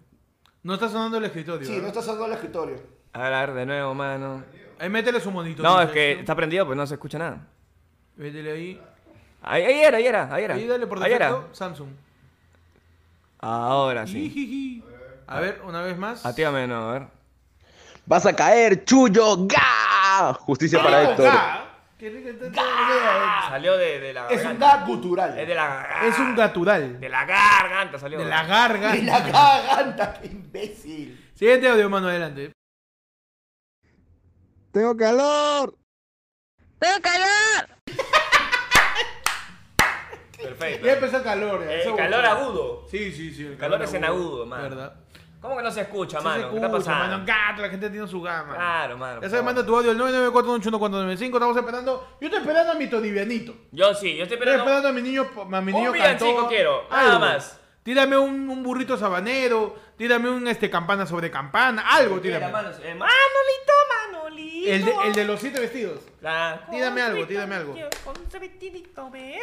[0.63, 1.65] No está sonando el escritorio.
[1.65, 1.84] Sí, ¿verdad?
[1.84, 2.75] no está sonando el escritorio.
[3.13, 4.43] A ver, a ver, de nuevo, mano.
[4.79, 5.63] Ahí métele su monito.
[5.63, 7.39] No, es dice que está prendido, pues no se escucha nada.
[8.15, 8.81] Métele ahí.
[9.41, 10.55] Ahí, ahí era, ahí era, ahí era.
[10.55, 11.27] Ahí dale por Ahí era.
[11.29, 11.89] defecto, Samsung.
[13.39, 14.84] Ahora sí.
[15.27, 16.26] A ver, una vez más.
[16.26, 17.07] Actívame de nuevo, a ver.
[18.05, 19.45] Vas a caer, chullo.
[19.47, 20.34] ¡Ga!
[20.34, 21.39] Justicia para ¡Rico, Héctor.
[21.97, 22.53] ¡Qué rico el
[23.49, 24.77] Salió de, de la Es un garganta.
[24.77, 25.39] gag gutural.
[25.39, 25.88] Es de la!
[26.03, 26.99] Es un gatural.
[26.99, 28.19] De la garganta salió.
[28.19, 28.95] De la garga.
[28.95, 31.31] Y la garganta, qué imbécil.
[31.34, 32.53] Siguiente audio, mano, adelante.
[34.72, 35.76] Tengo calor.
[40.41, 40.85] Perfecto.
[40.85, 41.65] Ya empezó el calor.
[41.65, 42.85] ya, eso calor agudo.
[42.89, 43.45] Sí, sí, sí.
[43.45, 44.64] El Calor es en agudo, mano.
[44.64, 44.93] ¿Verdad?
[45.41, 46.49] ¿Cómo que no se escucha, Sí mano?
[46.49, 47.18] ¿Qué está escucha, pasando?
[47.18, 47.26] mano.
[47.27, 48.53] Gato, la gente tiene su gama.
[48.55, 49.22] Claro, mano.
[49.22, 51.34] Ya sabes, manda tu audio al 994-181-495.
[51.34, 52.07] Estamos esperando.
[52.19, 53.53] Yo estoy esperando a mi Todivianito.
[53.72, 54.64] Yo sí, yo estoy Estoy esperando.
[54.64, 56.49] esperando a mi niño, a mi Un niño villancico cantor.
[56.49, 57.19] quiero, nada Algo.
[57.19, 57.59] más.
[57.88, 62.68] Tírame un, un burrito sabanero, tírame un este campana sobre campana, algo Tira, tírame.
[62.84, 63.73] eh, Manolito,
[64.11, 64.69] Manolito.
[64.69, 66.01] El de, el de los siete vestidos.
[66.19, 66.64] Claro.
[66.69, 67.76] Tírame algo, tírame algo.
[68.03, 69.39] Con ese vestidito verde.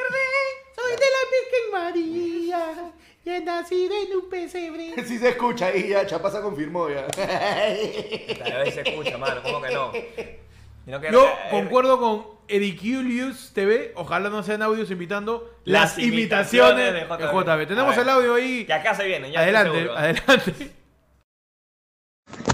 [0.77, 2.93] Soy de la Virgen María,
[3.25, 4.93] y he nacido en un pesebre.
[5.07, 7.07] Sí se escucha ahí, ya Chapasa confirmó ya.
[7.07, 9.91] A ver si se escucha, mano, ¿cómo que no?
[10.87, 16.87] Y Yo eh, concuerdo con Ericulius TV, ojalá no sean audios invitando las, Las imitaciones,
[16.87, 17.63] imitaciones de de JB.
[17.65, 17.69] JB.
[17.69, 18.65] Tenemos el audio ahí.
[18.67, 20.71] Que acá se vienen, ya Adelante, adelante.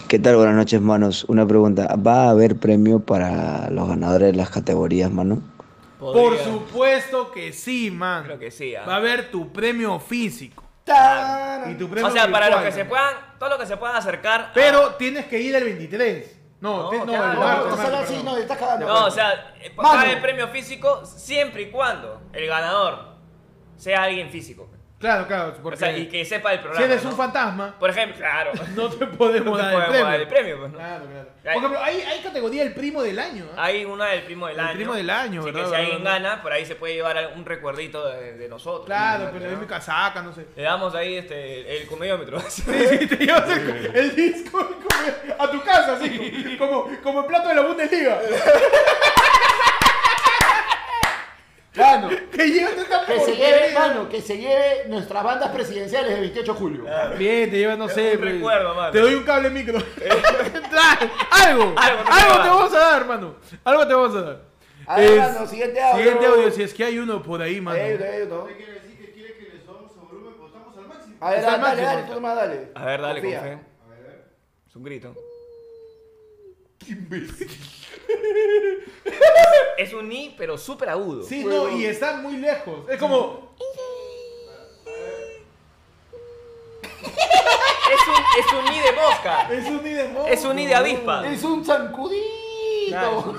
[0.08, 0.36] ¿Qué tal?
[0.36, 1.24] Buenas noches, manos.
[1.24, 1.94] Una pregunta.
[1.96, 5.42] ¿Va a haber premio para los ganadores de las categorías, mano?
[5.98, 8.24] Por supuesto que sí, man.
[8.24, 8.84] Creo que sí, ah.
[8.86, 10.64] Va a haber tu premio físico.
[11.70, 13.96] Y tu premio O sea, para los que se puedan, todo lo que se puedan
[13.96, 14.40] acercar.
[14.40, 16.39] a- Pero tienes que ir el 23.
[16.60, 18.86] No, No, no, el estás cagando.
[18.86, 19.88] No, o sea, eh, Mano.
[19.88, 23.14] va a haber premio físico siempre y cuando el ganador
[23.76, 24.68] sea alguien físico.
[25.00, 25.54] Claro, claro.
[25.58, 26.84] O Porque sea, y que sepa el si programa.
[26.86, 27.10] eres ¿no?
[27.10, 28.52] un fantasma, Por ejemplo, claro.
[28.76, 30.04] no te podemos No te dar el podemos premio.
[30.10, 30.78] dar el premio, pues, ¿no?
[30.78, 31.28] Claro, claro.
[31.42, 33.46] Por ejemplo, hay, hay categoría el primo del año.
[33.56, 33.64] ¿ah?
[33.64, 34.74] Hay una del primo del El año.
[34.74, 35.70] primo del año, Así ¿verdad?
[35.70, 38.84] que si alguien gana, por ahí se puede llevar un recuerdito de, de nosotros.
[38.84, 39.30] Claro, ¿no?
[39.32, 40.46] pero doy mi casaca, no sé.
[40.54, 42.38] Le damos ahí este, el comediómetro.
[42.50, 47.26] Sí, sí, te llevas el, el disco como a tu casa, así, como, como el
[47.26, 48.20] plato de la Bundesliga.
[51.76, 56.20] Mano, Que llevas esta que se lleve, mano, que se lleve nuestras bandas presidenciales del
[56.20, 56.84] 28 de julio.
[57.16, 58.90] Bien, te llevas, no sé, Un pues, recuerdo, mano.
[58.90, 59.78] Te doy un cable micro.
[61.30, 63.34] algo, algo, Algo te algo te vamos a dar, mano.
[63.64, 64.40] Algo te vamos a dar.
[64.86, 65.96] A ver, Es- mano, siguiente audio.
[65.98, 67.78] Siguiente audio, si es que hay uno por ahí, mano.
[67.78, 68.46] Ahí, ahí, ¿no?
[68.46, 71.16] quiere decir que quiere que le subamos a volumen, estamos al máximo.
[71.20, 72.72] A ver, dale, dale, dale, tú dale.
[72.74, 73.40] A ver, dale, con Confía.
[73.42, 73.58] fe.
[74.68, 75.14] Es un grito.
[79.78, 81.22] Es un ni, pero súper agudo.
[81.22, 82.88] Sí, no, y está muy lejos.
[82.88, 83.54] Es como.
[87.90, 89.48] Es un, es un ni de mosca.
[89.52, 90.26] Es un ni de modo.
[90.26, 91.26] Es un ni de avispa.
[91.26, 92.24] Es un zancudito.
[92.88, 93.38] Claro, es un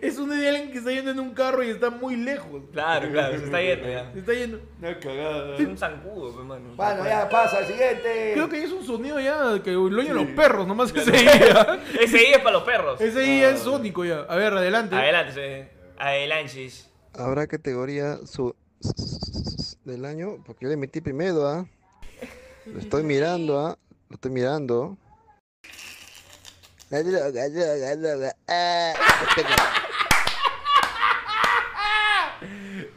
[0.00, 2.62] Es un de alguien que está yendo en un carro y está muy lejos.
[2.72, 4.12] Claro, claro, se está yendo ya.
[4.12, 4.60] Se está yendo.
[4.78, 5.54] Una cagada.
[5.56, 6.74] Es un zancudo, pues, mano.
[6.74, 8.30] Bueno, ya pasa al siguiente.
[8.34, 11.80] Creo que es un sonido ya que lo oyen los perros, nomás ese día.
[12.00, 13.00] Ese ahí es para los perros.
[13.00, 14.20] Ese día es único ya.
[14.20, 14.96] A ver, adelante.
[14.96, 15.92] Adelante, sí.
[15.98, 16.70] adelante.
[17.14, 18.54] ¿Habrá categoría su
[19.84, 20.42] del año?
[20.44, 21.66] Porque yo le metí primero, ¿ah?
[22.66, 23.78] Lo estoy mirando, ¿ah?
[24.08, 24.96] Lo estoy mirando.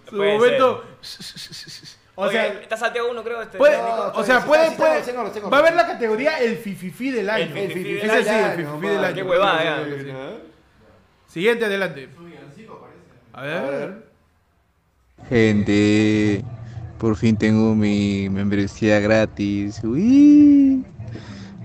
[0.10, 0.84] Su Puede momento.
[2.16, 3.42] O sea, está salteado uno, creo.
[3.44, 5.04] Este, puede- o sea, sí, puede, sí, puede.
[5.04, 5.50] sí, tengo, tengo.
[5.52, 7.46] Va a haber la categoría el fififi del año.
[7.56, 8.82] El fififí del Ese sí, año, el fififí man.
[8.96, 9.16] del año.
[9.16, 9.86] Qué huevada, ya.
[11.28, 12.10] Siguiente, adelante.
[13.34, 14.08] A ver, a ver.
[15.30, 16.44] Gente,
[16.98, 19.84] por fin tengo mi membresía gratis.
[19.84, 20.84] Uy.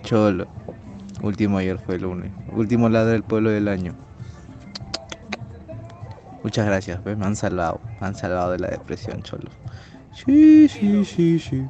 [0.03, 0.47] Cholo.
[1.23, 2.33] Último ayer fue el lunes.
[2.51, 3.95] Último lado del pueblo del año.
[6.43, 7.81] Muchas gracias, pues me han salvado.
[8.01, 9.49] Me han salvado de la depresión, cholo.
[10.13, 11.65] Sí, sí, sí, sí.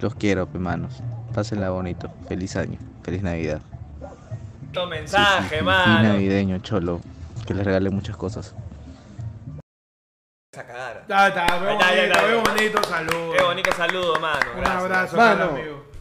[0.00, 1.00] Los quiero, pues, manos.
[1.32, 2.10] Pásenla bonito.
[2.28, 2.78] Feliz año.
[3.04, 3.60] Feliz Navidad.
[4.72, 6.02] Tu Sí, mensaje, sí, mano.
[6.08, 7.00] navideño, cholo.
[7.46, 8.54] Que les regale muchas cosas.
[10.58, 10.96] A cagar.
[11.02, 13.34] Está, ahí bonito, saludos.
[13.36, 14.46] Qué bonito saludo, mano.
[14.58, 15.44] Un abrazo, Mano.
[15.44, 15.91] amigo.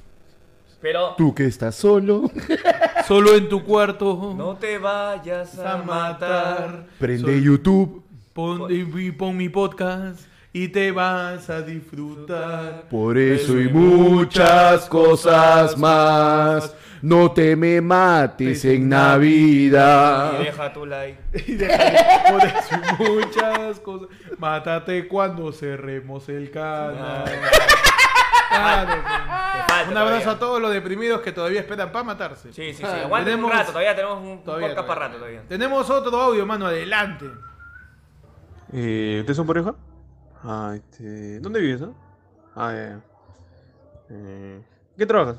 [0.81, 2.29] Pero Tú que estás solo,
[3.07, 4.33] Solo en tu cuarto.
[4.37, 6.85] no te vayas a matar.
[6.99, 8.03] prende Soy- YouTube.
[8.33, 10.21] Pon, y pon mi podcast
[10.53, 12.83] y te vas a disfrutar.
[12.89, 16.73] Por eso y muchas cosas más.
[17.01, 20.39] No te me mates en Y Navidad.
[20.39, 21.17] deja tu like.
[21.47, 24.07] Y deja- por eso y muchas cosas.
[24.37, 27.25] Mátate cuando cerremos el canal.
[28.51, 30.31] Claro, Te falta Un abrazo todavía.
[30.31, 32.51] a todos los deprimidos que todavía esperan para matarse.
[32.53, 32.83] Sí, sí, sí.
[32.85, 35.41] Ah, Aguanten tenemos- un rato, todavía tenemos un Todavía, podcast para rato todavía.
[35.47, 37.25] Tenemos otro audio, mano, adelante.
[38.73, 39.73] Eh, ¿Ustedes son pareja?
[40.43, 41.39] Ah, este.
[41.39, 41.95] ¿Dónde vives, no?
[42.55, 42.99] Ah, ya, ya.
[44.09, 44.61] Eh,
[44.97, 45.37] ¿Qué trabajas?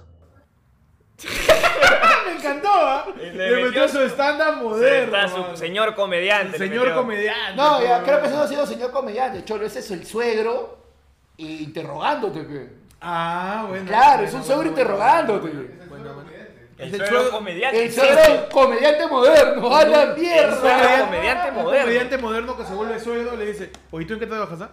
[2.26, 3.06] Me encantó, ¿ah?
[3.16, 5.16] Le Le metió metió su estándar moderno.
[5.16, 6.58] Está su señor comediante.
[6.58, 7.56] Señor comediante.
[7.56, 9.64] No, ya, creo que eso no ha sido señor comediante, cholo.
[9.66, 10.78] Ese es el suegro
[11.36, 12.81] interrogándote, pe.
[13.02, 13.86] Ah, bueno.
[13.86, 15.48] Claro, es un bueno, suegro bueno, interrogándote.
[15.48, 16.30] bueno, bueno, bueno.
[16.78, 17.84] El el suegro comediante.
[17.84, 20.60] El suegro comediante moderno, a la El mierda.
[20.60, 21.80] suegro comediante moderno.
[21.82, 24.60] comediante moderno que se vuelve suegro le dice, oye, ¿tú en qué trabajas?
[24.62, 24.70] ah?"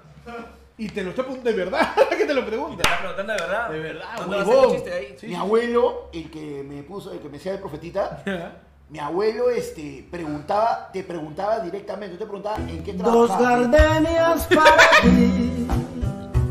[0.77, 2.83] Y te lo está preguntando de verdad, que te lo ¿Te pregunta.
[2.83, 3.69] estás preguntando de verdad?
[3.69, 4.69] De verdad, ¿Cuándo vas a hacer Huevón.
[4.69, 5.17] un chiste de ahí?
[5.23, 8.23] Mi abuelo, el que me puso, el que me decía el profetita,
[8.89, 13.71] mi abuelo este, preguntaba, te preguntaba directamente, te preguntaba en qué Dos trabajabas.
[13.71, 15.67] gardenias para ti,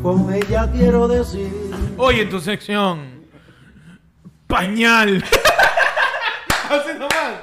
[0.03, 1.68] con ella quiero decir.
[1.99, 3.25] Hoy en tu sección,
[4.47, 5.23] pañal.
[6.71, 7.41] Así nomás.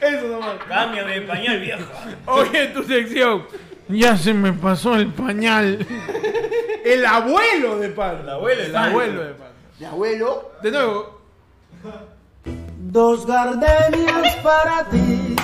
[0.00, 0.56] Eso nomás.
[0.68, 1.82] Cámbiame de pañal, viejo.
[2.26, 3.46] Hoy en tu sección,
[3.88, 5.84] ya se me pasó el pañal.
[6.84, 8.18] El abuelo de pan.
[8.22, 8.84] El abuelo de El Pan.
[8.90, 9.48] abuelo de pan.
[9.78, 11.20] Mi abuelo, De nuevo,
[12.78, 15.36] Dos gardenias para ti,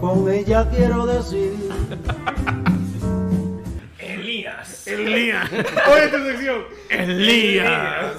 [0.00, 1.54] con ella quiero decir.
[4.86, 5.50] Elías.
[5.52, 8.14] En tu sección, Elías.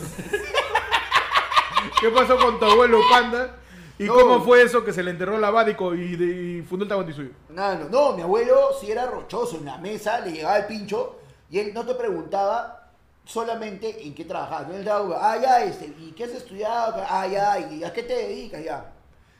[2.01, 3.55] ¿Qué pasó con tu abuelo panda?
[3.99, 4.13] ¿Y No.
[4.13, 6.25] cómo fue eso que se le enterró la Bádico y, de-
[6.59, 7.31] y fundó el Tahuantinsuyo?
[7.49, 11.19] no, no, no, mi abuelo sí era rochoso en la mesa, le llegaba el pincho
[11.49, 12.91] y él no te preguntaba
[13.25, 14.67] solamente en qué trabajabas.
[14.67, 14.75] ¿no?
[14.75, 17.03] Él daba, ah, ya, este, ¿y qué has estudiado?
[17.09, 18.63] Ah, ya, ¿y a qué te dedicas?
[18.63, 18.85] Ya,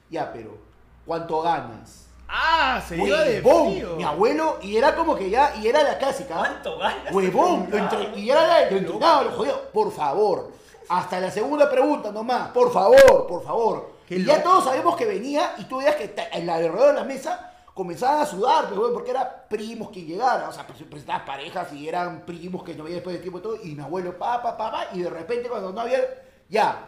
[0.10, 0.58] ya, pero
[1.06, 2.07] ¿cuánto ganas?
[2.28, 3.96] Ah, se iba de Huevón, frío.
[3.96, 6.36] mi abuelo, y era como que ya, y era la clásica.
[6.38, 7.14] ¿Cuánto ganas?
[7.14, 9.62] Huevón, lo entre- y era la- lo entrenaba, lo jodido.
[9.74, 10.52] Por favor,
[10.90, 13.92] hasta la segunda pregunta nomás, por favor, por favor.
[14.08, 14.50] Qué y ya loco.
[14.50, 17.54] todos sabemos que venía y tú veías que ta- en la alrededor de la mesa
[17.74, 21.72] comenzaban a sudar, pues, huevón, porque eran primos que llegaran, o sea, pues, presentaban parejas
[21.74, 24.42] y eran primos que no había después de tiempo y todo, y mi abuelo, pa,
[24.42, 26.00] pa, pa, pa, y de repente cuando no había,
[26.50, 26.88] ya,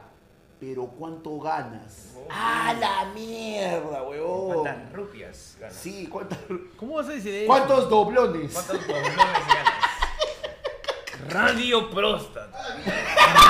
[0.60, 2.16] pero ¿cuánto ganas?
[2.30, 4.62] ¡Ah, la mierda, huevón!
[4.64, 5.76] ¿Cuántas rupias ganas?
[5.76, 6.38] Sí, ¿cuántas-
[6.78, 7.48] ¿Cómo vas a decir eso?
[7.48, 8.52] ¿cuántos doblones?
[8.54, 9.74] ¿Cuántos doblones ganas?
[11.30, 12.58] Radio Próstata.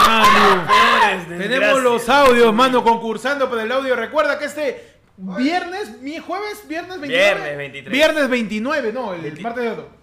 [0.06, 0.68] Radio.
[0.68, 3.96] Peores Tenemos los audios, mano, concursando por el audio.
[3.96, 7.34] Recuerda que este viernes, mi jueves, viernes 29.
[7.34, 7.92] Viernes 23.
[7.94, 9.99] Viernes 29, no, el martes de otro.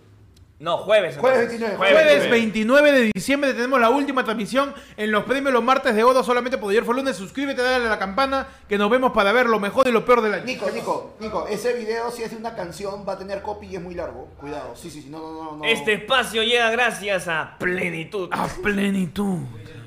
[0.58, 1.18] No, jueves.
[1.18, 1.60] Jueves entonces.
[1.60, 6.02] 29, Jueves 29 de diciembre tenemos la última transmisión en los premios los martes de
[6.02, 7.16] Odo solamente por ayer fue lunes.
[7.16, 10.22] Suscríbete, dale a la campana que nos vemos para ver lo mejor y lo peor
[10.22, 10.44] del año.
[10.44, 13.76] Nico, Nico, Nico, ese video si es de una canción va a tener copy y
[13.76, 14.28] es muy largo.
[14.38, 15.56] Cuidado, sí, sí, sí, no, no, no.
[15.56, 15.64] no.
[15.64, 18.30] Este espacio llega gracias a Plenitud.
[18.32, 19.40] A plenitud.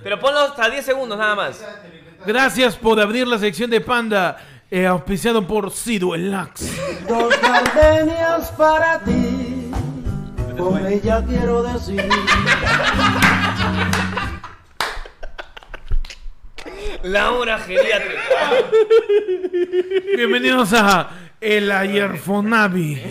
[0.03, 1.65] Pero ponlo hasta 10 segundos nada más.
[2.25, 4.37] Gracias por abrir la sección de Panda.
[4.71, 6.61] Eh, auspiciado por Sido el Lax.
[7.07, 9.58] Dos gardenias para ti,
[10.59, 12.03] con ella quiero decir.
[17.03, 18.21] Laura geriátrica.
[20.17, 23.01] Bienvenidos a El Ayerfonavi.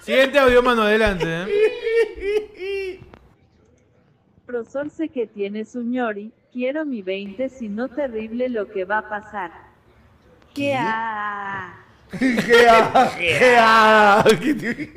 [0.00, 1.26] Siguiente audio, mano, adelante.
[1.26, 3.00] ¿eh?
[4.44, 8.98] Profesor sé que tienes un ñori, quiero mi 20, si no terrible lo que va
[8.98, 9.52] a pasar.
[10.52, 11.81] ¿Qué ha?
[12.18, 14.20] Gea, gea.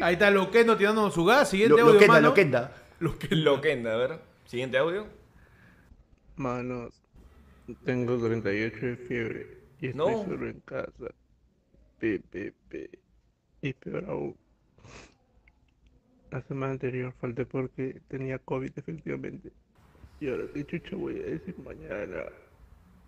[0.01, 1.49] Ahí está Loquendo tirándonos su gas.
[1.49, 2.27] Siguiente Lo- audio, Loquenda, mano.
[2.29, 2.71] Loquenda.
[2.99, 4.19] Loquenda, a ver.
[4.45, 5.07] Siguiente audio.
[6.35, 6.93] Manos,
[7.85, 10.23] tengo 38 de fiebre y estoy No.
[10.25, 11.05] solo en casa.
[11.99, 12.21] Pe.
[13.61, 14.35] Y peor aún.
[16.31, 19.51] La semana anterior falté porque tenía COVID efectivamente.
[20.19, 22.23] Y ahora qué chucha voy a decir mañana.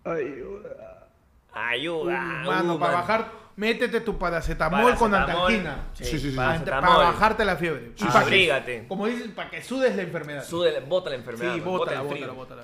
[0.04, 1.08] Ayuda.
[1.52, 2.20] Ayuda.
[2.46, 3.06] Mano, uh, para mano.
[3.06, 5.52] bajar, métete tu paracetamol, con Paracetamol.
[5.52, 5.76] antalgina.
[5.92, 6.36] Sí, Sí, sí, sí.
[6.36, 7.92] Para, bajarte la fiebre.
[7.96, 8.84] Sí, Y para que- abrígate.
[8.88, 10.44] como dices, para que sudes la enfermedad.
[10.44, 11.54] Sude, bota la enfermedad.
[11.54, 12.34] Sí, bótala, bótala, frío.
[12.34, 12.62] bótala.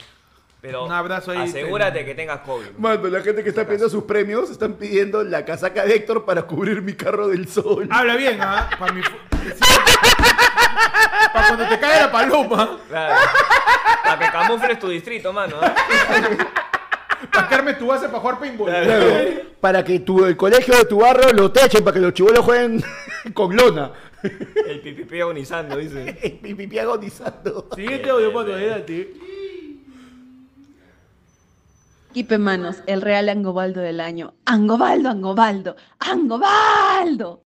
[0.61, 2.71] Pero Un abrazo ahí, asegúrate te- que tengas COVID.
[2.79, 6.43] Mano, la gente que está pidiendo sus premios están pidiendo la casaca de Héctor para
[6.43, 7.87] cubrir mi carro del sol.
[7.91, 8.71] Habla bien, ¿ah?
[8.79, 9.03] Para mi...
[11.35, 12.79] Para cuando te cae la paloma.
[12.89, 13.15] Claro.
[14.05, 15.57] Para que camufles tu distrito, mano.
[15.63, 15.75] ¿eh?
[17.33, 18.69] Armes tu base para jugar paintball.
[18.69, 19.07] Claro,
[19.61, 22.83] para que tu, el colegio de tu barrio lo techen, para que los chivolos jueguen
[23.35, 23.93] con lona.
[24.23, 26.19] El pipipi agonizando, dice.
[26.23, 27.69] El pipipi agonizando.
[27.75, 29.13] Siguiente audio, mano, adelante.
[32.13, 34.35] Quipe manos, el real Angobaldo del año.
[34.47, 37.43] Angobaldo, Angobaldo, Angobaldo.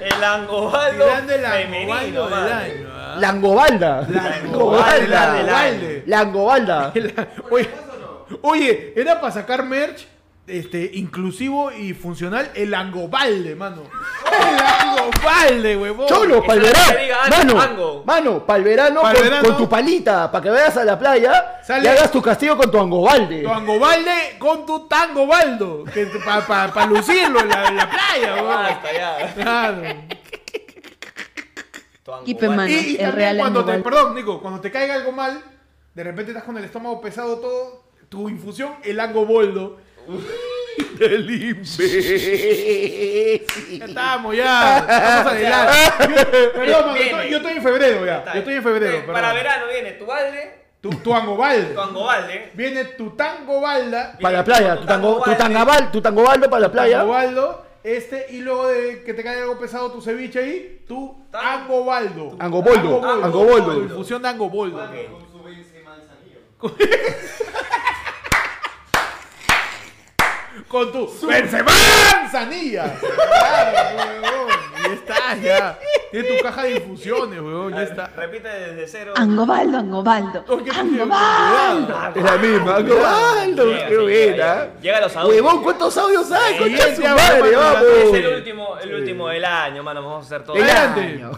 [0.00, 3.16] El angobaldo Tirando el femenino, angobaldo del año, ¿ah?
[3.20, 4.08] Langobalda.
[4.08, 5.42] Langobalda.
[6.06, 6.92] Langobalda.
[6.92, 6.92] Langobalda.
[7.50, 7.68] Oye,
[8.42, 10.06] oye, era para sacar merch
[10.46, 13.82] este, inclusivo y funcional el angobalde, mano.
[14.26, 16.06] El angobalde, huevón.
[16.08, 17.54] Cholo, para el verano.
[17.54, 19.48] Mano, mano, para el verano, Pa'l con, verano.
[19.48, 22.70] con tu palita, para que vayas a la playa Sale- y hagas tu castigo con
[22.70, 23.42] tu angobalde.
[23.42, 25.84] Tu angobalde con tu tangobaldo.
[26.24, 28.48] Para pa, pa lucirlo en la, en la playa, huevón.
[28.56, 29.34] Basta ya.
[29.34, 29.82] Claro.
[32.04, 35.40] Tu Y, y el también real cuando te, perdón, Nico, cuando te caiga algo mal,
[35.94, 37.81] de repente estás con el estómago pesado todo,
[38.12, 39.78] tu infusión, el angoboldo.
[40.98, 41.88] Del imbécil.
[43.82, 44.78] Estamos, ya.
[44.80, 45.74] Estamos adelante.
[46.08, 48.24] Yo- Perdón, mano, yo, estoy- yo estoy en febrero ya.
[48.34, 48.98] Yo estoy en febrero.
[48.98, 49.02] Eh.
[49.10, 51.72] Para verano viene tu balde, Tu, tu angobalde.
[51.74, 52.50] tu angobalde.
[52.52, 54.18] Viene tu tangobalda.
[54.20, 56.98] Para la playa, tu, tango, tu, tangabal, tu tangobaldo para la playa.
[56.98, 57.66] Tangobaldo.
[57.82, 62.36] Este, y luego de que te caiga algo pesado tu ceviche ahí, tu angobaldo.
[62.38, 63.72] Angoboldo, angoboldo.
[63.74, 64.78] Tu infusión de angoboldo.
[66.58, 66.74] Con
[70.72, 71.70] tu Benzema
[72.22, 72.98] manzanilla.
[73.02, 74.48] Claro, huevón.
[74.84, 75.78] Ya está, ya.
[76.10, 77.72] Tiene tu caja de infusiones, weón.
[77.72, 78.06] Ya está.
[78.16, 79.14] Repite desde cero.
[79.16, 81.96] Angobaldo, Angobaldo, Oh, qué Angobaldo.
[82.16, 83.64] Es la misma, angobaldo.
[83.66, 84.10] Llega, Qué sí, buena.
[84.10, 85.34] llega, Llega a los audios.
[85.34, 86.54] Huevón, ¿cuántos audios hay?
[86.54, 87.82] Sí, Concha de su ya, madre, bueno, vamos.
[87.84, 90.02] Es el último, el último del año, mano.
[90.02, 90.56] Vamos a hacer todo.
[90.56, 91.00] Del Adelante.
[91.00, 91.30] año.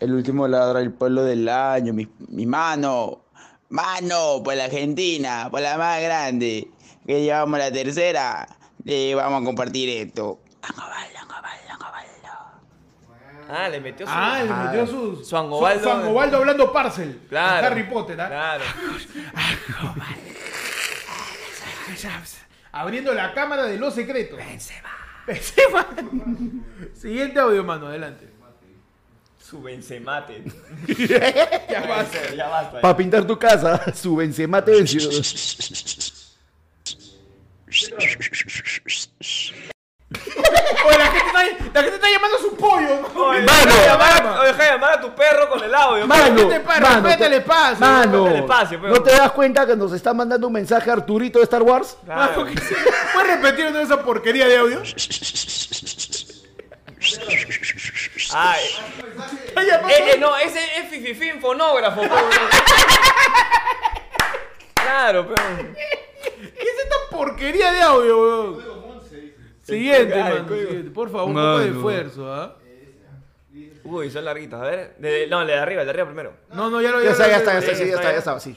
[0.00, 3.20] El último ladra del pueblo del año, mi, mi mano.
[3.70, 6.68] Mano, por la Argentina, por la más grande.
[7.06, 8.48] Que llevamos la tercera.
[8.84, 10.40] Le vamos a compartir esto.
[13.48, 14.12] Ah, le metió su.
[14.14, 15.24] Ah, le metió su.
[15.24, 15.80] Su angobaldo.
[15.80, 17.20] Su, su angobaldo hablando parcel.
[17.28, 17.66] Claro.
[17.66, 18.28] Harry Potter, ¿ah?
[18.28, 18.64] Claro.
[22.72, 24.38] Abriendo la cámara de los secretos.
[24.38, 24.90] Benzema.
[26.94, 28.28] Siguiente audio, mano, adelante.
[29.38, 30.42] Su Benzemate.
[31.68, 32.34] Ya basta.
[32.34, 32.80] Ya basta.
[32.80, 35.00] Para pintar tu casa, su Benzema te venció.
[40.86, 41.42] Oye, la gente, está,
[41.72, 43.00] la gente está llamando a su pollo.
[43.14, 43.22] ¿no?
[43.26, 43.64] Oye, Mano.
[43.66, 46.06] deja de llamar, oye, deja de llamar a tu perro con el audio.
[46.06, 47.76] Mano, Respete, pa, mano, respeta el te- espacio.
[47.80, 50.90] Mano, respeta el espacio, pero- ¿no te das cuenta que nos está mandando un mensaje
[50.90, 51.96] Arturito de Star Wars?
[52.04, 52.44] Claro.
[52.44, 54.82] ¿Puedes repetir de esa porquería de audio?
[58.34, 58.64] Ay.
[59.46, 62.14] Está llamando- Eh, eh, no, ese es Fififín fonógrafo, pero.
[64.74, 65.42] Claro, pero.
[67.14, 68.56] ¿Qué es esta porquería de audio, weón?
[69.62, 70.14] Siguiente,
[70.46, 70.66] código.
[70.66, 70.90] siguiente.
[70.90, 71.76] Por favor, un poco de Mano.
[71.76, 72.56] esfuerzo, ¿ah?
[73.84, 74.60] Uy, son larguitas.
[74.60, 74.96] A ver.
[74.98, 76.32] De- no, el de arriba, el de arriba primero.
[76.54, 78.12] No, no, ya lo Ya está, ya está, ya está, ya sí, ya está, está,
[78.12, 78.18] ya.
[78.18, 78.56] está, sí.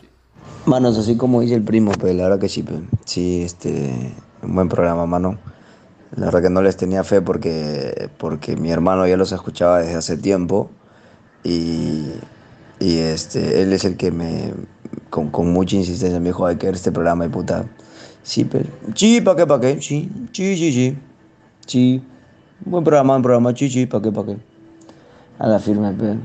[0.65, 2.73] Manos, así como dice el primo, pero la verdad que sí, pe.
[3.05, 5.38] sí, este, un buen programa, mano.
[6.15, 9.95] La verdad que no les tenía fe porque, porque mi hermano ya los escuchaba desde
[9.95, 10.71] hace tiempo
[11.43, 12.13] y,
[12.79, 14.53] y este, él es el que me,
[15.09, 17.65] con, con mucha insistencia me dijo, hay que ver este programa de puta.
[18.28, 18.66] Sí, pero...
[18.94, 19.82] Sí, ¿pa' qué, pa' qué?
[19.82, 20.98] Sí, sí, sí, sí.
[21.66, 22.04] Sí.
[22.66, 23.56] Buen programa, buen programa.
[23.56, 24.36] Sí, sí, ¿pa' qué, pa' qué?
[25.40, 26.18] A la firme, pe.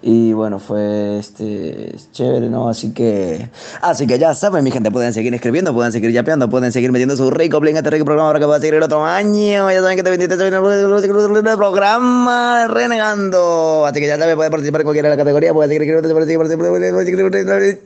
[0.00, 2.70] Y bueno, fue este chévere, ¿no?
[2.70, 3.50] Así que.
[3.82, 7.14] Así que ya saben, mi gente, pueden seguir escribiendo, pueden seguir yapeando, pueden seguir metiendo
[7.14, 9.70] su rico play en este rico programa para que pueda seguir el otro año.
[9.70, 10.50] Ya saben que te vendiste el
[11.58, 13.84] programa Renegando.
[13.84, 16.26] Así que ya saben, pueden participar en cualquiera de las categorías, pueden seguir escribiendo, pueden
[16.26, 17.80] seguir participando, pueden seguir escribiendo.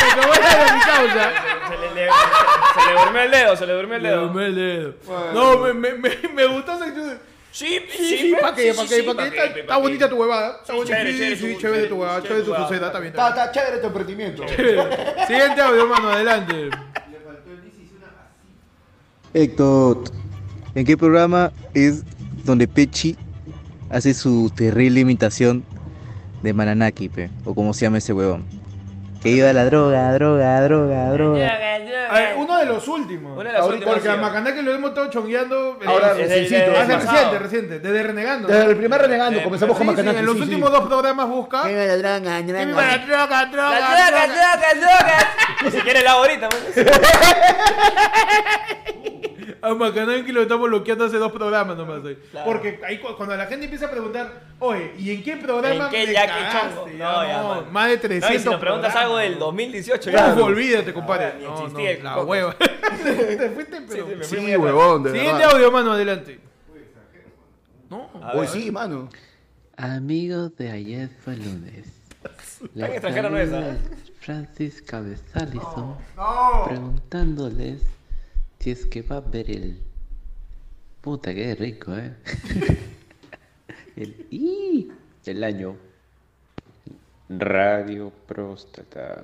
[0.00, 1.30] Pero como mi causa.
[1.68, 2.10] Se le, le-
[2.74, 4.20] se le durmió el dedo, se le durmió el Le dedo.
[4.22, 4.94] durmió el dedo.
[5.34, 7.12] No, me, me, me, me gustó esa actitud.
[7.50, 8.70] Sí, Sí, sí, ¿para qué?
[8.72, 9.00] sí, ¿Para sí, qué?
[9.00, 9.44] sí, ¿Para ¿pa' qué?
[9.60, 10.58] Está- ¿pa' bonita tu huevada.
[10.60, 10.96] Está Sí, bonita.
[10.98, 12.22] Sí, chévere, sí, tu- chévere tu huevada.
[12.22, 12.68] chévere tu suceda.
[12.68, 12.86] huevada.
[12.86, 13.10] Está bien.
[13.12, 14.42] Está, está chévere tu emprendimiento.
[15.26, 16.08] Siguiente audio, hermano.
[16.10, 16.70] Adelante.
[19.34, 20.04] Héctor,
[20.74, 22.02] ¿en qué programa es
[22.44, 23.16] donde Pechi
[23.90, 25.64] hace su terrible imitación
[26.42, 27.30] de Mananaki, pe?
[27.44, 28.44] O como se llama ese huevón?
[29.22, 31.48] Que iba a la droga, droga, droga, droga.
[32.10, 33.32] A ver, uno de los últimos.
[33.32, 34.20] Uno de los Ahorita, últimos, Porque a sí.
[34.20, 35.76] Macaná que lo hemos estado chongueando.
[35.82, 37.38] eh, Ahora desde- desde- es reciente, pasado.
[37.40, 37.80] reciente.
[37.80, 38.46] Desde Renegando.
[38.48, 40.18] Desde el primer renegando, Eh, comenzamos Sí, con sí, Macanaki.
[40.20, 40.44] en los sí, sí.
[40.48, 41.62] últimos dos programas busca.
[41.64, 42.86] Venga, la droga, Que viva droga.
[42.86, 44.56] la droga, droga, ¡Las drogas, droga.
[44.56, 45.26] drogas, drogas!
[45.64, 46.86] Ni siquiera la ahorita, pues.
[49.60, 52.02] A Macaná que lo estamos bloqueando hace dos programas nomás.
[52.04, 52.16] hoy.
[52.44, 55.90] Porque ahí cu- cuando la gente empieza a preguntar, oye, ¿y en qué programa ¿En
[55.90, 56.90] qué me ya que cagaste?
[56.94, 57.72] No, ya, no, man.
[57.72, 58.96] Más de No, 300 y si nos preguntas programas.
[58.96, 60.36] algo del 2018, Claro.
[60.36, 60.44] ya.
[60.44, 61.34] olvídate, compadre.
[61.38, 62.56] ni No, existía no, el la hueva.
[62.58, 64.06] Te fuiste, pero...
[64.06, 64.64] sí, me fui Sí, muy atrás.
[64.66, 65.54] huevón, de Siguiente verdad.
[65.54, 66.40] audio, mano, adelante.
[67.90, 68.10] No.
[68.34, 69.08] Hoy sí, mano.
[69.76, 71.86] Amigos de ayer fue lunes.
[72.78, 73.76] Tan extranjera no es, ¿ah?
[74.20, 76.64] Francis Cabezalison No.
[76.66, 77.80] preguntándoles
[78.60, 79.80] si es que va a ver el.
[81.00, 82.12] Puta, qué rico, eh.
[83.96, 84.90] el I
[85.24, 85.76] del año.
[87.30, 89.22] Radio Próstata.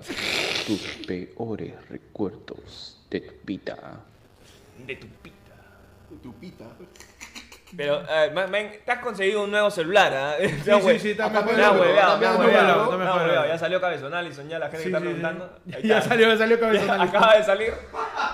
[0.66, 4.00] Tus peores recuerdos de tu vida.
[4.86, 6.66] De tu pita.
[7.76, 10.34] Pero, eh, man, man, te has conseguido un nuevo celular, ¿ah?
[10.38, 11.60] Sí, sí, sí, está Me mejor.
[11.60, 13.22] ha hueveado, me ha Está mejor, hueveado, está me ha mejor.
[13.22, 13.46] hueveado.
[13.48, 15.58] Ya salió Cabezón Allison, ya la gente Sí, está sí, preguntando.
[15.66, 16.02] Ya está.
[16.02, 17.00] salió, ya salió Allison.
[17.00, 17.72] Acaba de salir.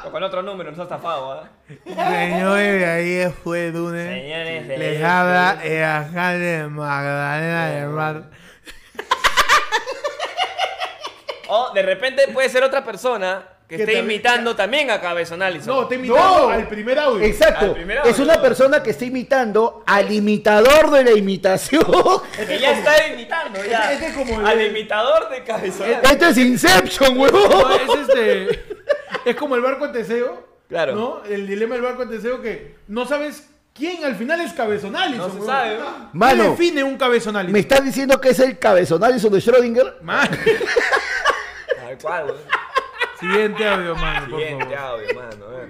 [0.03, 1.49] Pero con otro número, nos ha estafado, ¿ah?
[1.85, 4.05] Señores, ahí fue Dune.
[4.23, 8.23] Señores, de Les ahí habla el alcalde Magdalena del Mar.
[11.49, 15.43] O de repente puede ser otra persona que Que esté también- imitando también a Cabezón
[15.43, 15.77] Allison.
[15.83, 16.49] No, te invitamos No.
[16.49, 17.25] al primer audio.
[17.25, 17.67] Exacto.
[17.67, 21.85] Al primer audio, Es una persona que está imitando al imitador de la imitación.
[22.47, 23.93] Que ya está imitando, ya.
[23.93, 26.05] Este es como el- Al imitador de Cabezón Allison.
[26.11, 27.73] Esto es Inception, No, huevón.
[27.73, 28.65] es este.
[29.25, 30.49] Es como el barco de Teseo.
[30.69, 30.95] Claro.
[30.95, 31.25] ¿No?
[31.25, 35.29] El dilema del barco de Teseo que no sabes quién al final es Cabezón Allison.
[35.35, 35.85] No se sabe, ¿no?
[35.85, 36.51] ¿Quién Mano.
[36.51, 37.53] define un Cabezón Allison?
[37.53, 40.01] ¿Me estás diciendo que es el cabezón Allison de Schrödinger?
[40.03, 40.29] Man.
[40.29, 42.39] Tal cual, güey.
[43.19, 45.01] Siguiente audio, mano, por Siguiente favor.
[45.03, 45.69] audio, mano, a ver.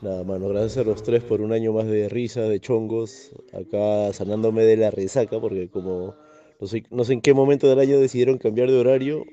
[0.00, 4.12] Nada, mano, gracias a los tres por un año más de risa, de chongos, acá
[4.12, 6.14] sanándome de la resaca, porque como
[6.60, 9.24] no sé, no sé en qué momento del año decidieron cambiar de horario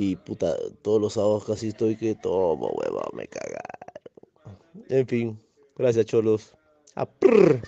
[0.00, 4.56] y puta, todos los sábados casi estoy que tomo, hueva, me cagaron.
[4.88, 5.42] En fin,
[5.76, 6.54] gracias cholos.
[6.94, 7.60] Ah, prr.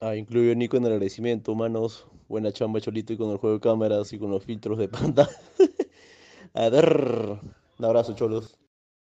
[0.00, 2.06] Ah, incluyo a Nico en el agradecimiento, manos.
[2.28, 5.26] Buena chamba, Cholito, y con el juego de cámaras y con los filtros de panda.
[6.52, 7.38] A ver.
[7.78, 8.54] Un abrazo, cholos.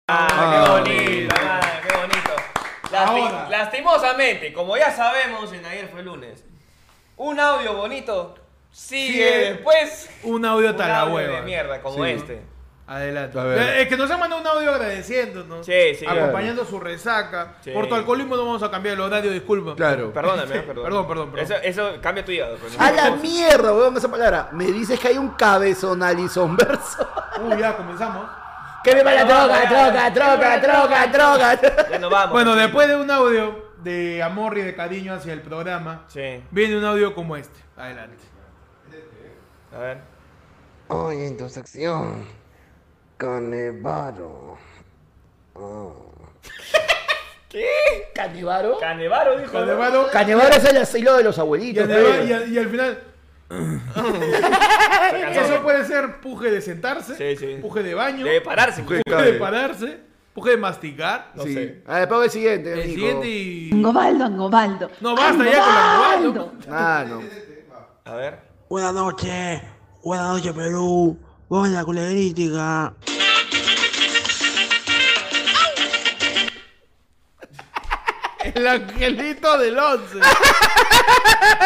[0.08, 2.32] Ah, qué bonito, mano, qué bonito.
[2.90, 3.48] Lasti- Ahora.
[3.48, 6.44] lastimosamente, como ya sabemos, en ayer fue lunes,
[7.16, 8.34] un audio bonito
[8.72, 11.36] sigue Sigue después Un audio un hasta la audio hueva.
[11.36, 12.10] de mierda como Sí.
[12.10, 12.42] este.
[12.84, 13.38] Adelante.
[13.38, 13.78] A ver.
[13.78, 15.64] Es que nos han mandado un audio agradeciéndonos.
[15.64, 16.04] Sí, sí.
[16.06, 17.54] Acompañando su resaca.
[17.62, 17.70] Sí.
[17.70, 19.74] Por tu alcoholismo no vamos a cambiar el horario, disculpa.
[19.76, 20.12] Claro.
[20.12, 20.84] Perdóname, eh, perdón.
[20.84, 21.44] Perdón, perdón, perdón.
[21.44, 22.56] Eso, eso cambia tu hígado.
[22.56, 22.84] pues, ¿no?
[22.84, 24.48] A la mierda, huevón, esa palabra.
[24.52, 27.08] Me dices que hay un cabezón Allison verso.
[27.42, 28.28] Uy, ya comenzamos.
[28.84, 30.10] Que me va la ya.
[30.10, 31.60] droga, droga.
[31.90, 32.32] Ya nos vamos.
[32.32, 36.76] Bueno, después de un audio de amor y de cariño hacia el programa, Sí, viene
[36.76, 37.58] un audio como este.
[37.76, 38.16] Adelante.
[39.74, 39.98] A ver.
[40.88, 42.26] Hoy en tu sección,
[43.16, 44.58] Canevaro.
[48.14, 48.78] ¿Canevaro?
[48.78, 49.52] Canevaro dijo.
[49.52, 50.08] Canevaro.
[50.10, 51.88] Canevaro es el asilo de los abuelitos.
[51.88, 53.02] y al- y al final.
[55.32, 57.58] Eso puede ser puje de sentarse, Sí, sí.
[57.60, 58.82] puje de baño, Debe pararse.
[58.82, 59.22] puje incluso.
[59.22, 60.00] de pararse,
[60.32, 61.32] puje de masticar.
[61.34, 61.52] No Sí.
[61.54, 61.82] sé.
[61.86, 62.94] A ver, pongo el siguiente, El Nico.
[62.94, 63.70] siguiente y.
[63.72, 64.90] Angobaldo, Angobaldo.
[65.02, 66.52] No, basta ya con Angobaldo.
[66.70, 67.22] Ah, no.
[68.10, 68.51] A ver.
[68.72, 69.60] Buenas noches,
[70.02, 72.94] buenas noches Perú, buena culegrítica.
[78.42, 80.20] El angelito del 11.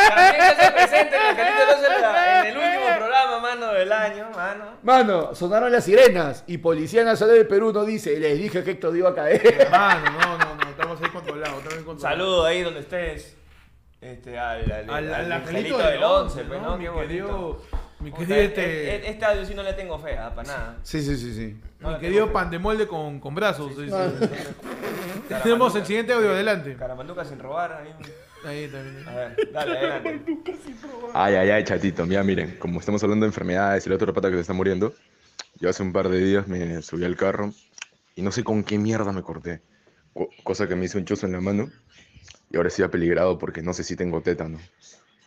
[0.08, 4.30] También que se presente el angelito del 11 en, el último programa, mano, del año,
[4.34, 4.64] mano.
[4.82, 8.96] Mano, sonaron las sirenas y Policía Nacional del Perú no dice, les dije que Héctor
[8.96, 9.68] iba a caer.
[9.70, 12.02] Mano, no, no, no, estamos ahí controlados, estamos ahí controlados.
[12.02, 13.36] Saludo ahí donde estés.
[14.00, 16.70] Este, al, al, Al, al angelito angelito del del 11, 11, pues, ¿no?
[16.70, 16.76] ¿no?
[16.78, 17.62] Mi Qué querido, bonito.
[18.00, 19.10] mi Puta, querido e- este...
[19.10, 20.76] e- audio sí no le tengo fe, ah, para nada.
[20.82, 21.60] Sí, sí, sí, sí.
[21.80, 23.72] No Mi querido pan de molde con, con brazos.
[23.76, 23.94] sí, sí.
[25.42, 26.76] Tenemos el siguiente audio adelante.
[26.76, 27.72] Caramanduca sin robar.
[27.72, 27.94] Ahí,
[28.44, 29.08] ahí también.
[29.08, 30.20] A ver, dale, adelante.
[31.14, 32.06] Ay, ay, ay, chatito.
[32.06, 34.94] Mira, miren, como estamos hablando de enfermedades y la otra pata que se está muriendo,
[35.58, 37.52] yo hace un par de días me subí al carro
[38.14, 39.62] y no sé con qué mierda me corté.
[40.14, 41.70] Co- cosa que me hizo un chozo en la mano
[42.50, 44.58] y ahora sí ha peligrado porque no sé si tengo tétano.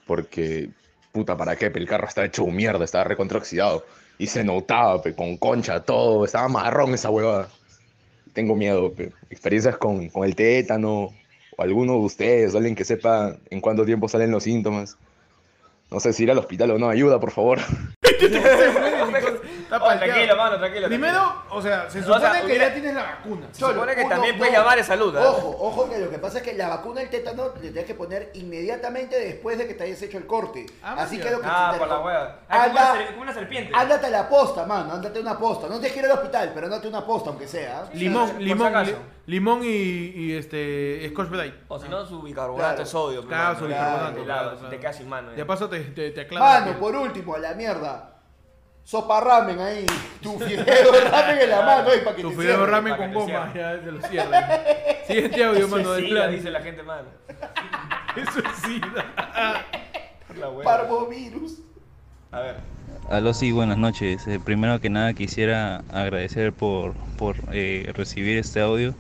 [0.06, 0.70] Porque,
[1.12, 1.68] puta, ¿para qué?
[1.68, 3.86] El carro está hecho mierda, estaba recontraoxidado.
[4.18, 6.26] Y se notaba, pe, con concha, todo.
[6.26, 7.50] Estaba marrón esa huevada.
[8.34, 9.12] Tengo miedo, pe.
[9.30, 11.14] Experiencias con, con el tétano
[11.58, 14.98] o alguno de ustedes, alguien que sepa en cuánto tiempo salen los síntomas.
[15.92, 17.60] No sé si ir al hospital o no, ayuda, por favor.
[19.70, 20.88] Está Oh, tranquilo, mano, tranquilo.
[20.88, 23.48] Primero, o sea, se O supone sea, que hubiera- ya tienes la vacuna.
[23.52, 24.60] Se supone que Uno, también puedes no.
[24.60, 25.30] llamar de salud, ¿ah?
[25.30, 27.94] Ojo, ojo, que lo que pasa es que la vacuna del tétano le tienes que
[27.94, 30.66] poner inmediatamente después de que te hayas hecho el corte.
[30.82, 32.40] Así que lo que Ah, por la hueá.
[32.50, 33.72] Ah, Anda- como una serpiente.
[33.76, 35.68] Ándate a la posta, mano, ándate a una posta.
[35.68, 37.86] No te quiero ir al hospital, pero ándate a una posta, aunque sea.
[37.94, 38.92] Limón, por limón, si acaso.
[38.92, 41.56] li- limón y, y este Scotch Brite.
[41.68, 42.80] O si no, su bicarbonato Claro.
[42.80, 43.28] de sodio.
[43.28, 44.70] Claro, su bicarbonato, Claro, claro.
[44.70, 45.30] Te quedas sin mano.
[45.32, 48.16] De paso te, te, te aclara la Mano, por último, a la mierda.
[48.90, 49.86] Sopa ramen ahí.
[50.24, 52.72] Tu fideo de ramen en la mano ahí para que Tu te fideo cierre.
[52.72, 54.62] ramen con goma, ya se lo cierra.
[55.06, 56.32] Siguiente audio, mano, del sí, plan.
[56.32, 57.08] dice la gente, mano.
[58.16, 58.42] Eso
[60.50, 60.64] hueá.
[60.64, 61.60] Parvovirus.
[62.32, 62.56] A ver.
[63.12, 64.28] Aló, sí, buenas noches.
[64.28, 68.96] Eh, primero que nada quisiera agradecer por, por eh, recibir este audio.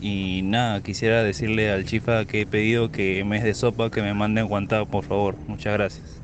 [0.00, 4.02] Y nada, quisiera decirle al chifa que he pedido que en vez de sopa que
[4.02, 5.34] me mande guantado, por favor.
[5.48, 6.15] Muchas gracias.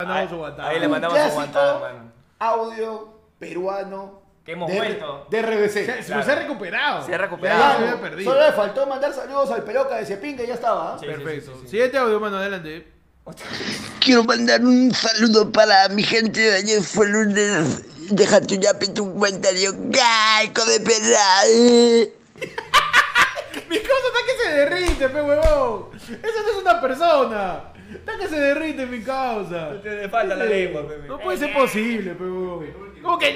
[0.00, 0.68] Mandamos guantado.
[0.68, 2.12] Ahí le mandamos Un mano.
[2.38, 4.22] Audio peruano.
[4.44, 5.26] Que hemos de, vuelto.
[5.28, 6.04] De RBC.
[6.04, 7.04] Se, ha recuperado.
[7.04, 7.60] Se ha recuperado.
[7.60, 8.32] ya se Mano, había perdido.
[8.32, 10.94] Solo le faltó mandar saludos al peloca de Cepinga y ya estaba.
[10.94, 10.98] ¿ah?
[11.00, 11.50] Sí, Perfecto.
[11.50, 11.70] sí, sí, sí.
[11.70, 12.86] Siguiente audio, mano, adelante.
[13.98, 17.82] Quiero mandar un saludo para mi gente de ayer fue lunes.
[18.12, 19.72] Deja tu yape tu comentario.
[19.76, 21.42] ¡Gaico de perra!
[23.68, 25.88] Mi causa está que se derrite, pe huevón.
[25.96, 27.72] Eso no es una persona.
[27.92, 29.80] Está que se derrite mi causa.
[29.82, 30.84] Te falta la lengua.
[31.06, 32.66] No puede ser posible, pe huevón.
[33.02, 33.32] ¿Cómo que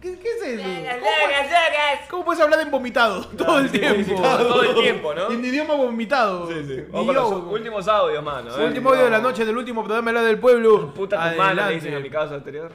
[0.00, 0.62] ¿Qué, qué es eso?
[0.62, 4.20] ¿Cómo, puedes- ¿Cómo puedes hablar en vomitado todo el tiempo?
[4.20, 5.30] Todo el tiempo, ¿no?
[5.30, 6.46] En idioma vomitado.
[6.46, 6.84] Sí, sí.
[6.90, 8.50] Vamos con los últimos audios, mano.
[8.54, 8.66] Eh.
[8.66, 10.92] último audio de la noche del último programa de la del pueblo.
[10.92, 11.74] Puta tu mano, le Adelante.
[11.76, 12.70] dicen a mi causa anterior.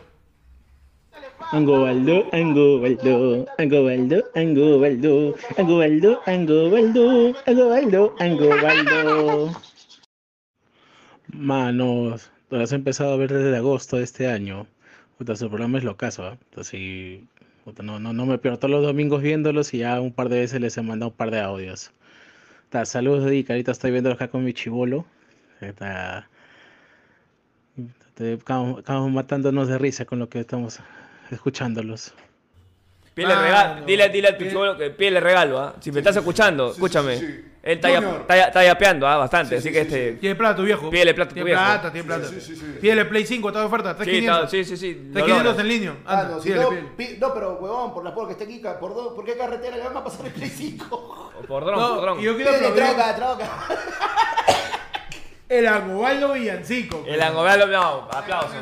[1.52, 9.52] Angobaldo, Angobaldo, Angobaldo, Angobaldo, Angobaldo, Angobaldo, Angobaldo, Angobaldo.
[11.34, 14.68] Manos, lo has empezado a ver desde agosto de este año.
[15.18, 16.38] Puta, su programa es locazo, ¿ah?
[16.50, 17.22] Entonces,
[17.64, 20.40] puta, no, no, no me pierdo todos los domingos viéndolos y ya un par de
[20.40, 21.92] veces les he mandado un par de audios.
[22.70, 23.50] Ta, saludos, Dick.
[23.50, 25.06] Ahorita estoy viendo acá con mi chivolo.
[25.62, 26.30] Está-
[28.18, 30.80] estamos matándonos de risa con lo que estamos
[31.32, 32.14] escuchándolos.
[33.14, 35.76] Pídele Mano, regalo, dile, dile a tu pide- chivolo que pídele regalo, ¿ah?
[35.80, 37.18] Si me estás escuchando, escúchame.
[37.18, 37.46] sí, sí.
[37.62, 39.18] Él está, ya- está, ya- está yapeando, ¿ah?
[39.18, 40.12] Bastante, así sí, que sí, este...
[40.14, 40.90] Tiene plata tu viejo.
[40.90, 41.62] Pídele plata tu Tiene viejo.
[41.62, 42.28] plata, tiene plata.
[42.30, 42.78] Sí, sí, sí.
[42.80, 43.90] Pídele Play 5, está de oferta.
[43.92, 44.38] Sí, 3500.
[44.38, 44.94] está- sí, sí, sí.
[44.94, 45.62] lo 3500 logra.
[45.62, 45.96] en línea.
[46.06, 49.14] Ah, no, si no, no, pero huevón, por la por que esté Kika, ¿por, dó-
[49.14, 51.32] ¿por qué carretera le van a pasar el Play 5?
[51.48, 52.20] Por dron, por dron.
[52.22, 53.50] y yo quiero troca, troca.
[55.50, 57.04] el Angobaldo Villancico.
[57.06, 58.56] El angobaldo, no, aplausos.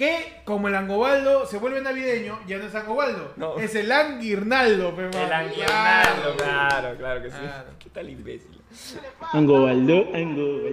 [0.00, 0.06] ¿Ah?
[0.06, 3.32] Que como el Angobaldo se vuelve navideño, ya no es Angobaldo.
[3.36, 3.56] No.
[3.58, 5.06] Es el Anguirnaldo, pe.
[5.12, 6.96] El anguirnaldo, Claro.
[6.96, 7.36] claro, que sí.
[7.38, 7.68] Claro.
[7.78, 8.60] ¿Qué tal imbécil?
[9.32, 10.70] Angobaldo, Angobaldo.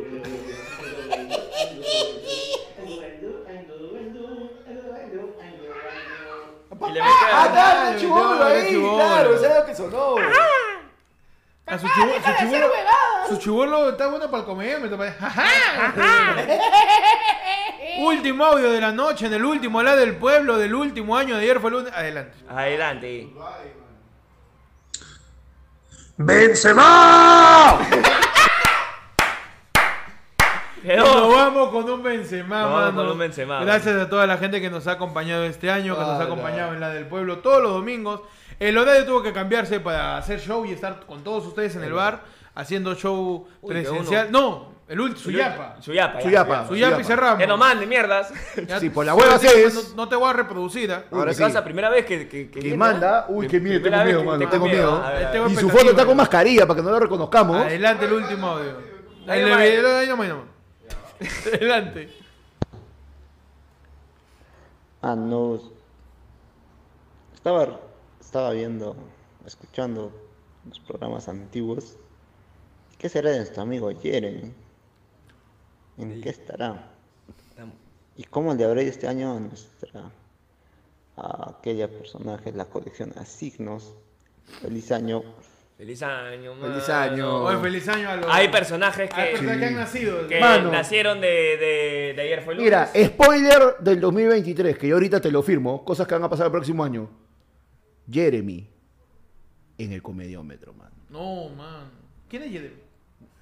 [6.80, 10.16] Y le metió Ah, chivolo claro, el ahí, claro, era lo que sonó.
[11.68, 12.68] A su chibolo, su chibolo,
[13.28, 15.14] su chibolo está bueno para el comer, me topa-
[18.00, 21.42] Último audio de la noche, en el último la del pueblo, del último año de
[21.42, 21.94] ayer fue el lunes.
[21.94, 22.38] Adelante.
[22.50, 23.30] Adelante.
[26.18, 27.80] ¡Benzema!
[30.84, 32.96] Nos vamos con un Benzema, Nos vamos mano.
[33.04, 36.00] con un Benzema, Gracias a toda la gente que nos ha acompañado este año, que
[36.02, 38.22] nos ha acompañado en la del pueblo todos los domingos.
[38.60, 41.94] El horario tuvo que cambiarse para hacer show y estar con todos ustedes en el
[41.94, 42.24] bar
[42.56, 44.32] haciendo show Uy, presencial.
[44.32, 45.76] No, el último, Suyapa.
[45.80, 46.18] Suyapa.
[46.20, 46.24] ya.
[46.24, 46.68] Suyapa.
[46.68, 47.40] Suyapa y cerramos.
[47.40, 48.34] Ya no mande mierdas.
[48.68, 49.48] Ya- Sí, por la hueva sí.
[49.74, 50.92] No, no te voy a reproducir.
[50.92, 51.04] ¿ah?
[51.12, 51.44] Ahora sí.
[51.44, 54.26] casa, primera vez que, que, que Que viene, manda, uy, qué miedo, tengo miedo, que
[54.26, 55.04] mano, tengo miedo.
[55.04, 55.32] A ver, a ver.
[55.34, 57.58] Tengo Y su foto está con mascarilla para que no lo reconozcamos.
[57.58, 58.78] Adelante el último audio.
[59.28, 62.10] Adelante.
[65.02, 65.60] Ah, no.
[67.36, 67.68] Estaba,
[68.28, 68.94] estaba viendo,
[69.46, 70.12] escuchando
[70.68, 71.96] los programas antiguos.
[72.98, 74.52] ¿Qué será de nuestro amigo Jeremy?
[75.98, 76.92] ¿En qué estará?
[78.18, 80.12] ¿Y cómo le habrá ido este año a nuestra
[81.16, 83.94] a aquella personaje, la colección a signos?
[84.62, 85.24] Feliz año.
[85.78, 86.94] Feliz año, Feliz mano.
[87.14, 87.44] año.
[87.46, 88.26] Oye, feliz año a los.
[88.30, 90.28] Hay personajes que, Hay personajes que han nacido.
[90.28, 90.72] que Mano.
[90.72, 92.66] nacieron de, de, de ayer fue lunes.
[92.66, 96.48] Mira, spoiler del 2023, que yo ahorita te lo firmo, cosas que van a pasar
[96.48, 97.08] el próximo año.
[98.12, 98.68] Jeremy
[99.78, 100.90] en el comediómetro, man.
[101.10, 101.90] No, man.
[102.30, 102.76] ¿Quién es Jeremy?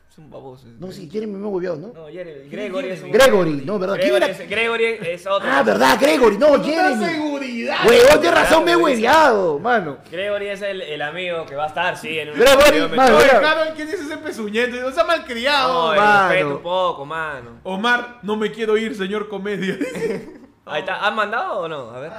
[0.10, 0.66] Es un baboso.
[0.80, 1.92] No, sí, Jeremy me hueviado, ¿no?
[1.94, 2.48] No, Jeremy.
[2.50, 3.12] Gregory es un...
[3.12, 3.96] Gregory, no, ¿verdad?
[3.96, 4.44] ¿Quién Gregory era?
[4.44, 5.50] es, Gregory es otro.
[5.52, 5.98] Ah, ¿verdad?
[6.00, 7.06] Gregory, no, Jeremy.
[7.06, 7.78] seguridad!
[7.86, 9.98] Huevón, de razón me he hueviado, mano.
[10.10, 13.28] Gregory es el, el amigo que va a estar, sí, en un Gregory, mano, Oye.
[13.28, 14.78] Carol, ¿quién es ese pezuñento?
[14.80, 15.94] No sea malcriado.
[15.94, 16.30] No, Mano.
[16.30, 17.60] respeto un poco, mano.
[17.64, 19.78] Omar, no me quiero ir, señor comedia.
[20.68, 21.06] Ahí está.
[21.06, 21.92] ¿Han mandado o no?
[21.92, 22.12] A ver.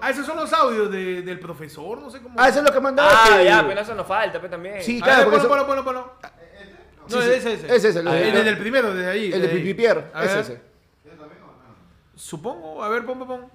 [0.00, 2.34] ah, esos son los audios de- del profesor, no sé cómo.
[2.38, 3.10] Ah, eso es lo que mandaba.
[3.12, 4.82] Ah, que- ya, pero eso nos falta, pues también.
[4.82, 6.30] Sí, A claro, ver, porque ponlo, eso- ponlo, ponlo, ponlo.
[7.06, 7.30] Sí, No, sí.
[7.30, 7.74] ese, ese.
[7.76, 9.32] Ese, ese, lo Ah, el del primero, desde ahí.
[9.32, 9.54] El de ahí.
[9.56, 10.40] Pipipier, A ese, ver.
[10.44, 10.62] ese.
[12.16, 13.50] Supongo, a ver, pon, pon, pon.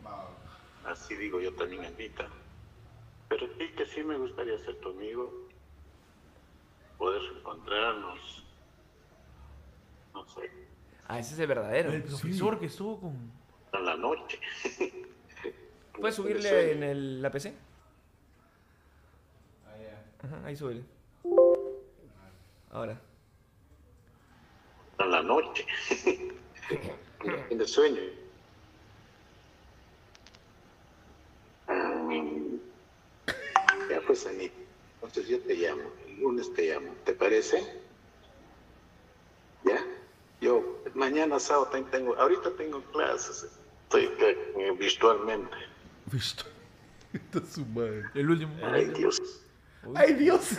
[0.85, 2.27] Así digo yo también, Anita.
[3.27, 5.31] Pero sí que sí me gustaría ser tu amigo,
[6.97, 8.43] poder encontrarnos.
[10.13, 10.51] No sé,
[11.07, 11.91] Ah, ese es el verdadero.
[11.91, 13.31] El profesor que estuvo con.
[13.73, 14.39] En la noche.
[15.93, 17.53] ¿Puedes subirle en el, la PC?
[20.21, 20.83] Ajá, ahí súbele.
[22.71, 22.99] Ahora.
[24.99, 25.65] En la noche.
[27.49, 28.01] en el sueño.
[33.89, 34.53] Ya pues, Anita.
[34.95, 35.83] Entonces yo te llamo.
[36.05, 36.93] El lunes te llamo.
[37.05, 37.63] ¿Te parece?
[39.63, 39.83] ¿Ya?
[40.41, 43.47] Yo mañana sábado también tengo, ahorita tengo clases,
[43.83, 45.55] estoy eh, virtualmente.
[46.07, 46.43] Visto.
[47.13, 48.03] Esta es su madre.
[48.13, 48.53] El último.
[48.63, 49.19] Ay Dios,
[49.95, 50.51] Ay, Dios.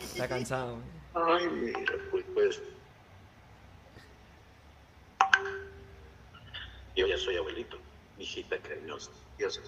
[0.00, 0.78] Está cansado.
[1.14, 2.62] ay mira, pues, pues.
[6.96, 7.78] Yo ya soy abuelito,
[8.18, 9.10] hijita cariñosa.
[9.38, 9.60] Dios.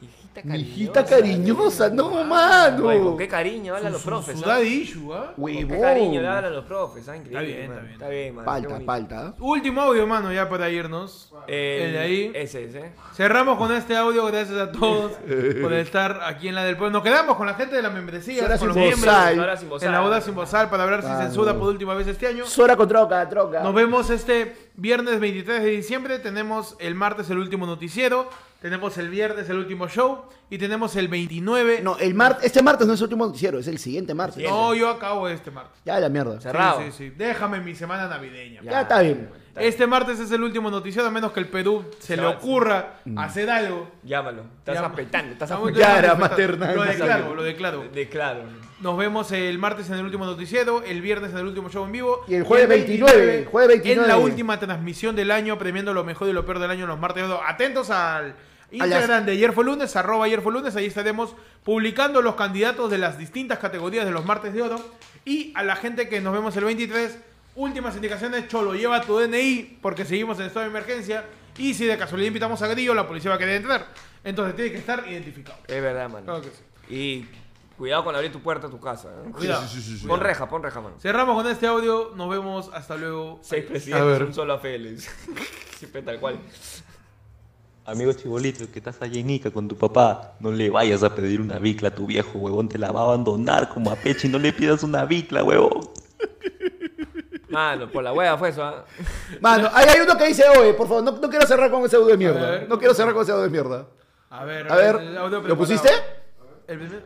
[0.00, 2.86] Hijita Mi hijita cariñosa, no, mano.
[2.86, 4.38] Oye, con qué cariño hablan los Su- profes.
[4.38, 4.48] su ¿ah?
[4.54, 5.32] daddy issue, ¿ah?
[5.36, 7.08] Con qué cariño le hablan los profes.
[7.08, 7.16] ¿ah?
[7.16, 7.64] Increíble.
[7.64, 7.78] Está bien, man.
[7.78, 7.92] está bien.
[7.92, 8.44] Está bien, man.
[8.44, 8.84] Bonito.
[8.86, 9.34] falta.
[9.40, 11.32] Último audio, mano, ya para irnos.
[11.48, 12.32] El, El de ahí.
[12.34, 12.92] Ese, ese.
[13.14, 15.12] Cerramos con este audio, gracias a todos
[15.60, 16.98] por estar aquí en la del pueblo.
[16.98, 19.14] Nos quedamos con la gente de la membresía, Sora con los sin miembros
[19.58, 21.24] sin en la boda sin bozal para hablar sin Vamos.
[21.24, 22.46] censura por última vez este año.
[22.46, 23.62] Sora con troca, troca.
[23.62, 26.18] Nos vemos este viernes 23 de diciembre.
[26.20, 28.28] Tenemos el martes el último noticiero.
[28.60, 30.22] Tenemos el viernes el último show.
[30.50, 31.80] Y tenemos el 29.
[31.82, 32.38] No, el mar...
[32.42, 34.42] este martes no es el último noticiero, es el siguiente martes.
[34.48, 35.78] No, yo acabo este martes.
[35.84, 36.40] Ya la mierda.
[36.40, 36.80] Cerrado.
[36.80, 37.14] Sí, sí, sí.
[37.16, 38.62] Déjame mi semana navideña.
[38.62, 39.28] Ya está bien.
[39.54, 43.18] Este martes es el último noticiero, a menos que el Perú se le ocurra Mm.
[43.18, 43.90] hacer algo.
[44.04, 44.42] Llámalo.
[44.58, 45.32] Estás apretando.
[45.32, 46.74] Estás apretando.
[46.74, 47.84] Lo declaro, lo declaro.
[47.92, 48.42] De claro.
[48.80, 51.90] Nos vemos el martes en el último noticiero, el viernes en el último show en
[51.92, 52.20] vivo.
[52.28, 54.02] Y el jueves 29, jueves 29.
[54.02, 56.98] En la última transmisión del año, premiando lo mejor y lo peor del año los
[56.98, 57.24] martes.
[57.46, 58.36] Atentos al
[58.70, 60.76] Instagram de ayer fue lunes, arroba ayer fue lunes.
[60.76, 61.34] Ahí estaremos
[61.64, 64.80] publicando los candidatos de las distintas categorías de los martes de oro.
[65.24, 67.18] Y a la gente que nos vemos el 23,
[67.56, 71.24] últimas indicaciones, Cholo, lleva tu DNI porque seguimos en estado de emergencia.
[71.56, 73.86] Y si de casualidad invitamos a Grillo, la policía va a querer entrar.
[74.22, 75.58] Entonces tiene que estar identificado.
[75.66, 76.24] Es verdad, mano.
[76.24, 76.94] Claro que sí.
[76.94, 77.28] Y
[77.76, 79.08] cuidado con abrir tu puerta a tu casa.
[79.08, 79.30] ¿eh?
[79.32, 79.66] Cuidado.
[80.06, 80.96] Pon reja, pon reja, mano.
[81.00, 82.12] Cerramos con este audio.
[82.14, 82.70] Nos vemos.
[82.72, 83.40] Hasta luego.
[83.42, 85.10] Seis presidentes, un solo a Félix.
[85.78, 86.38] Siempre tal cual.
[87.88, 91.40] Amigo chibolito, que estás allá en Ica con tu papá, no le vayas a pedir
[91.40, 94.38] una bicla a tu viejo, huevón, te la va a abandonar como a Pechi, no
[94.38, 95.88] le pidas una bicla, huevón.
[97.48, 98.84] Mano, por la hueá fue eso, ¿ah?
[99.40, 101.96] Mano, ahí hay uno que dice, oye, por favor, no, no quiero cerrar con ese
[101.96, 102.50] audio de mierda.
[102.50, 102.68] ver.
[102.68, 103.86] No quiero cerrar con ese audio de mierda.
[104.28, 105.88] A ver, A ver, el audio ¿lo pusiste?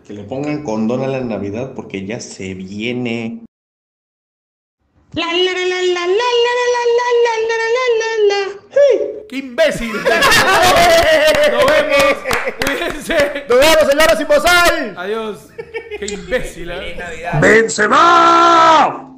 [0.04, 3.44] Que le pongan condón a la Navidad porque ya se viene.
[5.12, 7.71] La la la la la la la la la la la la la.
[9.32, 9.94] ¡Qué imbécil!
[11.52, 12.16] Nos vemos.
[12.62, 13.46] Cuídense.
[13.48, 14.94] Nos vemos en la hora sin bozal.
[14.94, 15.48] Adiós.
[15.98, 16.70] ¡Qué imbécil!
[16.70, 16.98] ¿eh?
[17.40, 19.11] ¡Benzema!